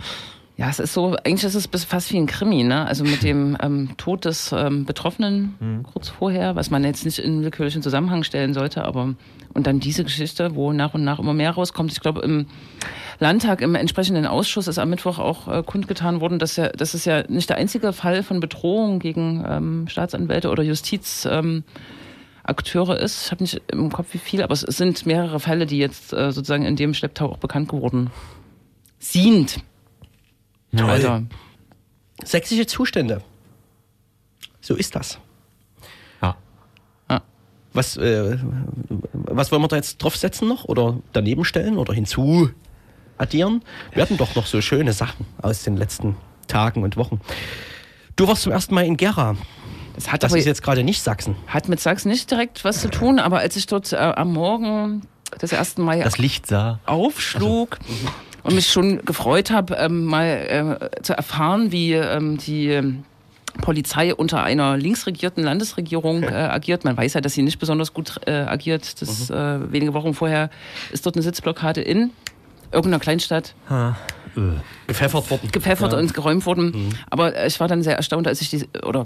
Ja, 0.60 0.68
es 0.70 0.80
ist 0.80 0.94
so, 0.94 1.16
eigentlich 1.24 1.46
ist 1.46 1.56
es 1.56 1.86
fast 1.86 2.12
wie 2.12 2.18
ein 2.18 2.26
Krimi, 2.26 2.64
ne? 2.64 2.86
Also 2.86 3.06
mit 3.06 3.24
dem 3.24 3.56
ähm, 3.64 3.92
Tod 3.96 4.26
des 4.26 4.52
ähm, 4.52 4.84
Betroffenen 4.84 5.56
Mhm. 5.58 5.84
kurz 5.84 6.10
vorher, 6.10 6.58
was 6.58 6.70
man 6.70 6.84
jetzt 6.84 7.06
nicht 7.06 7.18
in 7.20 7.44
willkürlichen 7.44 7.82
Zusammenhang 7.82 8.24
stellen 8.24 8.54
sollte, 8.54 8.84
aber 8.84 9.16
und 9.54 9.68
dann 9.68 9.80
diese 9.80 10.04
Geschichte, 10.04 10.56
wo 10.56 10.74
nach 10.74 10.94
und 10.94 11.06
nach 11.06 11.18
immer 11.20 11.34
mehr 11.34 11.52
rauskommt. 11.52 11.94
Ich 11.94 12.02
glaube, 12.02 12.24
im 12.24 12.48
Landtag, 13.20 13.62
im 13.62 13.74
entsprechenden 13.74 14.26
Ausschuss 14.26 14.68
ist 14.68 14.80
am 14.80 14.90
Mittwoch 14.90 15.18
auch 15.18 15.48
äh, 15.48 15.64
kundgetan 15.64 16.20
worden, 16.20 16.40
dass 16.40 16.58
ja, 16.58 16.68
das 16.68 16.94
ist 16.94 17.06
ja 17.06 17.24
nicht 17.30 17.50
der 17.50 17.56
einzige 17.56 17.94
Fall 17.94 18.22
von 18.22 18.42
Bedrohung 18.42 19.00
gegen 19.00 19.46
ähm, 19.48 19.88
Staatsanwälte 19.88 20.50
oder 20.50 20.64
Justiz. 20.64 21.26
Ähm, 21.32 21.64
Akteure 22.44 23.00
ist. 23.00 23.28
Ich 23.28 23.32
habe 23.32 23.44
nicht 23.44 23.62
im 23.72 23.92
Kopf 23.94 24.14
wie 24.14 24.18
viele, 24.18 24.44
aber 24.44 24.54
es 24.54 24.62
sind 24.62 25.06
mehrere 25.06 25.40
Fälle, 25.40 25.66
die 25.66 25.78
jetzt 25.78 26.12
äh, 26.12 26.34
sozusagen 26.34 26.66
in 26.66 26.76
dem 26.76 26.94
Schlepptau 26.94 27.32
auch 27.32 27.38
bekannt 27.38 27.70
geworden 27.70 28.10
sind. 28.98 29.60
Also, 30.78 31.24
Sächsische 32.24 32.66
Zustände. 32.66 33.22
So 34.62 34.76
ist 34.76 34.96
das. 34.96 35.20
Ja. 36.22 36.36
Was, 37.74 37.98
äh, 37.98 38.38
was 39.14 39.52
wollen 39.52 39.62
wir 39.62 39.68
da 39.68 39.76
jetzt 39.76 39.98
draufsetzen 40.00 40.48
noch? 40.48 40.66
Oder 40.66 40.98
daneben 41.14 41.46
stellen 41.46 41.78
oder 41.78 41.94
hinzu 41.94 42.50
addieren? 43.18 43.64
Wir 43.94 44.02
hatten 44.04 44.18
doch 44.18 44.36
noch 44.36 44.48
so 44.48 44.60
schöne 44.62 44.92
Sachen 44.94 45.26
aus 45.42 45.64
den 45.64 45.78
letzten 45.78 46.18
Tagen 46.48 46.84
und 46.84 46.98
Wochen. 46.98 47.22
Du 48.16 48.28
warst 48.28 48.42
zum 48.42 48.52
ersten 48.52 48.74
Mal 48.76 48.86
in 48.86 48.98
Gera. 48.98 49.36
das 49.96 50.12
hat 50.12 50.24
Das 50.24 50.34
ist 50.34 50.46
jetzt 50.46 50.64
gerade 50.64 50.84
nicht 50.84 51.02
Sachsen. 51.02 51.36
Hat 51.48 51.70
mit 51.70 51.80
Sachsen 51.80 52.10
nicht 52.10 52.30
direkt 52.30 52.64
was 52.66 52.82
zu 52.82 52.90
tun, 52.90 53.20
aber 53.20 53.40
als 53.40 53.56
ich 53.56 53.66
dort 53.68 53.94
äh, 53.94 53.98
am 53.98 54.34
Morgen 54.34 55.04
das 55.38 55.52
erste 55.52 55.82
Mal 55.82 56.02
Das 56.02 56.18
Licht 56.18 56.48
sah. 56.48 56.80
aufschlug 56.88 57.78
und 58.50 58.56
mich 58.56 58.68
schon 58.68 59.06
gefreut 59.06 59.52
habe, 59.52 59.76
ähm, 59.76 60.06
mal 60.06 60.80
äh, 60.92 61.02
zu 61.02 61.14
erfahren, 61.14 61.72
wie 61.72 61.94
ähm, 61.94 62.38
die 62.38 62.70
ähm, 62.70 63.04
Polizei 63.62 64.14
unter 64.14 64.44
einer 64.44 64.78
linksregierten 64.78 65.44
Landesregierung 65.44 66.24
äh, 66.24 66.34
agiert. 66.34 66.84
Man 66.84 66.98
weiß 66.98 67.14
ja, 67.14 67.22
dass 67.22 67.34
sie 67.34 67.44
nicht 67.44 67.60
besonders 67.60 67.94
gut 67.94 68.20
äh, 68.26 68.32
agiert. 68.32 69.02
Das, 69.02 69.30
äh, 69.30 69.72
wenige 69.72 69.94
Wochen 69.94 70.14
vorher 70.14 70.50
ist 70.92 71.06
dort 71.06 71.16
eine 71.16 71.24
Sitzblockade 71.24 71.82
in 71.82 72.12
irgendeiner 72.72 73.00
Kleinstadt 73.00 73.56
Gepfeffert 74.88 75.30
worden. 75.30 75.50
gepfeffert 75.52 75.94
und 75.94 76.14
geräumt 76.14 76.46
worden. 76.46 76.96
Aber 77.10 77.36
äh, 77.36 77.48
ich 77.48 77.60
war 77.60 77.68
dann 77.68 77.84
sehr 77.84 77.98
erstaunt, 77.98 78.28
als 78.28 78.42
ich 78.42 78.50
die, 78.50 78.68
oder 78.84 79.06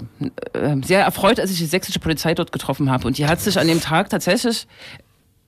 äh, 0.52 0.76
sehr 0.84 1.02
erfreut, 1.02 1.40
als 1.40 1.50
ich 1.50 1.58
die 1.58 1.66
sächsische 1.66 1.98
Polizei 1.98 2.34
dort 2.34 2.52
getroffen 2.52 2.90
habe. 2.90 3.06
Und 3.06 3.18
die 3.18 3.26
hat 3.26 3.40
sich 3.40 3.58
an 3.58 3.66
dem 3.66 3.80
Tag 3.80 4.10
tatsächlich, 4.10 4.66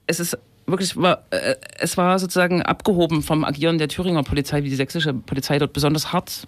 es 0.06 0.20
ist 0.20 0.38
wirklich, 0.66 0.96
war, 0.96 1.24
äh, 1.30 1.54
es 1.78 1.96
war 1.96 2.18
sozusagen 2.18 2.62
abgehoben 2.62 3.22
vom 3.22 3.44
Agieren 3.44 3.78
der 3.78 3.88
Thüringer 3.88 4.22
Polizei, 4.22 4.62
wie 4.62 4.70
die 4.70 4.76
sächsische 4.76 5.14
Polizei 5.14 5.58
dort 5.58 5.72
besonders 5.72 6.12
hart 6.12 6.46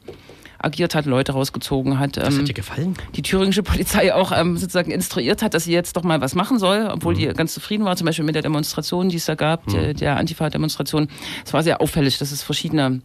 agiert 0.60 0.94
hat, 0.94 1.06
Leute 1.06 1.32
rausgezogen 1.32 1.98
hat. 1.98 2.16
Das 2.16 2.34
ähm, 2.34 2.40
hat 2.40 2.48
dir 2.48 2.54
gefallen? 2.54 2.94
die 3.14 3.22
thüringische 3.22 3.62
Polizei 3.62 4.12
auch 4.12 4.32
ähm, 4.32 4.56
sozusagen 4.56 4.90
instruiert 4.90 5.42
hat, 5.42 5.54
dass 5.54 5.64
sie 5.64 5.72
jetzt 5.72 5.96
doch 5.96 6.02
mal 6.02 6.20
was 6.20 6.34
machen 6.34 6.58
soll, 6.58 6.88
obwohl 6.92 7.14
die 7.14 7.26
ganz 7.28 7.54
zufrieden 7.54 7.84
war, 7.84 7.96
zum 7.96 8.06
Beispiel 8.06 8.24
mit 8.24 8.34
der 8.34 8.42
Demonstration, 8.42 9.08
die 9.08 9.16
es 9.16 9.26
da 9.26 9.36
gab, 9.36 9.66
der, 9.68 9.94
der 9.94 10.16
Antifa-Demonstration. 10.16 11.08
Es 11.44 11.52
war 11.52 11.62
sehr 11.62 11.80
auffällig, 11.80 12.18
dass 12.18 12.32
es 12.32 12.42
verschiedene 12.42 13.02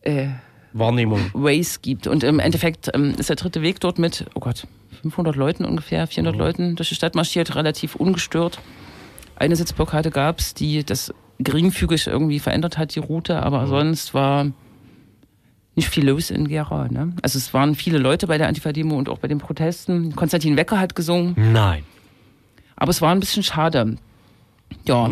äh, 0.00 0.28
Wahrnehmung. 0.72 1.30
Ways 1.34 1.82
gibt. 1.82 2.06
Und 2.06 2.24
im 2.24 2.38
Endeffekt 2.38 2.90
ähm, 2.94 3.14
ist 3.18 3.28
der 3.28 3.36
dritte 3.36 3.60
Weg 3.60 3.80
dort 3.80 3.98
mit, 3.98 4.24
oh 4.34 4.40
Gott, 4.40 4.66
500 5.02 5.36
Leuten 5.36 5.64
ungefähr, 5.64 6.06
400 6.06 6.36
Leuten 6.36 6.76
durch 6.76 6.88
die 6.88 6.94
Stadt 6.94 7.14
marschiert, 7.14 7.54
relativ 7.54 7.96
ungestört. 7.96 8.58
Eine 9.42 9.56
Sitzblockade 9.56 10.10
gab 10.10 10.38
es, 10.38 10.54
die 10.54 10.84
das 10.84 11.12
geringfügig 11.40 12.06
irgendwie 12.06 12.38
verändert 12.38 12.78
hat, 12.78 12.94
die 12.94 13.00
Route, 13.00 13.42
aber 13.42 13.66
sonst 13.66 14.14
war 14.14 14.46
nicht 15.74 15.88
viel 15.88 16.08
los 16.08 16.30
in 16.30 16.46
Gera. 16.46 16.86
Ne? 16.86 17.12
Also 17.22 17.38
es 17.38 17.52
waren 17.52 17.74
viele 17.74 17.98
Leute 17.98 18.28
bei 18.28 18.38
der 18.38 18.46
Antifa-Demo 18.46 18.96
und 18.96 19.08
auch 19.08 19.18
bei 19.18 19.26
den 19.26 19.38
Protesten. 19.38 20.14
Konstantin 20.14 20.56
Wecker 20.56 20.78
hat 20.78 20.94
gesungen, 20.94 21.34
Nein. 21.52 21.82
aber 22.76 22.90
es 22.90 23.02
war 23.02 23.10
ein 23.10 23.18
bisschen 23.18 23.42
schade. 23.42 23.96
Ja, 24.86 25.10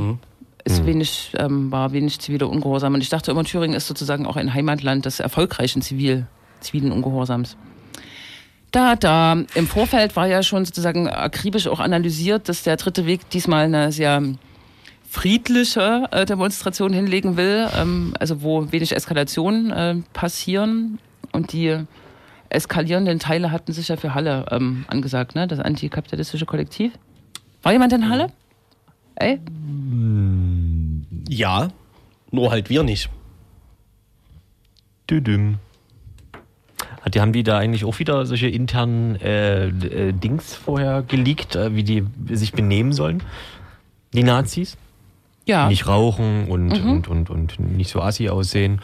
es 0.63 0.87
wenig, 0.87 1.33
ähm, 1.37 1.73
war 1.73 1.91
wenig 1.91 2.21
ziviler 2.21 2.49
Ungehorsam. 2.49 2.95
Und 2.95 3.01
ich 3.01 3.09
dachte 3.09 3.33
immer, 3.33 3.43
Thüringen 3.43 3.75
ist 3.75 3.89
sozusagen 3.89 4.27
auch 4.27 4.37
ein 4.37 4.55
Heimatland 4.55 5.07
des 5.07 5.19
erfolgreichen 5.19 5.83
Zivil, 5.83 6.29
zivilen 6.61 6.93
Ungehorsams. 6.93 7.57
Da, 8.71 8.95
da, 8.95 9.33
im 9.55 9.67
Vorfeld 9.67 10.15
war 10.15 10.29
ja 10.29 10.43
schon 10.43 10.65
sozusagen 10.65 11.09
akribisch 11.09 11.67
auch 11.67 11.81
analysiert, 11.81 12.49
dass 12.49 12.63
der 12.63 12.77
dritte 12.77 13.05
Weg 13.05 13.29
diesmal 13.31 13.65
eine 13.65 13.91
sehr 13.91 14.23
friedliche 15.09 16.07
äh, 16.13 16.25
Demonstration 16.25 16.93
hinlegen 16.93 17.37
will, 17.37 17.69
ähm, 17.77 18.15
also 18.21 18.43
wo 18.43 18.71
wenig 18.71 18.95
Eskalationen 18.95 19.71
äh, 19.73 19.97
passieren. 20.13 21.01
Und 21.33 21.53
die 21.53 21.85
eskalierenden 22.49 23.19
Teile 23.19 23.51
hatten 23.51 23.73
sich 23.73 23.89
ja 23.89 23.97
für 23.97 24.15
Halle 24.15 24.47
ähm, 24.51 24.85
angesagt, 24.87 25.35
ne? 25.35 25.49
das 25.49 25.59
antikapitalistische 25.59 26.47
Kollektiv. 26.47 26.93
War 27.63 27.73
jemand 27.73 27.93
in 27.93 28.09
Halle? 28.09 28.33
Ey? 29.17 29.41
Ja, 31.29 31.69
nur 32.31 32.51
halt 32.51 32.71
wir 32.71 32.85
nicht. 32.85 33.11
Düdüm. 35.09 35.59
Hat- 37.03 37.15
Die 37.15 37.21
haben 37.21 37.33
die 37.33 37.43
da 37.43 37.59
eigentlich 37.59 37.85
auch 37.85 37.99
wieder 37.99 38.27
solche 38.27 38.49
internen 38.49 39.17
äh, 39.17 39.67
äh, 39.69 40.13
Dings 40.13 40.55
vorher 40.55 41.03
geleakt, 41.03 41.57
äh, 41.57 41.75
wie 41.75 41.83
die 41.85 42.05
sich 42.31 42.53
benehmen 42.53 42.93
sollen? 42.93 43.23
Die 44.13 44.23
Nazis? 44.23 44.77
Ja. 45.47 45.69
Nicht 45.69 45.87
rauchen 45.87 46.49
und, 46.49 46.73
und, 46.73 47.09
und, 47.09 47.31
und 47.31 47.59
nicht 47.59 47.91
so 47.91 48.01
assi 48.03 48.29
aussehen. 48.29 48.81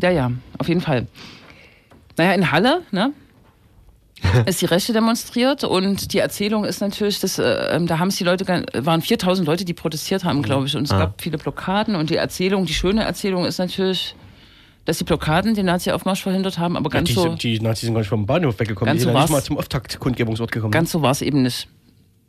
Ja, 0.00 0.10
ja, 0.10 0.30
auf 0.58 0.68
jeden 0.68 0.80
Fall. 0.80 1.06
Naja, 2.16 2.32
in 2.32 2.50
Halle, 2.52 2.82
ne? 2.92 3.12
ist 4.46 4.62
die 4.62 4.66
Rechte 4.66 4.92
demonstriert 4.92 5.64
und 5.64 6.12
die 6.14 6.18
Erzählung 6.18 6.64
ist 6.64 6.80
natürlich, 6.80 7.20
dass, 7.20 7.38
äh, 7.38 7.44
ähm, 7.76 7.86
da 7.86 7.98
haben 7.98 8.08
es 8.08 8.16
die 8.16 8.24
Leute, 8.24 8.46
waren 8.74 9.02
4000 9.02 9.46
Leute, 9.46 9.64
die 9.64 9.74
protestiert 9.74 10.24
haben, 10.24 10.42
glaube 10.42 10.66
ich, 10.66 10.76
und 10.76 10.84
es 10.84 10.92
Ah. 10.92 10.98
gab 10.98 11.20
viele 11.20 11.36
Blockaden 11.38 11.94
und 11.96 12.10
die 12.10 12.16
Erzählung, 12.16 12.64
die 12.64 12.74
schöne 12.74 13.02
Erzählung 13.04 13.44
ist 13.44 13.58
natürlich, 13.58 14.14
dass 14.84 14.98
die 14.98 15.04
Blockaden 15.04 15.54
den 15.54 15.66
Nazi-Aufmarsch 15.66 16.22
verhindert 16.22 16.58
haben, 16.58 16.76
aber 16.76 16.90
Ja, 16.90 16.98
ganz 16.98 17.08
die, 17.08 17.14
so, 17.14 17.34
die 17.34 17.60
Nazis 17.60 17.86
sind 17.86 17.94
gar 17.94 18.00
nicht 18.00 18.08
vom 18.08 18.26
Bahnhof 18.26 18.58
weggekommen. 18.58 18.86
Ganz 18.86 19.00
die 19.00 19.04
so 19.04 19.08
sind 19.10 19.16
ja 19.16 19.22
nicht 19.22 19.32
mal 19.32 19.42
zum 19.42 19.58
Auftaktkundgebungsort 19.58 20.52
gekommen. 20.52 20.72
ganz 20.72 20.92
so 20.92 21.02
war 21.02 21.10
es 21.10 21.22
eben 21.22 21.42
nicht. 21.42 21.68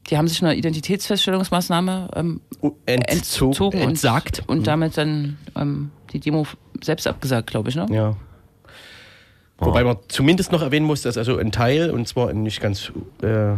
Die 0.10 0.18
haben 0.18 0.28
sich 0.28 0.42
einer 0.42 0.54
Identitätsfeststellungsmaßnahme 0.54 2.10
ähm, 2.16 2.42
entzogen, 2.86 3.52
entzogen 3.52 3.82
und, 3.82 3.90
entsagt. 3.90 4.44
und 4.46 4.68
damit 4.68 4.98
dann 4.98 5.38
ähm, 5.56 5.92
die 6.14 6.20
Demo 6.20 6.46
selbst 6.82 7.08
abgesagt, 7.08 7.48
glaube 7.48 7.70
ich. 7.70 7.76
Ne? 7.76 7.88
Ja. 7.90 8.16
Wobei 9.58 9.84
man 9.84 9.98
zumindest 10.10 10.52
noch 10.52 10.62
erwähnen 10.62 10.86
muss, 10.86 11.02
dass 11.02 11.18
also 11.18 11.38
ein 11.38 11.52
Teil, 11.52 11.90
und 11.90 12.08
zwar 12.08 12.34
nicht 12.34 12.62
ganz 12.62 12.92
äh, 13.22 13.54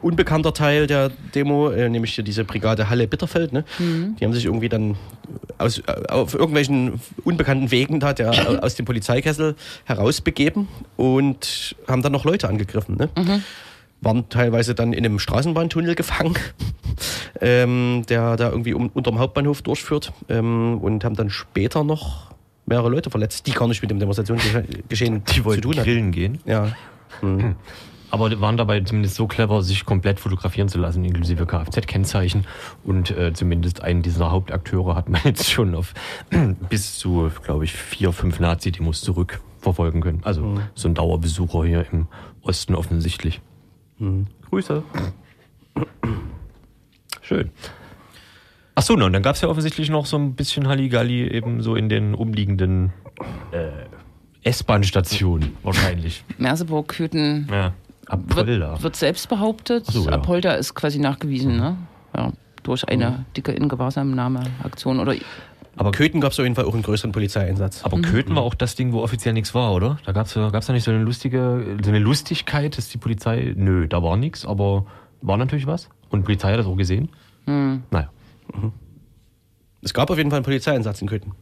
unbekannter 0.00 0.54
Teil 0.54 0.86
der 0.86 1.10
Demo, 1.34 1.70
äh, 1.70 1.88
nämlich 1.88 2.14
hier 2.14 2.24
diese 2.24 2.44
Brigade 2.44 2.88
Halle-Bitterfeld, 2.88 3.52
ne? 3.52 3.64
die 3.78 4.24
haben 4.24 4.32
sich 4.32 4.46
irgendwie 4.46 4.68
dann 4.68 4.96
aus, 5.58 5.78
äh, 5.80 5.82
auf 6.08 6.34
irgendwelchen 6.34 7.00
unbekannten 7.24 7.70
Wegen 7.70 8.00
da 8.00 8.12
der, 8.14 8.62
aus 8.64 8.76
dem 8.76 8.86
Polizeikessel 8.86 9.56
herausbegeben 9.84 10.68
und 10.96 11.76
haben 11.86 12.02
dann 12.02 12.12
noch 12.12 12.24
Leute 12.24 12.48
angegriffen. 12.48 12.96
Ne? 12.96 13.10
Waren 14.00 14.28
teilweise 14.28 14.74
dann 14.74 14.92
in 14.92 15.04
einem 15.04 15.18
Straßenbahntunnel 15.18 15.94
gefangen, 15.94 16.34
ähm, 17.40 18.04
der 18.08 18.36
da 18.36 18.50
irgendwie 18.50 18.72
um, 18.72 18.88
unterm 18.88 19.18
Hauptbahnhof 19.18 19.62
durchführt 19.62 20.12
ähm, 20.28 20.78
und 20.78 21.04
haben 21.04 21.16
dann 21.16 21.30
später 21.30 21.84
noch 21.84 22.28
mehrere 22.64 22.88
Leute 22.90 23.10
verletzt, 23.10 23.46
die 23.46 23.52
gar 23.52 23.66
nicht 23.68 23.82
mit 23.82 23.90
dem 23.90 23.98
Demonstrationsgeschehen 23.98 25.24
Die 25.24 25.32
zu 25.34 25.44
wollten 25.44 25.62
tun 25.62 25.72
hatten. 25.76 25.84
grillen 25.84 26.12
gehen. 26.12 26.38
Ja. 26.46 26.72
Aber 28.10 28.40
waren 28.40 28.56
dabei 28.56 28.80
zumindest 28.80 29.16
so 29.16 29.26
clever, 29.26 29.62
sich 29.62 29.84
komplett 29.84 30.18
fotografieren 30.18 30.68
zu 30.68 30.78
lassen, 30.78 31.04
inklusive 31.04 31.44
Kfz-Kennzeichen. 31.46 32.46
Und 32.84 33.10
äh, 33.10 33.32
zumindest 33.32 33.82
einen 33.82 34.02
dieser 34.02 34.30
Hauptakteure 34.30 34.94
hat 34.94 35.08
man 35.08 35.20
jetzt 35.24 35.50
schon 35.50 35.74
auf 35.74 35.94
bis 36.70 36.98
zu, 36.98 37.30
glaube 37.44 37.64
ich, 37.64 37.72
vier, 37.72 38.12
fünf 38.12 38.40
Nazi-Demos 38.40 39.02
zurückverfolgen 39.02 40.00
können. 40.00 40.20
Also 40.24 40.58
so 40.74 40.88
ein 40.88 40.94
Dauerbesucher 40.94 41.64
hier 41.64 41.86
im 41.92 42.06
Osten 42.42 42.74
offensichtlich. 42.74 43.40
Grüße. 44.50 44.82
Schön. 47.20 47.50
Ach 48.74 48.82
so, 48.82 48.94
na, 48.94 49.06
und 49.06 49.12
dann 49.12 49.24
gab 49.24 49.34
es 49.34 49.40
ja 49.40 49.48
offensichtlich 49.48 49.90
noch 49.90 50.06
so 50.06 50.16
ein 50.16 50.34
bisschen 50.34 50.68
Halligalli 50.68 51.28
eben 51.28 51.62
so 51.62 51.74
in 51.74 51.88
den 51.88 52.14
umliegenden 52.14 52.92
äh, 53.50 54.48
S-Bahn-Stationen 54.48 55.56
wahrscheinlich. 55.64 56.24
Merseburg, 56.38 56.86
Köthen 56.86 57.48
Ja. 57.50 57.74
Apolda. 58.08 58.72
wird, 58.72 58.82
wird 58.82 58.96
selbst 58.96 59.28
behauptet. 59.28 59.86
So, 59.86 60.06
ja. 60.06 60.12
Apolda 60.12 60.52
ist 60.54 60.74
quasi 60.74 60.98
nachgewiesen, 60.98 61.56
ne? 61.56 61.76
Ja, 62.16 62.32
durch 62.62 62.88
eine 62.88 63.24
dicke 63.36 63.52
Ingewahrsamnahme-Aktion 63.52 64.98
oder 65.00 65.14
Aber 65.76 65.92
Köthen 65.92 66.20
gab 66.20 66.32
es 66.32 66.38
auf 66.38 66.44
jeden 66.44 66.54
Fall 66.56 66.64
auch 66.64 66.74
einen 66.74 66.82
größeren 66.82 67.12
Polizeieinsatz. 67.12 67.84
Aber 67.84 68.00
Köthen 68.00 68.34
war 68.34 68.42
auch 68.42 68.54
das 68.54 68.74
Ding, 68.74 68.92
wo 68.92 69.02
offiziell 69.02 69.34
nichts 69.34 69.54
war, 69.54 69.72
oder? 69.72 69.98
Da 70.04 70.12
gab's 70.12 70.34
ja, 70.34 70.50
gab's 70.50 70.68
ja 70.68 70.74
nicht 70.74 70.84
so 70.84 70.90
eine 70.90 71.02
lustige, 71.02 71.78
so 71.82 71.90
eine 71.90 71.98
Lustigkeit, 71.98 72.76
dass 72.76 72.88
die 72.88 72.98
Polizei, 72.98 73.54
nö, 73.56 73.86
da 73.86 74.02
war 74.02 74.16
nichts, 74.16 74.44
aber 74.44 74.86
war 75.22 75.36
natürlich 75.36 75.66
was. 75.66 75.88
Und 76.10 76.20
die 76.20 76.24
Polizei 76.24 76.52
hat 76.52 76.58
das 76.58 76.66
auch 76.66 76.76
gesehen. 76.76 77.10
Naja. 77.46 78.10
Es 79.82 79.94
gab 79.94 80.10
auf 80.10 80.18
jeden 80.18 80.30
Fall 80.30 80.38
einen 80.38 80.44
Polizeieinsatz 80.44 81.00
in 81.00 81.08
Köthen. 81.08 81.32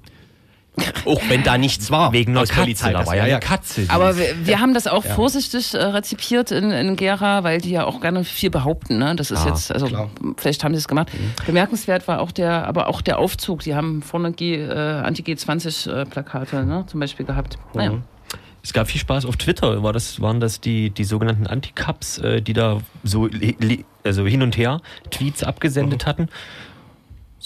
Auch 1.07 1.21
wenn 1.29 1.43
da 1.43 1.57
nichts 1.57 1.91
war. 1.91 2.13
Wegen 2.13 2.33
einer 2.33 2.47
Katze, 2.47 2.61
Polizei. 2.61 2.93
da 2.93 3.07
war 3.07 3.17
ja 3.17 3.23
eine 3.25 3.41
Katze. 3.41 3.87
Aber 3.89 4.17
wir, 4.19 4.35
wir 4.47 4.61
haben 4.61 4.75
das 4.75 4.87
auch 4.87 5.05
vorsichtig 5.05 5.75
äh, 5.75 5.79
rezipiert 5.79 6.51
in, 6.51 6.71
in 6.71 6.97
Gera, 6.97 7.45
weil 7.45 7.61
die 7.61 7.71
ja 7.71 7.85
auch 7.85 8.01
gerne 8.01 8.25
viel 8.25 8.51
behaupten. 8.51 8.99
Ne? 8.99 9.15
Das 9.17 9.31
ist 9.31 9.47
Ah, 9.47 9.49
jetzt, 9.49 9.73
also 9.73 9.87
klar. 9.87 10.11
vielleicht 10.37 10.65
haben 10.65 10.75
sie 10.75 10.79
es 10.79 10.89
gemacht. 10.89 11.09
Bemerkenswert 11.47 12.07
war 12.09 12.21
auch 12.21 12.33
der, 12.33 12.67
aber 12.67 12.89
auch 12.89 13.01
der 13.01 13.19
Aufzug. 13.19 13.61
Die 13.61 13.75
haben 13.75 14.03
vorne 14.03 14.33
G, 14.33 14.57
äh, 14.57 14.71
Anti-G20-Plakate 14.71 16.65
ne? 16.65 16.85
zum 16.87 17.01
Beispiel 17.01 17.25
gehabt. 17.27 17.59
Naja. 17.75 17.93
Es 18.63 18.73
gab 18.73 18.89
viel 18.89 19.01
Spaß 19.01 19.27
auf 19.27 19.37
Twitter. 19.37 19.85
War 19.85 19.93
das, 19.93 20.21
waren 20.21 20.41
das 20.41 20.61
die, 20.61 20.91
die 20.91 21.05
sogenannten 21.05 21.47
Anti-Cups, 21.47 22.19
äh, 22.19 22.43
die 22.43 22.53
da 22.53 22.81
so 23.05 23.29
also 24.03 24.27
hin 24.27 24.43
und 24.43 24.57
her 24.57 24.81
Tweets 25.11 25.45
abgesendet 25.45 26.05
hatten? 26.05 26.29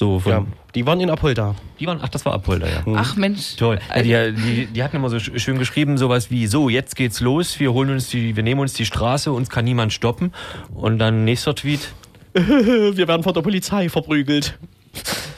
So 0.00 0.18
von, 0.18 0.32
Ja, 0.32 0.46
die 0.74 0.86
waren 0.86 0.98
in 1.00 1.10
Apolda. 1.10 1.54
Die 1.78 1.86
waren, 1.86 1.98
ach, 2.00 2.08
das 2.08 2.24
war 2.24 2.32
Apolda, 2.32 2.66
ja. 2.66 2.82
Ach 2.94 3.16
Mensch. 3.16 3.56
Toll. 3.56 3.78
Ja, 4.02 4.30
die, 4.30 4.40
die, 4.40 4.66
die 4.68 4.82
hatten 4.82 4.96
immer 4.96 5.10
so 5.10 5.18
sch- 5.18 5.38
schön 5.38 5.58
geschrieben, 5.58 5.98
sowas 5.98 6.30
wie, 6.30 6.46
so, 6.46 6.70
jetzt 6.70 6.96
geht's 6.96 7.20
los, 7.20 7.60
wir 7.60 7.74
holen 7.74 7.90
uns 7.90 8.08
die, 8.08 8.34
wir 8.34 8.42
nehmen 8.42 8.62
uns 8.62 8.72
die 8.72 8.86
Straße, 8.86 9.30
uns 9.30 9.50
kann 9.50 9.66
niemand 9.66 9.92
stoppen. 9.92 10.32
Und 10.72 10.98
dann 11.00 11.24
nächster 11.26 11.54
Tweet. 11.54 11.92
Wir 12.32 13.08
werden 13.08 13.22
von 13.24 13.34
der 13.34 13.42
Polizei 13.42 13.90
verprügelt. 13.90 14.58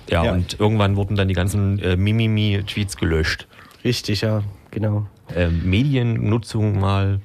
Ja, 0.09 0.25
Ja. 0.27 0.33
und 0.33 0.61
irgendwann 0.61 0.95
wurden 0.95 1.17
dann 1.17 1.27
die 1.27 1.35
ganzen 1.35 1.81
äh, 1.81 1.97
Mimimi-Tweets 1.97 2.97
gelöscht. 2.99 3.49
Richtig, 3.83 4.21
ja, 4.21 4.43
genau. 4.71 5.09
Ähm, 5.35 5.63
Mediennutzung 5.69 6.79
mal, 6.79 7.21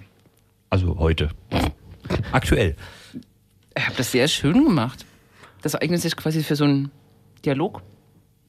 also 0.72 0.98
heute. 0.98 1.30
Aktuell. 2.32 2.76
Ich 3.78 3.86
habe 3.86 3.96
das 3.98 4.12
sehr 4.12 4.28
schön 4.28 4.64
gemacht. 4.64 5.06
Das 5.62 5.76
eignet 5.76 6.02
sich 6.02 6.16
quasi 6.16 6.42
für 6.44 6.56
so 6.56 6.64
einen 6.64 6.90
Dialog, 7.48 7.82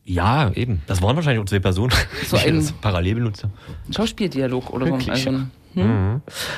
Ja, 0.04 0.50
eben. 0.54 0.82
Das 0.86 1.00
waren 1.02 1.14
wahrscheinlich 1.16 1.40
auch 1.42 1.48
zwei 1.48 1.60
Personen, 1.60 1.92
So 2.26 2.36
die 2.36 2.44
ein- 2.46 2.56
das 2.56 2.72
parallel 2.72 3.14
benutze. 3.16 3.50
einen 3.84 3.92
Schauspieldialog 3.94 4.70
oder 4.70 4.86
so. 4.88 4.94
Also 5.10 5.30
ein 5.30 5.50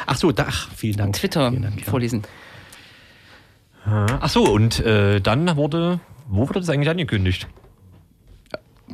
Ach 0.07 0.16
so, 0.16 0.32
da, 0.32 0.47
ach, 0.49 0.70
vielen 0.74 0.97
Dank. 0.97 1.14
Twitter 1.14 1.51
Vielen 1.51 1.62
Dank, 1.62 1.78
ja. 1.80 1.84
vorlesen. 1.91 2.22
Ach 3.84 4.28
so, 4.28 4.45
und 4.45 4.80
äh, 4.80 5.20
dann 5.20 5.57
wurde, 5.57 6.01
wo 6.28 6.49
wurde 6.49 6.61
das 6.61 6.68
eigentlich 6.70 6.88
angekündigt? 6.88 7.49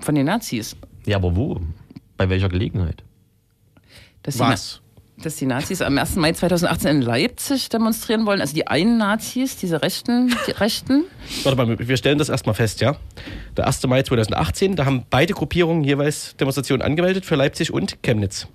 Von 0.00 0.14
den 0.14 0.26
Nazis. 0.26 0.76
Ja, 1.06 1.16
aber 1.18 1.36
wo? 1.36 1.60
Bei 2.16 2.28
welcher 2.28 2.48
Gelegenheit? 2.48 3.04
Dass 4.22 4.38
Was? 4.38 4.80
Dass 5.22 5.36
die 5.36 5.46
Nazis 5.46 5.80
am 5.80 5.96
1. 5.96 6.16
Mai 6.16 6.32
2018 6.32 6.90
in 6.90 7.02
Leipzig 7.02 7.70
demonstrieren 7.70 8.26
wollen. 8.26 8.40
Also 8.40 8.54
die 8.54 8.66
einen 8.66 8.98
Nazis, 8.98 9.56
diese 9.56 9.80
Rechten, 9.82 10.34
die 10.46 10.50
Rechten. 10.60 11.04
Warte 11.42 11.56
mal, 11.56 11.78
wir 11.78 11.96
stellen 11.96 12.18
das 12.18 12.28
erstmal 12.28 12.54
fest, 12.54 12.80
ja? 12.82 12.96
Der 13.56 13.66
1. 13.66 13.86
Mai 13.86 14.02
2018, 14.02 14.76
da 14.76 14.84
haben 14.84 15.04
beide 15.08 15.32
Gruppierungen 15.32 15.84
jeweils 15.84 16.36
Demonstrationen 16.36 16.82
angemeldet 16.82 17.24
für 17.24 17.34
Leipzig 17.34 17.72
und 17.72 18.02
Chemnitz. 18.02 18.46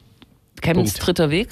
Chemnitz 0.61 0.93
Punkt. 0.93 1.07
dritter 1.07 1.29
Weg. 1.31 1.49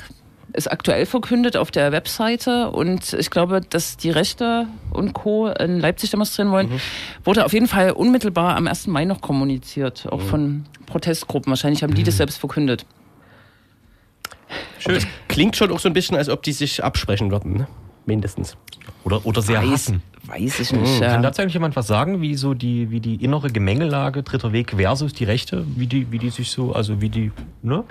Ist 0.54 0.72
aktuell 0.72 1.06
verkündet 1.06 1.56
auf 1.58 1.70
der 1.70 1.92
Webseite 1.92 2.72
und 2.72 3.14
ich 3.14 3.30
glaube, 3.30 3.62
dass 3.62 3.98
die 3.98 4.10
Rechte 4.10 4.68
und 4.92 5.14
Co. 5.14 5.48
in 5.48 5.80
Leipzig 5.80 6.10
demonstrieren 6.10 6.50
wollen, 6.52 6.72
wurde 7.24 7.46
auf 7.46 7.54
jeden 7.54 7.68
Fall 7.68 7.92
unmittelbar 7.92 8.56
am 8.56 8.68
1. 8.68 8.88
Mai 8.88 9.06
noch 9.06 9.22
kommuniziert, 9.22 10.08
auch 10.12 10.22
von 10.22 10.66
Protestgruppen. 10.88 11.52
Wahrscheinlich 11.52 11.84
haben 11.84 11.94
die 11.94 12.02
das 12.04 12.18
selbst 12.18 12.40
verkündet. 12.40 12.86
Schön. 14.80 15.04
Klingt 15.28 15.56
schon 15.56 15.72
auch 15.72 15.80
so 15.80 15.90
ein 15.90 15.94
bisschen, 15.94 16.18
als 16.18 16.30
ob 16.30 16.44
die 16.44 16.52
sich 16.54 16.84
absprechen 16.84 17.32
würden, 17.32 17.54
ne? 17.58 17.68
mindestens. 18.06 18.58
Oder, 19.04 19.24
oder 19.26 19.42
sehr 19.44 19.62
Weiß, 19.62 19.70
hassen. 19.72 20.02
weiß 20.24 20.60
ich 20.62 20.72
nicht. 20.72 21.00
Kann 21.00 21.02
Ja. 21.02 21.22
dazu 21.22 21.42
eigentlich 21.44 21.54
jemand 21.54 21.76
was 21.76 21.86
sagen, 21.86 22.22
wie 22.22 22.34
so 22.36 22.56
die, 22.56 22.90
wie 22.90 23.00
die 23.00 23.24
innere 23.24 23.52
Gemengelage 23.52 24.24
Dritter 24.24 24.52
Weg 24.52 24.72
versus 24.76 25.14
die 25.14 25.26
Rechte, 25.26 25.64
wie 25.76 25.86
die, 25.86 26.12
wie 26.12 26.18
die 26.18 26.32
sich 26.32 26.50
so, 26.50 26.74
also 26.74 27.02
wie 27.02 27.10
die, 27.10 27.32
ne? 27.62 27.84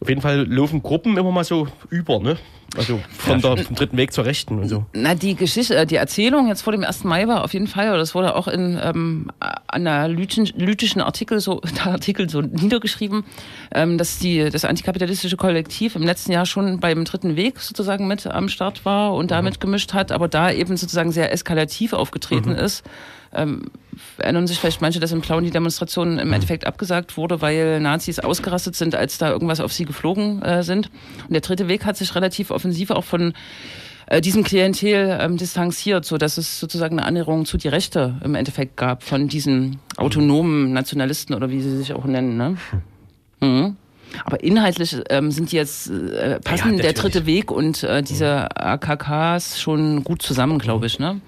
Auf 0.00 0.08
jeden 0.08 0.20
Fall 0.20 0.46
laufen 0.46 0.82
Gruppen 0.82 1.16
immer 1.16 1.30
mal 1.30 1.44
so 1.44 1.68
über, 1.90 2.18
ne? 2.18 2.36
Also 2.76 3.00
von 3.16 3.40
der, 3.40 3.56
vom 3.58 3.76
dritten 3.76 3.96
Weg 3.96 4.12
zur 4.12 4.24
Rechten 4.24 4.58
und 4.58 4.68
so. 4.68 4.84
Na, 4.92 5.14
die 5.14 5.36
Geschichte, 5.36 5.76
äh, 5.76 5.86
die 5.86 5.94
Erzählung 5.94 6.48
jetzt 6.48 6.62
vor 6.62 6.72
dem 6.72 6.82
1. 6.82 7.04
Mai 7.04 7.28
war 7.28 7.44
auf 7.44 7.52
jeden 7.52 7.68
Fall, 7.68 7.88
oder 7.88 7.98
das 7.98 8.14
wurde 8.14 8.34
auch 8.34 8.48
in 8.48 8.78
ähm, 8.82 9.30
analytischen 9.68 11.00
Artikel 11.00 11.40
so, 11.40 11.62
Artikel 11.84 12.28
so 12.28 12.40
niedergeschrieben, 12.40 13.24
ähm, 13.72 13.96
dass 13.96 14.18
die, 14.18 14.50
das 14.50 14.64
antikapitalistische 14.64 15.36
Kollektiv 15.36 15.94
im 15.94 16.02
letzten 16.02 16.32
Jahr 16.32 16.46
schon 16.46 16.80
beim 16.80 17.04
dritten 17.04 17.36
Weg 17.36 17.60
sozusagen 17.60 18.08
mit 18.08 18.26
am 18.26 18.48
Start 18.48 18.84
war 18.84 19.14
und 19.14 19.30
damit 19.30 19.60
gemischt 19.60 19.94
hat, 19.94 20.10
aber 20.10 20.26
da 20.26 20.50
eben 20.50 20.76
sozusagen 20.76 21.12
sehr 21.12 21.32
eskalativ 21.32 21.92
aufgetreten 21.92 22.50
ist. 22.50 22.82
Ähm, 23.34 23.62
erinnern 24.18 24.46
sich 24.46 24.58
vielleicht 24.58 24.80
manche, 24.80 25.00
dass 25.00 25.12
in 25.12 25.20
Plauen 25.20 25.44
die 25.44 25.50
Demonstration 25.50 26.18
im 26.18 26.32
Endeffekt 26.32 26.66
abgesagt 26.66 27.16
wurde, 27.16 27.40
weil 27.40 27.80
Nazis 27.80 28.18
ausgerastet 28.18 28.74
sind, 28.76 28.94
als 28.94 29.18
da 29.18 29.30
irgendwas 29.30 29.60
auf 29.60 29.72
sie 29.72 29.84
geflogen 29.84 30.42
äh, 30.42 30.62
sind. 30.62 30.90
Und 31.22 31.32
der 31.32 31.40
dritte 31.40 31.68
Weg 31.68 31.84
hat 31.84 31.96
sich 31.96 32.14
relativ 32.14 32.50
offensiv 32.50 32.90
auch 32.90 33.04
von 33.04 33.34
äh, 34.06 34.20
diesem 34.20 34.44
Klientel 34.44 35.18
ähm, 35.20 35.36
distanziert, 35.36 36.04
so 36.04 36.18
dass 36.18 36.38
es 36.38 36.60
sozusagen 36.60 36.98
eine 36.98 37.06
Annäherung 37.06 37.46
zu 37.46 37.56
die 37.56 37.68
Rechte 37.68 38.16
im 38.24 38.34
Endeffekt 38.34 38.76
gab 38.76 39.02
von 39.02 39.28
diesen 39.28 39.78
autonomen 39.96 40.72
Nationalisten 40.72 41.34
oder 41.34 41.50
wie 41.50 41.62
sie 41.62 41.76
sich 41.76 41.92
auch 41.92 42.04
nennen. 42.04 42.36
Ne? 42.36 42.56
Mhm. 43.40 43.76
Aber 44.24 44.42
inhaltlich 44.44 44.96
ähm, 45.10 45.30
sind 45.30 45.50
die 45.50 45.56
jetzt 45.56 45.90
äh, 45.90 46.38
passen 46.40 46.76
der 46.76 46.86
natürlich. 46.86 46.94
dritte 46.94 47.26
Weg 47.26 47.50
und 47.50 47.82
äh, 47.82 48.02
diese 48.02 48.56
AKKs 48.56 49.60
schon 49.60 50.04
gut 50.04 50.22
zusammen, 50.22 50.58
glaube 50.58 50.86
ich. 50.86 50.98
Ne? 50.98 51.20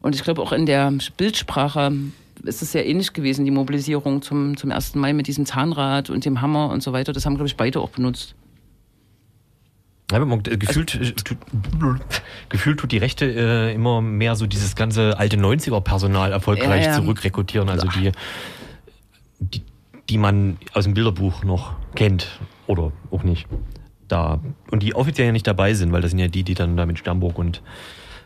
Und 0.00 0.14
ich 0.14 0.22
glaube 0.22 0.42
auch 0.42 0.52
in 0.52 0.66
der 0.66 0.92
Bildsprache 1.16 1.92
ist 2.44 2.62
es 2.62 2.72
sehr 2.72 2.86
ähnlich 2.86 3.12
gewesen, 3.12 3.44
die 3.44 3.50
Mobilisierung 3.50 4.22
zum, 4.22 4.56
zum 4.56 4.70
1. 4.70 4.94
Mai 4.94 5.12
mit 5.12 5.26
diesem 5.26 5.44
Zahnrad 5.44 6.08
und 6.10 6.24
dem 6.24 6.40
Hammer 6.40 6.70
und 6.70 6.82
so 6.82 6.92
weiter. 6.92 7.12
Das 7.12 7.26
haben, 7.26 7.34
glaube 7.34 7.48
ich, 7.48 7.56
beide 7.56 7.80
auch 7.80 7.90
benutzt. 7.90 8.34
Ja, 10.10 10.24
man, 10.24 10.38
äh, 10.46 10.56
gefühlt, 10.56 10.94
äh, 10.94 11.12
tut, 11.12 11.36
gefühlt 12.48 12.80
tut 12.80 12.92
die 12.92 12.98
Rechte 12.98 13.26
äh, 13.26 13.74
immer 13.74 14.00
mehr 14.00 14.36
so 14.36 14.46
dieses 14.46 14.76
ganze 14.76 15.18
alte 15.18 15.36
90er-Personal 15.36 16.32
erfolgreich 16.32 16.84
Ja, 16.84 16.92
ja. 16.92 16.94
zurückrekrutieren. 16.94 17.68
Also 17.68 17.88
die, 17.88 18.12
die 19.40 19.62
die 20.08 20.18
man 20.18 20.58
aus 20.72 20.84
dem 20.84 20.94
Bilderbuch 20.94 21.44
noch 21.44 21.74
kennt 21.94 22.40
oder 22.66 22.92
auch 23.10 23.22
nicht. 23.22 23.46
Da, 24.08 24.40
und 24.70 24.82
die 24.82 24.94
offiziell 24.94 25.26
ja 25.26 25.32
nicht 25.32 25.46
dabei 25.46 25.74
sind, 25.74 25.92
weil 25.92 26.00
das 26.00 26.12
sind 26.12 26.20
ja 26.20 26.28
die, 26.28 26.42
die 26.42 26.54
dann 26.54 26.76
da 26.76 26.86
mit 26.86 26.98
Stammburg 26.98 27.38
und 27.38 27.62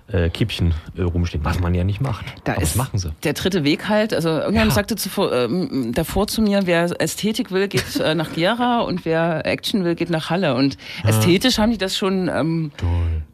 äh, 0.08 0.28
Kippchen 0.30 0.74
äh, 0.96 1.02
rumstehen, 1.02 1.44
was 1.44 1.60
man 1.60 1.74
ja 1.74 1.84
nicht 1.84 2.00
macht. 2.00 2.24
Da 2.44 2.52
Aber 2.52 2.62
ist 2.62 2.70
das 2.72 2.76
machen 2.76 2.98
sie. 2.98 3.10
der 3.24 3.32
dritte 3.34 3.64
Weg 3.64 3.88
halt. 3.88 4.12
Also 4.12 4.28
irgendjemand 4.30 4.70
Ja. 4.70 4.74
sagte 4.74 4.96
zuvor, 4.96 5.32
ähm, 5.32 5.92
davor 5.94 6.26
zu 6.26 6.42
mir, 6.42 6.62
wer 6.64 7.00
Ästhetik 7.00 7.50
will, 7.50 7.68
geht 7.68 7.96
äh, 8.00 8.14
nach 8.14 8.32
Gera 8.32 8.80
und 8.80 9.04
wer 9.04 9.46
Action 9.46 9.84
will, 9.84 9.94
geht 9.94 10.10
nach 10.10 10.28
Halle. 10.30 10.54
Und 10.54 10.76
ästhetisch 11.04 11.58
haben 11.58 11.70
die 11.72 11.78
das 11.78 11.96
schon 11.96 12.28
ähm, 12.28 12.72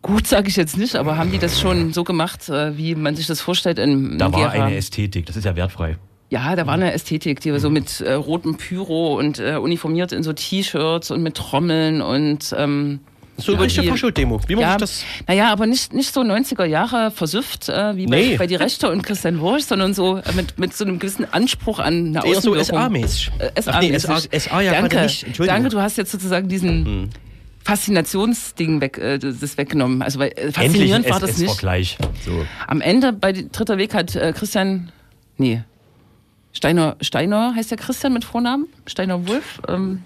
gut, 0.02 0.26
sage 0.26 0.48
ich 0.48 0.56
jetzt 0.56 0.76
nicht, 0.76 0.94
aber 0.96 1.16
haben 1.16 1.32
die 1.32 1.38
das 1.38 1.60
schon 1.60 1.92
so 1.92 2.04
gemacht, 2.04 2.48
äh, 2.48 2.76
wie 2.76 2.94
man 2.94 3.16
sich 3.16 3.26
das 3.26 3.40
vorstellt 3.40 3.78
in, 3.78 4.12
in 4.12 4.18
Da 4.18 4.32
war 4.32 4.52
Gera. 4.52 4.64
eine 4.66 4.76
Ästhetik, 4.76 5.26
das 5.26 5.36
ist 5.36 5.44
ja 5.44 5.56
wertfrei. 5.56 5.96
Ja, 6.30 6.54
da 6.56 6.66
war 6.66 6.74
eine 6.74 6.92
Ästhetik, 6.92 7.40
die 7.40 7.58
so 7.58 7.70
mit 7.70 8.02
äh, 8.02 8.12
rotem 8.12 8.56
Pyro 8.58 9.18
und 9.18 9.38
äh, 9.38 9.56
uniformiert 9.56 10.12
in 10.12 10.22
so 10.22 10.34
T-Shirts 10.34 11.10
und 11.10 11.22
mit 11.22 11.34
Trommeln 11.36 12.02
und 12.02 12.54
ähm, 12.56 13.00
So 13.40 13.54
richtige 13.54 13.82
die- 13.82 13.88
Faschot-Demo. 13.90 14.40
Wie 14.48 14.54
ja, 14.54 14.70
sich 14.72 14.78
das. 14.78 15.04
naja, 15.28 15.52
aber 15.52 15.66
nicht, 15.66 15.92
nicht 15.92 16.12
so 16.12 16.22
90er 16.22 16.64
Jahre 16.64 17.10
versüfft 17.12 17.68
äh, 17.68 17.96
wie 17.96 18.06
bei, 18.06 18.16
Nee. 18.16 18.36
bei 18.36 18.46
die 18.48 18.56
Rechte 18.56 18.90
und 18.90 19.02
Christian 19.02 19.38
Wursch, 19.40 19.62
sondern 19.64 19.94
so 19.94 20.16
äh, 20.18 20.32
mit, 20.34 20.58
mit 20.58 20.76
so 20.76 20.84
einem 20.84 20.98
gewissen 20.98 21.24
Anspruch 21.32 21.78
an 21.78 22.16
eine 22.16 22.26
Eher 22.26 22.40
so. 22.40 22.54
SA-mäßig. 22.60 23.30
Äh, 23.38 23.50
Ach 23.66 23.80
nee, 23.80 23.96
SA. 23.96 24.18
SA 24.18 24.60
ja 24.60 24.72
danke, 24.72 25.02
nicht. 25.02 25.38
Danke, 25.38 25.68
du 25.68 25.80
hast 25.80 25.96
jetzt 25.98 26.10
sozusagen 26.10 26.48
diesen 26.48 27.10
Faszinationsding 27.64 28.80
weg, 28.80 28.98
äh, 28.98 29.18
das 29.18 29.56
weggenommen. 29.56 30.02
Also 30.02 30.18
weil, 30.18 30.30
äh, 30.30 30.40
Endlich 30.46 30.54
faszinierend 30.56 31.10
war 31.10 31.20
das 31.20 31.38
nicht. 31.38 31.48
SS-Vergleich. 31.48 31.98
So. 32.24 32.44
Am 32.66 32.80
Ende 32.80 33.12
bei 33.12 33.32
dritter 33.32 33.78
Weg 33.78 33.94
hat 33.94 34.16
äh, 34.16 34.32
Christian, 34.32 34.90
nee, 35.36 35.62
Steiner, 36.52 36.96
Steiner 37.02 37.54
heißt 37.54 37.70
der 37.70 37.78
Christian 37.78 38.14
mit 38.14 38.24
Vornamen? 38.24 38.66
Steiner 38.86 39.28
Wolf? 39.28 39.60
Ähm, 39.68 40.02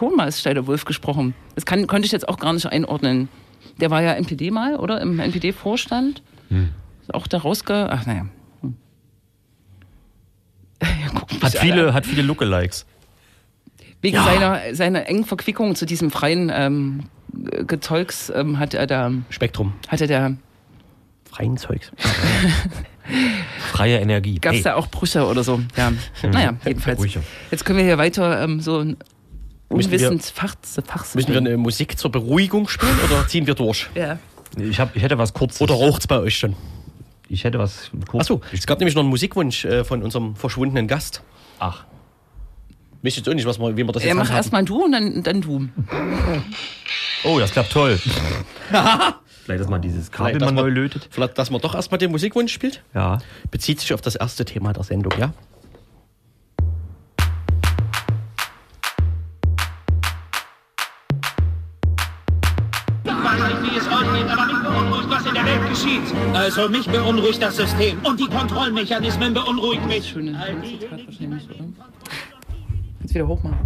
Thomas 0.00 0.40
Steiner 0.40 0.66
Wolf 0.66 0.86
gesprochen. 0.86 1.34
Das 1.56 1.66
kann, 1.66 1.86
konnte 1.86 2.06
ich 2.06 2.12
jetzt 2.12 2.26
auch 2.26 2.38
gar 2.38 2.54
nicht 2.54 2.64
einordnen. 2.64 3.28
Der 3.82 3.90
war 3.90 4.00
ja 4.02 4.12
NPD 4.14 4.50
mal, 4.50 4.76
oder? 4.76 4.98
Im 5.02 5.20
NPD-Vorstand. 5.20 6.22
Ist 7.02 7.12
auch 7.12 7.26
da 7.26 7.36
rausge... 7.36 7.86
Ach, 7.90 8.06
naja. 8.06 8.26
Hm. 8.62 8.76
Ja, 10.82 11.42
Hat 11.42 11.52
viele, 11.58 11.92
hat 11.92 12.06
viele 12.06 12.22
Lookalikes. 12.22 12.86
Wegen 14.00 14.16
Ja. 14.16 14.24
seiner, 14.24 14.74
seiner 14.74 15.06
engen 15.06 15.26
Verquickung 15.26 15.74
zu 15.74 15.84
diesem 15.84 16.10
freien 16.10 16.50
ähm, 16.52 17.00
Gezeugs 17.66 18.32
ähm, 18.34 18.58
hat 18.58 18.72
er 18.72 18.86
da, 18.86 19.12
Spektrum. 19.28 19.74
hatte 19.88 20.06
der, 20.06 20.34
Freien 21.30 21.58
Zeugs. 21.58 21.92
Freie 23.72 23.98
Energie. 24.00 24.38
gab 24.38 24.52
es 24.54 24.58
Hey, 24.60 24.64
da 24.64 24.74
auch 24.76 24.86
Brüche 24.88 25.26
oder 25.26 25.44
so. 25.44 25.60
Ja. 25.76 25.92
Naja, 26.22 26.54
jedenfalls. 26.64 27.00
Jetzt 27.50 27.64
können 27.66 27.78
wir 27.78 27.84
hier 27.84 27.98
weiter 27.98 28.42
ähm, 28.42 28.60
so 28.60 28.84
Müssen 29.70 30.20
Fachs 30.20 31.14
Müssen 31.14 31.30
wir 31.30 31.38
eine 31.38 31.56
Musik 31.56 31.98
zur 31.98 32.10
Beruhigung 32.10 32.68
spielen 32.68 32.98
oder 33.04 33.26
ziehen 33.28 33.46
wir 33.46 33.54
durch? 33.54 33.88
ja. 33.94 34.18
ich, 34.58 34.80
hab, 34.80 34.94
ich 34.96 35.02
hätte 35.02 35.16
was 35.16 35.32
kurzes. 35.32 35.60
Oder 35.60 35.74
raucht's 35.74 36.06
bei 36.06 36.18
euch 36.18 36.36
schon? 36.38 36.56
Ich 37.28 37.44
hätte 37.44 37.58
was 37.58 37.90
kurzes. 38.08 38.30
Achso, 38.32 38.40
es 38.52 38.66
gab 38.66 38.80
nämlich 38.80 38.96
noch 38.96 39.02
einen 39.02 39.10
Musikwunsch 39.10 39.64
äh, 39.64 39.84
von 39.84 40.02
unserem 40.02 40.34
verschwundenen 40.34 40.88
Gast. 40.88 41.22
Ach. 41.60 41.84
Wisst 43.02 43.16
jetzt 43.16 43.28
auch 43.28 43.34
nicht, 43.34 43.46
was 43.46 43.58
wir, 43.58 43.76
wie 43.76 43.84
wir 43.86 43.92
das 43.92 44.02
Ja, 44.02 44.08
jetzt 44.10 44.18
mach 44.18 44.30
erstmal 44.30 44.64
du 44.64 44.84
und 44.84 44.92
dann, 44.92 45.22
dann 45.22 45.40
du. 45.40 45.68
Oh, 47.24 47.38
das 47.38 47.52
klappt 47.52 47.70
toll. 47.72 47.98
Vielleicht, 49.44 49.60
dass 49.62 49.68
man 49.70 49.80
dieses 49.80 50.10
Kabel 50.10 50.34
Vielleicht, 50.34 50.44
mal 50.44 50.52
neu 50.52 50.68
man- 50.68 50.74
lötet. 50.74 51.08
Vielleicht, 51.10 51.38
dass 51.38 51.50
man 51.50 51.60
doch 51.60 51.74
erstmal 51.74 51.98
den 51.98 52.10
Musikwunsch 52.10 52.52
spielt. 52.52 52.82
Ja. 52.94 53.18
Bezieht 53.50 53.80
sich 53.80 53.94
auf 53.94 54.00
das 54.00 54.16
erste 54.16 54.44
Thema 54.44 54.72
der 54.72 54.84
Sendung, 54.84 55.12
ja? 55.18 55.32
Also 66.50 66.68
mich 66.68 66.86
beunruhigt 66.88 67.40
das 67.40 67.54
System 67.56 68.00
und 68.02 68.18
die 68.18 68.26
Kontrollmechanismen 68.26 69.32
beunruhigen 69.32 69.86
mich. 69.86 70.08
Schöne 70.08 70.32
Zitat 70.64 70.98
wahrscheinlich, 71.06 71.44
oder? 71.48 71.64
Jetzt 73.02 73.14
wieder 73.14 73.28
hochmachen. 73.28 73.56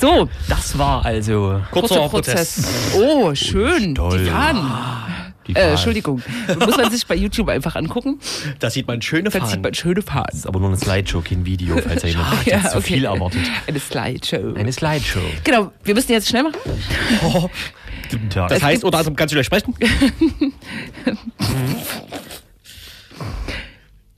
So, 0.00 0.28
Das 0.48 0.76
war 0.76 1.04
also. 1.04 1.60
Kurzer 1.70 2.08
Prozess. 2.08 2.66
Oh, 2.98 3.32
schön. 3.36 3.94
toll. 3.94 4.24
Die 4.24 4.30
Fahnen. 4.30 4.62
Die 5.46 5.52
Äh, 5.52 5.54
Fahnen. 5.54 5.70
Entschuldigung. 5.70 6.22
Muss 6.58 6.76
man 6.76 6.90
sich 6.90 7.06
bei 7.06 7.14
YouTube 7.14 7.48
einfach 7.48 7.76
angucken. 7.76 8.18
Da 8.58 8.70
sieht 8.70 8.88
man 8.88 9.00
schöne 9.02 9.30
Dann 9.30 9.42
sieht 9.42 9.50
Fahnen. 9.50 9.62
man 9.62 9.74
schöne 9.74 10.02
Fahnen. 10.02 10.26
Das 10.30 10.38
ist 10.40 10.46
aber 10.48 10.58
nur 10.58 10.70
eine 10.70 10.78
Slideshow, 10.78 11.20
kein 11.20 11.46
Video, 11.46 11.76
falls 11.78 12.02
er 12.02 12.10
jemand 12.10 12.44
jetzt 12.46 12.72
zu 12.72 12.80
viel 12.80 13.04
erwartet. 13.04 13.40
Eine 13.68 13.78
Slideshow. 13.78 14.54
Eine 14.56 14.72
Slideshow. 14.72 15.20
Genau, 15.44 15.70
wir 15.84 15.94
müssen 15.94 16.10
jetzt 16.10 16.28
schnell 16.28 16.42
machen. 16.42 16.58
Guten 18.10 18.30
Tag. 18.30 18.48
Das 18.48 18.62
heißt, 18.62 18.84
unter 18.84 18.98
anderem 18.98 19.16
kannst 19.16 19.32
du 19.32 19.36
gleich 19.36 19.46
sprechen. 19.46 19.74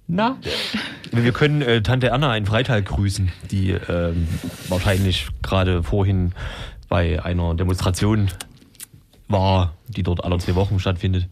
Na? 0.09 0.39
Wir 1.11 1.32
können 1.32 1.62
äh, 1.62 1.82
Tante 1.82 2.12
Anna 2.12 2.37
in 2.37 2.47
Freital 2.47 2.82
grüßen, 2.82 3.32
die 3.51 3.70
ähm, 3.70 4.28
wahrscheinlich 4.68 5.26
gerade 5.43 5.82
vorhin 5.82 6.32
bei 6.89 7.22
einer 7.24 7.55
Demonstration 7.55 8.30
war, 9.28 9.74
die 9.89 10.05
dort 10.05 10.22
alle 10.24 10.39
zwei 10.39 10.55
Wochen 10.55 10.78
stattfindet. 10.78 11.28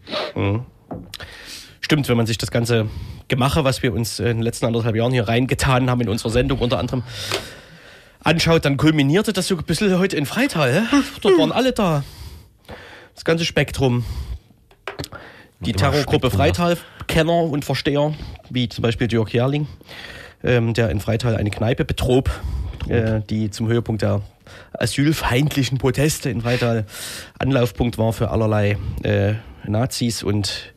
Stimmt, 1.79 2.09
wenn 2.09 2.17
man 2.17 2.25
sich 2.25 2.37
das 2.37 2.51
ganze 2.51 2.89
Gemache, 3.29 3.63
was 3.63 3.81
wir 3.81 3.93
uns 3.93 4.19
in 4.19 4.25
den 4.25 4.41
letzten 4.41 4.65
anderthalb 4.65 4.95
Jahren 4.95 5.13
hier 5.13 5.27
reingetan 5.27 5.89
haben 5.89 6.01
in 6.01 6.09
unserer 6.09 6.31
Sendung 6.31 6.59
unter 6.59 6.77
anderem 6.79 7.03
anschaut, 8.23 8.65
dann 8.65 8.75
kulminierte 8.75 9.31
das 9.31 9.47
so 9.47 9.55
ein 9.55 9.63
bisschen 9.63 9.97
heute 9.97 10.17
in 10.17 10.25
Freital. 10.25 10.83
Dort 11.21 11.37
waren 11.37 11.51
alle 11.53 11.71
da. 11.71 12.03
Das 13.15 13.23
ganze 13.23 13.45
Spektrum. 13.45 14.05
Die 15.61 15.71
Terrorgruppe 15.71 16.27
Spektrum, 16.27 16.31
Freital-Kenner 16.31 17.43
und 17.43 17.65
Versteher, 17.65 18.13
wie 18.49 18.69
zum 18.69 18.81
Beispiel 18.83 19.11
Jörg 19.11 19.29
Jerling, 19.29 19.67
ähm, 20.43 20.73
der 20.73 20.89
in 20.89 20.99
Freital 20.99 21.35
eine 21.35 21.49
Kneipe 21.49 21.85
betrob, 21.85 22.29
äh, 22.89 23.21
die 23.29 23.49
zum 23.49 23.67
Höhepunkt 23.67 24.01
der 24.01 24.21
asylfeindlichen 24.73 25.77
Proteste 25.77 26.29
in 26.29 26.41
Freital 26.41 26.85
Anlaufpunkt 27.39 27.97
war 27.97 28.13
für 28.13 28.29
allerlei 28.29 28.77
äh, 29.03 29.33
Nazis 29.65 30.21
und 30.21 30.73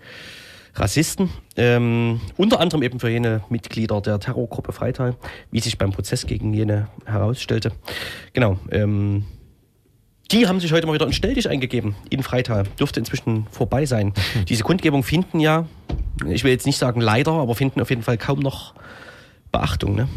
Rassisten, 0.75 1.31
ähm, 1.57 2.21
unter 2.37 2.61
anderem 2.61 2.85
eben 2.85 3.01
für 3.01 3.11
jene 3.11 3.43
Mitglieder 3.49 4.01
der 4.01 4.21
Terrorgruppe 4.21 4.73
Freital, 4.73 5.17
wie 5.51 5.59
sich 5.59 5.77
beim 5.77 5.91
Prozess 5.91 6.25
gegen 6.25 6.55
jene 6.55 6.87
herausstellte. 7.05 7.73
Genau. 8.33 8.59
Ähm, 8.71 9.25
die 10.31 10.47
haben 10.47 10.61
sich 10.61 10.73
heute 10.73 10.87
mal 10.87 10.93
wieder 10.93 11.07
in 11.07 11.13
Stelldich 11.13 11.49
eingegeben 11.49 11.95
in 12.11 12.23
Freital. 12.23 12.65
Dürfte 12.79 13.01
inzwischen 13.01 13.47
vorbei 13.51 13.87
sein. 13.87 14.13
Diese 14.49 14.63
Kundgebung 14.63 15.03
finden 15.03 15.41
ja, 15.41 15.67
ich 16.27 16.45
will 16.45 16.51
jetzt 16.51 16.67
nicht 16.67 16.79
sagen 16.79 17.01
leider, 17.01 17.33
aber 17.33 17.55
finden 17.55 17.81
auf 17.81 17.91
jeden 17.91 18.03
Fall 18.03 18.19
kaum 18.19 18.41
noch 18.41 18.75
Beachtung. 19.53 19.95
Ne? 19.95 20.09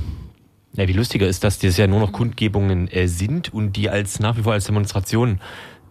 Ja, 0.73 0.87
wie 0.87 0.93
lustiger 0.93 1.27
ist, 1.27 1.43
dass 1.43 1.59
das 1.59 1.77
ja 1.77 1.87
nur 1.87 1.99
noch 1.99 2.11
Kundgebungen 2.11 2.87
äh, 2.89 3.07
sind 3.07 3.53
und 3.53 3.73
die 3.73 3.89
als 3.89 4.19
nach 4.19 4.37
wie 4.37 4.43
vor 4.43 4.53
als 4.53 4.65
Demonstration 4.65 5.39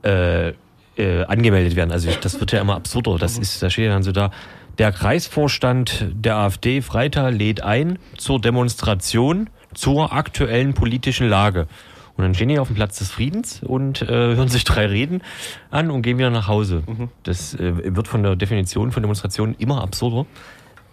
äh, 0.03 0.53
äh, 0.97 1.25
angemeldet 1.25 1.77
werden. 1.77 1.93
Also 1.93 2.11
das 2.21 2.41
wird 2.41 2.53
ja 2.53 2.61
immer 2.61 2.77
absurder. 2.77 3.16
Das 3.18 3.39
ist, 3.39 3.62
da 3.62 3.71
steht 3.71 3.87
ja 3.87 3.93
dann 3.93 4.03
so 4.03 4.12
da, 4.12 4.31
der 4.79 4.93
Kreisvorstand 4.93 6.07
der 6.12 6.37
AfD 6.37 6.83
Freital 6.83 7.35
lädt 7.35 7.62
ein 7.62 7.99
zur 8.16 8.41
Demonstration 8.41 9.51
zur 9.75 10.12
aktuellen 10.12 10.75
politischen 10.75 11.29
Lage. 11.29 11.68
Und 12.17 12.25
dann 12.25 12.35
stehen 12.35 12.49
die 12.49 12.59
auf 12.59 12.69
dem 12.69 12.77
Platz 12.77 12.99
des 12.99 13.11
Friedens 13.11 13.63
und 13.63 14.03
äh, 14.03 14.07
hören 14.07 14.49
sich 14.49 14.65
drei 14.65 14.87
Reden 14.87 15.23
an 15.71 15.91
und 15.91 16.03
gehen 16.03 16.19
wieder 16.19 16.31
nach 16.31 16.49
Hause. 16.49 16.83
Das 17.23 17.55
äh, 17.55 17.95
wird 17.97 18.09
von 18.09 18.23
der 18.23 18.37
Definition 18.37 18.93
von 18.93 19.03
Demonstrationen 19.03 19.55
immer 19.59 19.83
absurder. 19.83 20.27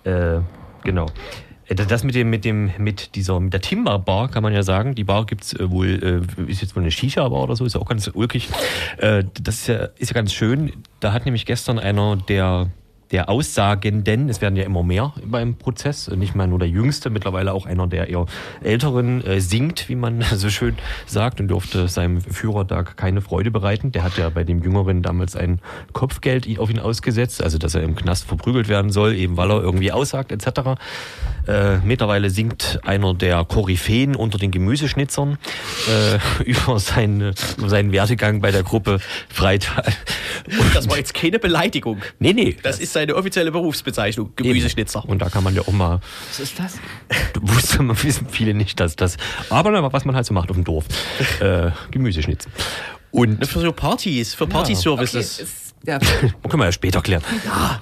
Äh, 0.04 0.40
genau. 0.84 1.08
Äh, 1.68 1.76
Das 1.76 2.04
mit 2.04 2.16
dem, 2.16 2.30
mit 2.30 2.46
dem, 2.46 2.72
mit 2.78 3.16
dieser, 3.16 3.40
mit 3.40 3.52
der 3.52 3.62
Timber 3.62 4.00
Bar 4.00 4.30
kann 4.30 4.44
man 4.44 4.54
ja 4.54 4.64
sagen. 4.64 4.96
Die 4.96 5.04
Bar 5.04 5.26
gibt's 5.26 5.54
äh, 5.54 5.70
wohl, 5.70 6.24
äh, 6.38 6.50
ist 6.50 6.62
jetzt 6.62 6.76
wohl 6.76 6.84
eine 6.84 6.92
Shisha-Bar 6.92 7.44
oder 7.44 7.56
so, 7.56 7.66
ist 7.66 7.76
ja 7.76 7.82
auch 7.82 7.90
ganz 7.90 8.10
ulkig. 8.14 8.48
Das 9.00 9.56
ist 9.56 9.68
ja, 9.68 9.90
ist 9.98 10.10
ja 10.10 10.14
ganz 10.14 10.34
schön. 10.34 10.72
Da 11.02 11.12
hat 11.12 11.26
nämlich 11.26 11.46
gestern 11.46 11.78
einer 11.78 12.16
der, 12.16 12.70
der 13.12 13.30
Aussagenden, 13.30 14.30
es 14.30 14.42
werden 14.42 14.56
ja 14.56 14.64
immer 14.64 14.84
mehr 14.84 15.14
beim 15.26 15.56
Prozess, 15.56 16.10
nicht 16.10 16.36
mal 16.36 16.48
nur 16.48 16.60
der 16.60 16.68
Jüngste, 16.68 17.10
mittlerweile 17.10 17.54
auch 17.54 17.66
einer 17.66 17.88
der 17.88 18.10
eher 18.10 18.26
Älteren, 18.62 19.26
äh, 19.26 19.40
singt, 19.40 19.88
wie 19.90 19.96
man 19.96 20.22
so 20.36 20.50
schön 20.50 20.76
sagt, 21.06 21.40
und 21.40 21.48
durfte 21.48 21.88
seinem 21.88 22.22
Führer 22.22 22.66
da 22.66 22.84
keine 22.84 23.22
Freude 23.22 23.52
bereiten. 23.52 23.92
Der 23.92 24.04
hat 24.04 24.18
ja 24.18 24.30
bei 24.30 24.44
dem 24.44 24.62
Jüngeren 24.62 25.02
damals 25.02 25.36
ein 25.36 25.60
Kopfgeld 25.94 26.48
auf 26.60 26.70
ihn 26.70 26.80
ausgesetzt, 26.80 27.42
also 27.42 27.58
dass 27.58 27.76
er 27.76 27.84
im 27.84 27.96
Knast 27.96 28.26
verprügelt 28.26 28.68
werden 28.68 28.92
soll, 28.92 29.16
eben 29.16 29.38
weil 29.38 29.52
er 29.52 29.62
irgendwie 29.62 29.92
aussagt, 29.92 30.32
etc. 30.32 30.80
Äh, 31.48 31.78
mittlerweile 31.78 32.30
singt 32.30 32.80
einer 32.84 33.14
der 33.14 33.46
Koryphäen 33.46 34.16
unter 34.16 34.38
den 34.38 34.52
Gemüseschnitzern 34.52 35.38
äh, 35.88 36.44
über, 36.44 36.80
seinen, 36.80 37.34
über 37.58 37.70
seinen 37.70 37.92
Werdegang 37.92 38.42
bei 38.42 38.52
der 38.52 38.64
Gruppe 38.64 39.00
Freital. 39.30 39.94
Das 40.74 40.90
war 40.90 40.98
jetzt 40.98 41.14
keine 41.14 41.40
Beleidigung. 41.40 42.02
Nee, 42.20 42.34
nee. 42.34 42.58
Das 42.64 42.80
ist 42.80 42.97
seine 42.98 43.16
offizielle 43.16 43.52
Berufsbezeichnung, 43.52 44.32
Gemüseschnitzer. 44.36 45.06
Und 45.08 45.22
da 45.22 45.30
kann 45.30 45.44
man 45.44 45.54
ja 45.54 45.62
auch 45.62 45.72
mal, 45.72 46.00
Was 46.30 46.40
ist 46.40 46.58
das? 46.58 46.78
wusste 47.40 47.84
man, 47.84 47.96
wissen 48.04 48.28
viele 48.28 48.56
nicht, 48.56 48.80
dass 48.80 48.96
das, 48.96 49.18
aber 49.52 49.92
was 49.94 50.04
man 50.04 50.16
halt 50.16 50.26
so 50.26 50.34
macht 50.34 50.50
auf 50.50 50.56
dem 50.56 50.64
Dorf, 50.64 50.86
äh, 51.40 51.70
Gemüseschnitzel. 51.92 52.52
Und 53.12 53.46
Für 53.46 53.60
so 53.60 53.72
Partys, 53.72 54.34
für 54.34 54.48
Party-Services. 54.48 55.40
ist, 55.40 55.67
ja. 55.88 56.00
können 56.50 56.62
wir 56.62 56.66
ja 56.66 56.72
später 56.72 57.02
klären. 57.02 57.24
Ja. 57.46 57.82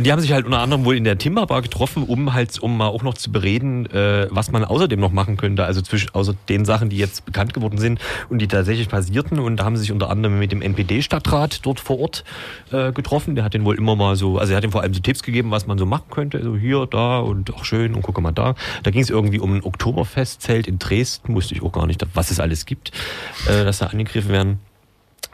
Die 0.00 0.10
haben 0.10 0.20
sich 0.20 0.32
halt 0.32 0.46
unter 0.46 0.60
anderem 0.60 0.84
wohl 0.84 0.96
in 0.96 1.04
der 1.04 1.18
Timberbar 1.18 1.60
getroffen, 1.60 2.04
um 2.04 2.32
halt, 2.32 2.58
um 2.60 2.76
mal 2.76 2.88
auch 2.88 3.02
noch 3.02 3.14
zu 3.14 3.30
bereden, 3.30 3.86
äh, 3.86 4.26
was 4.30 4.50
man 4.50 4.64
außerdem 4.64 4.98
noch 4.98 5.12
machen 5.12 5.36
könnte. 5.36 5.64
Also 5.64 5.82
zwischen, 5.82 6.14
außer 6.14 6.34
den 6.48 6.64
Sachen, 6.64 6.88
die 6.88 6.96
jetzt 6.96 7.26
bekannt 7.26 7.52
geworden 7.52 7.78
sind 7.78 8.00
und 8.30 8.38
die 8.38 8.48
tatsächlich 8.48 8.88
passierten. 8.88 9.38
Und 9.38 9.58
da 9.58 9.64
haben 9.64 9.76
sie 9.76 9.82
sich 9.82 9.92
unter 9.92 10.08
anderem 10.08 10.38
mit 10.38 10.50
dem 10.50 10.62
NPD-Stadtrat 10.62 11.66
dort 11.66 11.78
vor 11.78 12.00
Ort 12.00 12.24
äh, 12.70 12.92
getroffen. 12.92 13.34
Der 13.34 13.44
hat 13.44 13.54
den 13.54 13.64
wohl 13.64 13.76
immer 13.76 13.96
mal 13.96 14.16
so, 14.16 14.38
also 14.38 14.52
er 14.52 14.56
hat 14.56 14.64
ihm 14.64 14.72
vor 14.72 14.80
allem 14.80 14.94
so 14.94 15.00
Tipps 15.00 15.22
gegeben, 15.22 15.50
was 15.50 15.66
man 15.66 15.76
so 15.76 15.84
machen 15.84 16.06
könnte. 16.10 16.38
Also 16.38 16.56
hier, 16.56 16.86
da 16.86 17.18
und 17.18 17.52
auch 17.52 17.64
schön 17.66 17.94
und 17.94 18.02
gucke 18.02 18.22
mal 18.22 18.32
da. 18.32 18.54
Da 18.82 18.90
ging 18.90 19.02
es 19.02 19.10
irgendwie 19.10 19.40
um 19.40 19.52
ein 19.54 19.62
Oktoberfestzelt 19.62 20.66
in 20.66 20.78
Dresden. 20.78 21.34
Wusste 21.34 21.54
ich 21.54 21.62
auch 21.62 21.72
gar 21.72 21.86
nicht, 21.86 22.02
was 22.14 22.30
es 22.30 22.40
alles 22.40 22.64
gibt, 22.64 22.92
äh, 23.46 23.64
dass 23.64 23.78
da 23.78 23.86
angegriffen 23.86 24.30
werden 24.30 24.60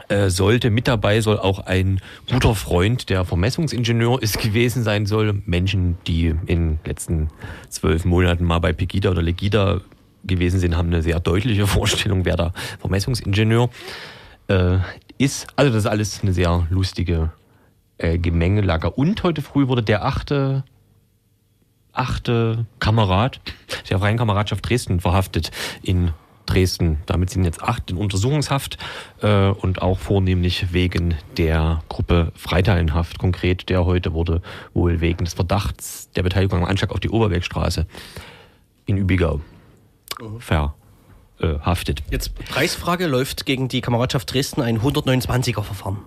äh, 0.09 0.31
sollte. 0.31 0.71
Mit 0.71 0.89
dabei 0.89 1.21
soll 1.21 1.39
auch 1.39 1.61
ein 1.61 2.01
guter 2.31 2.55
Freund, 2.55 3.11
der 3.11 3.25
Vermessungsingenieur 3.25 4.23
ist 4.23 4.39
gewesen 4.43 4.83
sein 4.83 5.07
soll. 5.07 5.43
Menschen, 5.47 5.99
die 6.07 6.27
in 6.27 6.47
den 6.47 6.79
letzten 6.85 7.29
zwölf 7.69 8.05
Monaten 8.05 8.45
mal 8.45 8.59
bei 8.59 8.73
Pegida 8.73 9.11
oder 9.11 9.23
Legida 9.23 9.81
gewesen 10.25 10.61
sind, 10.61 10.77
haben 10.77 10.89
eine 10.89 11.03
sehr 11.03 11.21
deutliche 11.21 11.67
Vorstellung, 11.69 12.25
wer 12.25 12.37
da 12.37 12.53
Vermessungsingenieur 12.81 13.71
äh, 14.49 14.79
ist. 15.19 15.47
Also 15.57 15.73
das 15.73 15.85
ist 15.85 15.91
alles 15.91 16.21
eine 16.23 16.33
sehr 16.33 16.67
lustige 16.71 17.33
äh, 17.99 18.19
Gemengelage. 18.19 18.91
Und 18.91 19.23
heute 19.23 19.43
früh 19.43 19.69
wurde 19.69 19.83
der 19.83 20.05
achte 20.05 20.65
achte 21.93 22.67
Kamerad 22.79 23.41
der 23.91 23.99
Freien 23.99 24.17
Kameradschaft 24.17 24.69
Dresden 24.69 25.01
verhaftet 25.01 25.51
in 25.83 26.13
Dresden. 26.49 26.99
Damit 27.07 27.31
sind 27.31 27.45
jetzt 27.45 27.63
acht 27.63 27.91
in 27.91 27.97
Untersuchungshaft 27.97 28.79
äh, 29.23 29.49
und 29.49 29.83
auch 29.83 29.99
vornehmlich 29.99 30.73
wegen 30.73 31.15
der 31.37 31.83
Gruppe 31.89 32.33
Freiteilenhaft. 32.35 33.19
Konkret, 33.19 33.69
der 33.69 33.85
heute 33.85 34.13
wurde 34.13 34.43
wohl 34.75 35.01
wegen 35.01 35.25
des 35.25 35.35
Verdachts 35.35 36.11
der 36.13 36.23
Beteiligung 36.23 36.61
am 36.61 36.65
Anschlag 36.65 36.91
auf 36.91 37.01
die 37.01 37.11
Oberwegstraße 37.11 37.87
in 38.87 38.97
Übigau 38.97 39.41
verhaftet. 40.39 42.03
Jetzt 42.11 42.35
Preisfrage, 42.35 43.07
läuft 43.07 43.47
gegen 43.47 43.69
die 43.69 43.81
Kameradschaft 43.81 44.33
Dresden 44.33 44.63
ein 44.63 44.81
129er 44.81 45.63
Verfahren. 45.63 45.99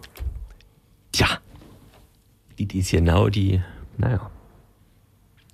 Tja, 1.12 1.28
die, 2.58 2.66
die 2.66 2.80
ist 2.80 2.92
genau 2.92 3.30
die, 3.30 3.62
naja. 3.98 4.30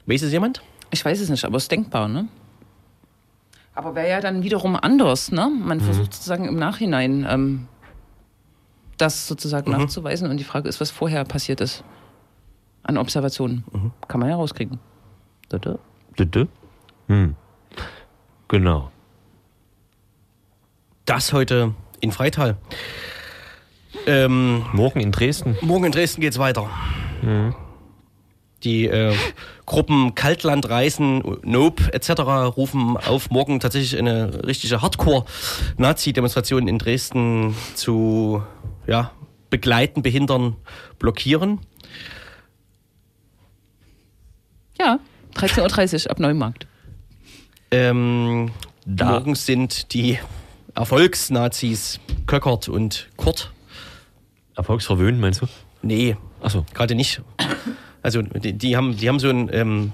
Weiß 0.06 0.22
es 0.22 0.32
jemand? 0.32 0.62
Ich 0.90 1.04
weiß 1.04 1.20
es 1.20 1.30
nicht, 1.30 1.44
aber 1.44 1.58
es 1.58 1.64
ist 1.64 1.72
denkbar, 1.72 2.08
ne? 2.08 2.28
Aber 3.78 3.93
wäre 3.93 4.09
ja 4.09 4.21
dann 4.21 4.41
wiederum 4.41 4.75
anders, 4.75 5.32
ne? 5.32 5.51
Man 5.51 5.80
versucht 5.80 6.11
sozusagen 6.11 6.45
im 6.45 6.55
Nachhinein 6.55 7.28
ähm, 7.30 7.67
das 8.97 9.28
sozusagen 9.28 9.69
nachzuweisen 9.69 10.32
und 10.32 10.38
die 10.38 10.43
Frage 10.43 10.67
ist, 10.67 10.82
was 10.82 10.89
vorher 10.89 11.23
passiert 11.25 11.61
ist 11.61 11.84
an 12.82 12.97
Observationen. 12.97 13.63
Kann 14.07 14.19
man 14.19 14.30
ja 14.32 14.36
rauskriegen. 14.36 14.80
Da. 15.49 15.59
Dü-dü. 16.17 16.47
Hm. 17.07 17.36
Genau. 18.47 18.89
Das 21.05 21.32
heute 21.32 21.75
in 21.99 22.11
Freital. 22.11 22.57
Ähm, 24.07 24.65
Morgen 24.73 25.01
in 25.01 25.11
Dresden. 25.11 25.55
morgen 25.61 25.86
in 25.86 25.91
Dresden 25.91 26.21
geht's 26.21 26.39
weiter. 26.39 26.67
Die 28.68 28.86
äh, 28.86 29.15
Gruppen 29.65 30.13
Kaltland, 30.13 30.68
Reisen, 30.68 31.24
Nope 31.43 31.93
etc. 31.93 32.09
rufen 32.57 32.97
auf, 32.97 33.30
morgen 33.30 33.61
tatsächlich 33.61 33.97
eine 33.97 34.43
richtige 34.45 34.82
Hardcore-Nazi-Demonstration 34.82 36.68
in 36.68 36.78
Dresden 36.78 37.55
zu 37.76 38.43
ja, 38.86 39.11
begleiten, 39.49 40.01
behindern, 40.01 40.57
blockieren. 40.99 41.59
Ja, 44.78 44.99
13.30 45.36 46.03
Uhr 46.07 46.11
ab 46.11 46.20
Neumarkt. 46.20 46.68
Ähm, 47.72 48.51
Da- 48.86 49.11
Morgen 49.11 49.36
sind 49.36 49.93
die 49.93 50.20
Erfolgsnazis 50.76 52.01
Köckert 52.26 52.68
und 52.68 53.07
Kurt. 53.15 53.53
Erfolgsverwöhnt, 54.57 55.22
meinst 55.22 55.41
du? 55.41 55.47
Nee, 55.82 56.18
Achso. 56.41 56.65
gerade 56.74 56.95
nicht. 56.95 57.22
Also 58.08 58.22
die, 58.22 58.53
die, 58.53 58.78
haben, 58.78 58.95
die 58.95 59.10
haben 59.10 59.20
so 59.20 59.28
einen 59.28 59.49
ähm, 59.51 59.91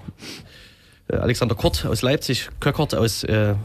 äh, 1.08 1.16
Alexander 1.16 1.56
Kurt 1.56 1.84
aus 1.88 2.04
Leipzig, 2.04 2.48
Köckert 2.60 2.94
aus 2.94 3.24
äh, 3.24 3.56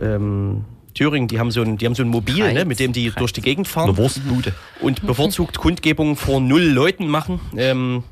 ähm, 0.00 0.64
Thüringen, 0.92 1.28
die 1.28 1.38
haben 1.38 1.52
so 1.52 1.62
ein, 1.62 1.78
die 1.78 1.86
haben 1.86 1.94
so 1.94 2.02
ein 2.02 2.08
Mobil, 2.08 2.38
Kreiz, 2.38 2.52
ne, 2.54 2.64
mit 2.64 2.80
dem 2.80 2.92
die 2.92 3.10
Kreiz. 3.10 3.18
durch 3.20 3.32
die 3.32 3.42
Gegend 3.42 3.68
Eine 3.68 3.72
fahren 3.72 3.96
Wurstbude. 3.96 4.54
und 4.80 5.06
bevorzugt 5.06 5.56
Kundgebungen 5.56 6.16
vor 6.16 6.40
null 6.40 6.64
Leuten 6.64 7.06
machen. 7.06 7.38
Ähm, 7.56 8.02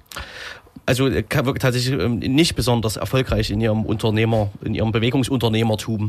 also 0.91 1.07
äh, 1.09 1.23
tatsächlich 1.23 1.99
ähm, 2.01 2.19
nicht 2.19 2.57
besonders 2.57 2.97
erfolgreich 2.97 3.51
in 3.51 3.61
ihrem 3.61 3.85
Unternehmer, 3.85 4.51
in 4.65 4.75
ihrem 4.75 4.91
Bewegungsunternehmertum. 4.93 6.09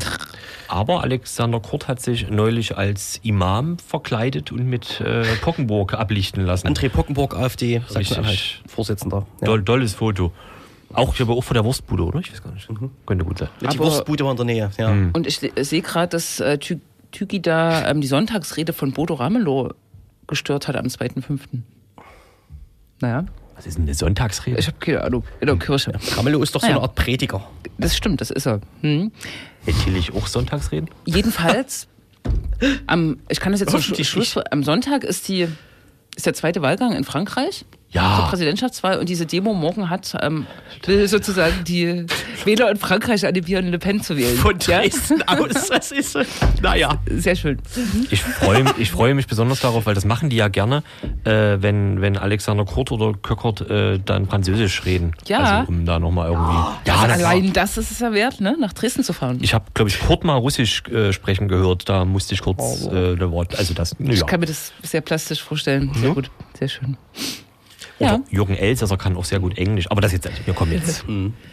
Aber 0.67 1.03
Alexander 1.03 1.59
Kurt 1.59 1.87
hat 1.87 2.01
sich 2.01 2.29
neulich 2.29 2.77
als 2.77 3.19
Imam 3.23 3.77
verkleidet 3.77 4.51
und 4.51 4.65
mit 4.67 4.99
äh, 5.01 5.23
Pockenburg 5.41 5.93
ablichten 5.93 6.43
lassen. 6.45 6.67
André 6.67 6.89
Pockenburg, 6.89 7.35
AfD, 7.35 7.81
Sachsen-Anhalt. 7.87 8.61
Vorsitzender. 8.67 9.27
Ja. 9.41 9.45
Doll, 9.45 9.61
dolles 9.61 9.93
Foto. 9.93 10.31
Auch, 10.93 11.09
ich 11.11 11.15
glaube, 11.17 11.33
auch 11.33 11.43
vor 11.43 11.53
der 11.53 11.63
Wurstbude, 11.63 12.03
oder? 12.03 12.19
Ich 12.19 12.31
weiß 12.31 12.43
gar 12.43 12.51
nicht. 12.51 12.67
Könnte 13.05 13.23
gut 13.23 13.37
sein. 13.37 13.49
Die 13.61 13.67
Aber- 13.67 13.79
Wurstbude 13.79 14.25
war 14.25 14.31
in 14.31 14.37
der 14.37 14.45
Nähe, 14.45 14.71
ja. 14.77 14.89
Und 15.13 15.27
ich 15.27 15.39
sehe 15.39 15.81
gerade, 15.81 16.09
dass 16.09 16.39
äh, 16.39 16.57
Tü 16.57 16.77
Tügi 17.11 17.41
da 17.41 17.89
ähm, 17.89 17.99
die 18.01 18.07
Sonntagsrede 18.07 18.71
von 18.73 18.93
Bodo 18.93 19.15
Ramelow 19.15 19.73
gestört 20.27 20.67
hat 20.69 20.77
am 20.77 20.85
2.5. 20.85 21.39
Naja, 23.01 23.25
Was 23.61 23.67
ist 23.67 23.77
denn 23.77 23.83
eine 23.85 23.93
Sonntagsrede? 23.93 24.57
ich 24.59 24.65
habe 24.65 24.77
keine 24.79 25.03
Ahnung. 25.03 25.23
In 25.39 25.45
der 25.45 25.55
Kirche. 25.57 25.93
Ramelow 26.17 26.41
ist 26.41 26.55
doch 26.55 26.61
so 26.61 26.65
Ja. 26.67 26.73
eine 26.73 26.81
Art 26.81 26.95
Prediger. 26.95 27.47
Das 27.77 27.95
stimmt, 27.95 28.19
das 28.19 28.31
ist 28.31 28.47
er. 28.47 28.59
Hm. 28.81 29.11
Hätte 29.65 29.77
Tillich 29.83 30.11
auch 30.15 30.25
Sonntagsreden? 30.25 30.89
Jedenfalls, 31.05 31.87
am, 32.87 33.19
ich 33.29 33.39
kann 33.39 33.51
das 33.51 33.61
jetzt 33.61 33.69
zum 33.69 33.79
Hoffentlich 33.79 34.09
Schluss, 34.09 34.35
am 34.37 34.63
Sonntag 34.63 35.03
ist 35.03 35.27
die 35.27 35.47
ist 36.15 36.25
der 36.25 36.33
zweite 36.33 36.63
Wahlgang 36.63 36.93
in 36.93 37.03
Frankreich. 37.03 37.65
Ja. 37.91 38.15
Zur 38.17 38.25
Präsidentschaftswahl 38.29 38.99
und 38.99 39.09
diese 39.09 39.25
Demo 39.25 39.53
morgen 39.53 39.89
hat, 39.89 40.15
ähm, 40.21 40.47
will 40.85 41.07
sozusagen 41.09 41.63
die 41.65 42.05
Wähler 42.45 42.71
in 42.71 42.77
Frankreich 42.77 43.25
animieren, 43.25 43.69
Le 43.69 43.79
Pen 43.79 44.01
zu 44.01 44.15
wählen. 44.15 44.37
Von 44.37 44.57
Ja? 44.65 44.79
Dresden 44.79 45.21
aus, 45.27 45.67
das 45.69 45.91
ist, 45.91 46.15
äh, 46.15 46.25
naja. 46.61 46.99
Sehr 47.09 47.35
schön. 47.35 47.57
Ich 48.09 48.21
freue 48.21 48.63
ich 48.77 48.91
freue 48.91 49.13
mich 49.13 49.27
besonders 49.27 49.59
darauf, 49.59 49.85
weil 49.85 49.95
das 49.95 50.05
machen 50.05 50.29
die 50.29 50.37
ja 50.37 50.47
gerne, 50.47 50.83
äh, 51.25 51.57
wenn, 51.59 52.01
wenn 52.01 52.17
Alexander 52.17 52.63
Kurt 52.63 52.91
oder 52.93 53.13
Köckert 53.13 53.69
äh, 53.69 53.99
dann 53.99 54.25
Französisch 54.27 54.85
reden. 54.85 55.13
Ja. 55.27 55.39
Also, 55.39 55.69
um 55.69 55.85
da 55.85 55.99
nochmal 55.99 56.29
irgendwie. 56.29 56.53
Ja, 56.85 56.95
also 56.95 57.05
klar. 57.05 57.17
allein 57.17 57.51
das 57.51 57.77
ist 57.77 57.91
es 57.91 57.99
ja 57.99 58.13
wert, 58.13 58.39
ne? 58.39 58.55
nach 58.57 58.71
Dresden 58.71 59.03
zu 59.03 59.11
fahren. 59.11 59.39
Ich 59.41 59.53
habe, 59.53 59.65
glaube 59.73 59.89
ich, 59.89 59.99
Kurt 59.99 60.23
mal 60.23 60.35
Russisch 60.35 60.83
äh, 60.87 61.11
sprechen 61.11 61.49
gehört. 61.49 61.89
Da 61.89 62.05
musste 62.05 62.33
ich 62.35 62.41
kurz 62.41 62.85
äh, 62.87 63.15
der 63.15 63.31
Wort. 63.31 63.57
Also 63.57 63.73
das. 63.73 63.95
Ja. 63.99 64.11
Ich 64.11 64.25
kann 64.25 64.39
mir 64.39 64.45
das 64.45 64.71
sehr 64.81 65.01
plastisch 65.01 65.43
vorstellen. 65.43 65.91
Sehr 65.93 66.11
gut, 66.13 66.31
sehr 66.57 66.69
schön. 66.69 66.95
Ja. 68.01 68.19
Jürgen 68.29 68.55
Elsässer 68.55 68.97
kann 68.97 69.15
auch 69.15 69.25
sehr 69.25 69.39
gut 69.39 69.57
Englisch. 69.57 69.89
Aber 69.89 70.01
das 70.01 70.11
jetzt, 70.11 70.29
wir 70.45 70.53
kommen 70.53 70.71
jetzt. 70.71 71.05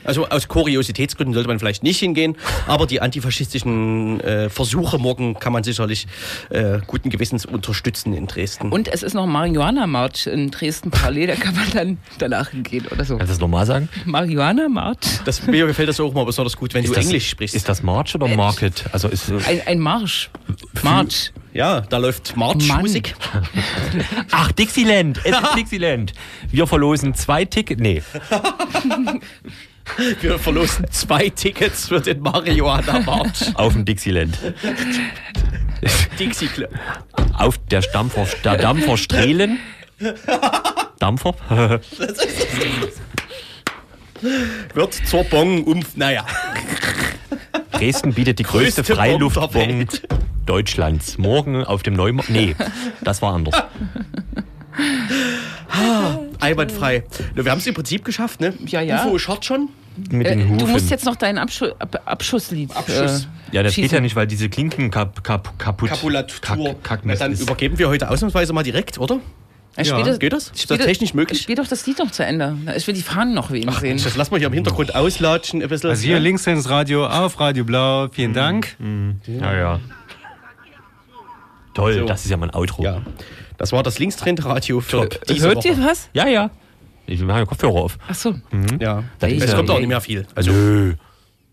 Also 0.04 0.28
aus 0.28 0.48
Kuriositätsgründen 0.48 1.34
sollte 1.34 1.48
man 1.48 1.58
vielleicht 1.58 1.82
nicht 1.82 1.98
hingehen, 1.98 2.36
aber 2.66 2.86
die 2.86 3.00
antifaschistischen 3.00 4.20
äh, 4.20 4.48
Versuche 4.48 4.98
morgen 4.98 5.34
kann 5.38 5.52
man 5.52 5.62
sicherlich 5.62 6.06
äh, 6.50 6.78
guten 6.86 7.10
Gewissens 7.10 7.46
unterstützen 7.46 8.14
in 8.14 8.26
Dresden. 8.26 8.70
Und 8.70 8.88
es 8.88 9.02
ist 9.02 9.14
noch 9.14 9.26
Marihuana-March 9.26 10.26
in 10.26 10.50
Dresden 10.50 10.90
parallel, 10.90 11.28
da 11.28 11.34
kann 11.34 11.54
man 11.54 11.70
dann 11.72 11.98
danach 12.18 12.50
hingehen 12.50 12.86
oder 12.90 13.04
so. 13.04 13.16
Kannst 13.16 13.30
du 13.30 13.34
das 13.34 13.40
nochmal 13.40 13.66
sagen? 13.66 13.88
Marihuana-March? 14.04 14.98
das, 15.24 15.46
mir 15.46 15.66
gefällt 15.66 15.88
das 15.88 16.00
auch 16.00 16.12
mal 16.12 16.24
besonders 16.24 16.56
gut, 16.56 16.74
wenn 16.74 16.84
du 16.84 16.92
das, 16.92 17.04
Englisch 17.04 17.28
sprichst. 17.28 17.54
Ist 17.54 17.68
das 17.68 17.82
March 17.82 18.14
oder 18.14 18.28
Market? 18.28 18.84
Also 18.92 19.08
ist 19.08 19.30
Ein, 19.46 19.62
ein 19.66 19.78
Marsch. 19.78 20.30
March. 20.82 21.32
Ja, 21.52 21.80
da 21.80 21.98
läuft 21.98 22.36
March-Musik. 22.36 23.14
Ach, 24.30 24.52
Dixieland. 24.52 25.20
Es 25.24 25.36
ist 25.36 25.56
Dixieland. 25.56 26.12
Wir 26.50 26.66
verlosen 26.66 27.14
zwei 27.14 27.44
Tickets. 27.44 27.80
Nee. 27.80 28.02
Wir 30.20 30.38
verlosen 30.38 30.86
zwei 30.90 31.30
Tickets 31.30 31.88
für 31.88 32.00
den 32.00 32.20
Marihuana 32.20 33.00
March. 33.00 33.50
Auf 33.54 33.72
dem 33.72 33.86
Dixieland. 33.86 34.38
Dixie 36.18 36.48
Club. 36.48 36.70
Auf 37.32 37.56
der 37.70 37.80
Dampfer, 37.80 38.26
der 38.44 38.58
Dampfer 38.58 38.98
Strehlen. 38.98 39.58
Dampfer? 40.98 41.34
Wird 44.74 44.94
zur 45.06 45.24
Bon 45.24 45.64
um. 45.64 45.82
Naja. 45.94 46.26
Dresden 47.72 48.12
bietet 48.12 48.38
die 48.40 48.42
größte, 48.42 48.82
Größte 48.82 48.94
Freiluftbon 48.94 49.50
Bombe 49.50 49.58
der 49.58 49.78
Welt. 49.78 50.27
Deutschlands. 50.48 51.18
Morgen 51.18 51.62
auf 51.64 51.82
dem 51.82 51.94
Neumarkt. 51.94 52.30
Nee, 52.30 52.56
das 53.02 53.20
war 53.22 53.34
anders. 53.34 53.54
Einwandfrei. 56.40 57.04
Na, 57.34 57.44
Wir 57.44 57.50
haben 57.50 57.58
es 57.58 57.66
im 57.66 57.74
Prinzip 57.74 58.04
geschafft, 58.04 58.40
ne? 58.40 58.54
Ja, 58.66 58.80
ja. 58.80 59.04
UFO 59.04 59.18
Short 59.18 59.44
schon. 59.44 59.68
Mit 60.10 60.26
Äh, 60.26 60.36
den 60.36 60.44
Hufen. 60.48 60.58
du 60.58 60.66
musst 60.68 60.90
jetzt 60.90 61.04
noch 61.04 61.16
dein 61.16 61.38
Abschu 61.38 61.66
Ab 61.78 62.00
Abschusslied. 62.04 62.74
Abschuss. 62.76 63.28
Äh, 63.52 63.56
ja, 63.56 63.62
das 63.64 63.74
geht 63.74 63.84
schießen. 63.84 63.96
ja 63.96 64.00
nicht, 64.00 64.14
weil 64.16 64.26
diese 64.28 64.48
Klinken 64.48 64.90
kap, 64.90 65.22
kap, 65.24 65.58
kaputt. 65.58 65.88
Kapulatur. 65.90 66.38
Kack, 66.40 66.82
Kackmist 66.84 67.20
dann 67.20 67.32
ist. 67.32 67.42
übergeben 67.42 67.78
wir 67.78 67.88
heute 67.88 68.08
ausnahmsweise 68.08 68.52
mal 68.52 68.62
direkt, 68.62 68.98
oder? 68.98 69.18
Ja, 69.76 69.84
spiel 69.84 70.04
das, 70.04 70.18
Geht 70.18 70.32
das? 70.32 70.50
Ist 70.50 70.70
das 70.70 70.78
technisch 70.78 71.14
möglich? 71.14 71.40
Spiel 71.42 71.54
doch 71.56 71.66
das 71.66 71.86
Lied 71.86 71.98
noch 71.98 72.10
zu 72.10 72.24
Ende. 72.24 72.56
Ich 72.76 72.86
will 72.86 72.94
die 72.94 73.02
Fahnen 73.02 73.34
noch 73.34 73.50
wehen 73.52 73.68
Ach, 73.68 73.80
sehen. 73.80 73.90
Mensch, 73.90 74.04
das 74.04 74.16
lassen 74.16 74.32
wir 74.32 74.38
hier 74.38 74.48
im 74.48 74.52
Hintergrund 74.52 74.94
auslatschen. 74.94 75.62
Ein 75.62 75.68
bisschen. 75.68 75.90
Also 75.90 76.02
hier 76.04 76.18
links 76.18 76.46
ins 76.46 76.68
Radio 76.68 77.06
auf 77.06 77.38
Radio 77.38 77.64
Blau. 77.64 78.08
Vielen 78.10 78.32
Dank. 78.34 78.76
Ja, 79.26 79.54
ja. 79.56 79.80
Toll, 81.78 81.94
So. 82.00 82.06
das 82.06 82.24
ist 82.24 82.30
ja 82.30 82.36
mein 82.36 82.52
Outro. 82.54 82.82
Ja. 82.82 83.02
Das 83.56 83.72
war 83.72 83.82
das 83.82 83.98
Linkstrend-Radio 83.98 84.80
für 84.80 85.08
Top. 85.08 85.26
diese 85.28 85.46
Hört 85.48 85.56
Woche. 85.58 85.68
ihr 85.68 85.78
was? 85.84 86.08
ja. 86.12 86.26
ja. 86.26 86.50
Ich 87.06 87.20
mache 87.22 87.38
ja 87.38 87.44
Kopfhörer 87.46 87.72
auf. 87.74 87.98
Ach 88.06 88.14
so. 88.14 88.34
Ja. 88.78 89.02
Das 89.18 89.32
ist 89.32 89.44
Es 89.44 89.50
ja- 89.50 89.56
kommt 89.56 89.70
auch 89.70 89.78
nicht 89.78 89.88
mehr 89.88 90.00
viel. 90.02 90.26
Also 90.34 90.50
Nö. 90.52 90.94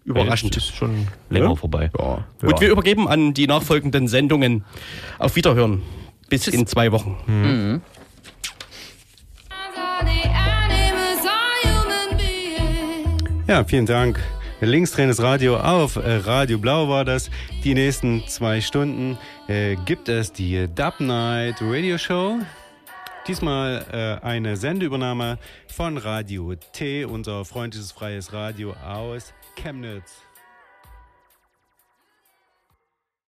überraschend. 0.03 0.55
Das 0.55 0.65
ist 0.65 0.75
schon 0.75 1.07
länger 1.29 1.49
Ja? 1.49 1.55
vorbei. 1.55 1.89
Ja. 1.97 2.25
Ja. 2.41 2.47
Gut, 2.49 2.59
wir 2.59 2.69
übergeben 2.69 3.07
an 3.07 3.33
die 3.33 3.47
nachfolgenden 3.47 4.07
Sendungen. 4.09 4.65
Auf 5.17 5.35
Wiederhören. 5.37 5.81
Bis 6.27 6.47
in 6.47 6.67
zwei 6.67 6.91
Wochen. 6.91 7.15
Ja, 13.47 13.63
vielen 13.63 13.85
Dank. 13.85 14.19
Linkstrainers 14.61 15.21
Radio 15.21 15.57
auf 15.57 15.97
äh, 15.97 16.15
Radio 16.15 16.57
Blau 16.57 16.89
war 16.89 17.05
das. 17.05 17.29
Die 17.63 17.73
nächsten 17.75 18.23
zwei 18.27 18.61
Stunden 18.61 19.17
äh, 19.47 19.75
gibt 19.85 20.09
es 20.09 20.31
die 20.31 20.67
Dub 20.67 20.99
Night 20.99 21.61
Radio 21.61 21.97
Show. 21.97 22.39
Diesmal 23.27 23.85
äh, 23.91 24.25
eine 24.25 24.57
Sendeübernahme 24.57 25.39
von 25.67 25.97
Radio 25.97 26.55
T, 26.73 27.05
unser 27.05 27.45
freundliches 27.45 27.91
freies 27.91 28.33
Radio 28.33 28.73
aus 28.73 29.33
Chemnitz. 29.55 30.24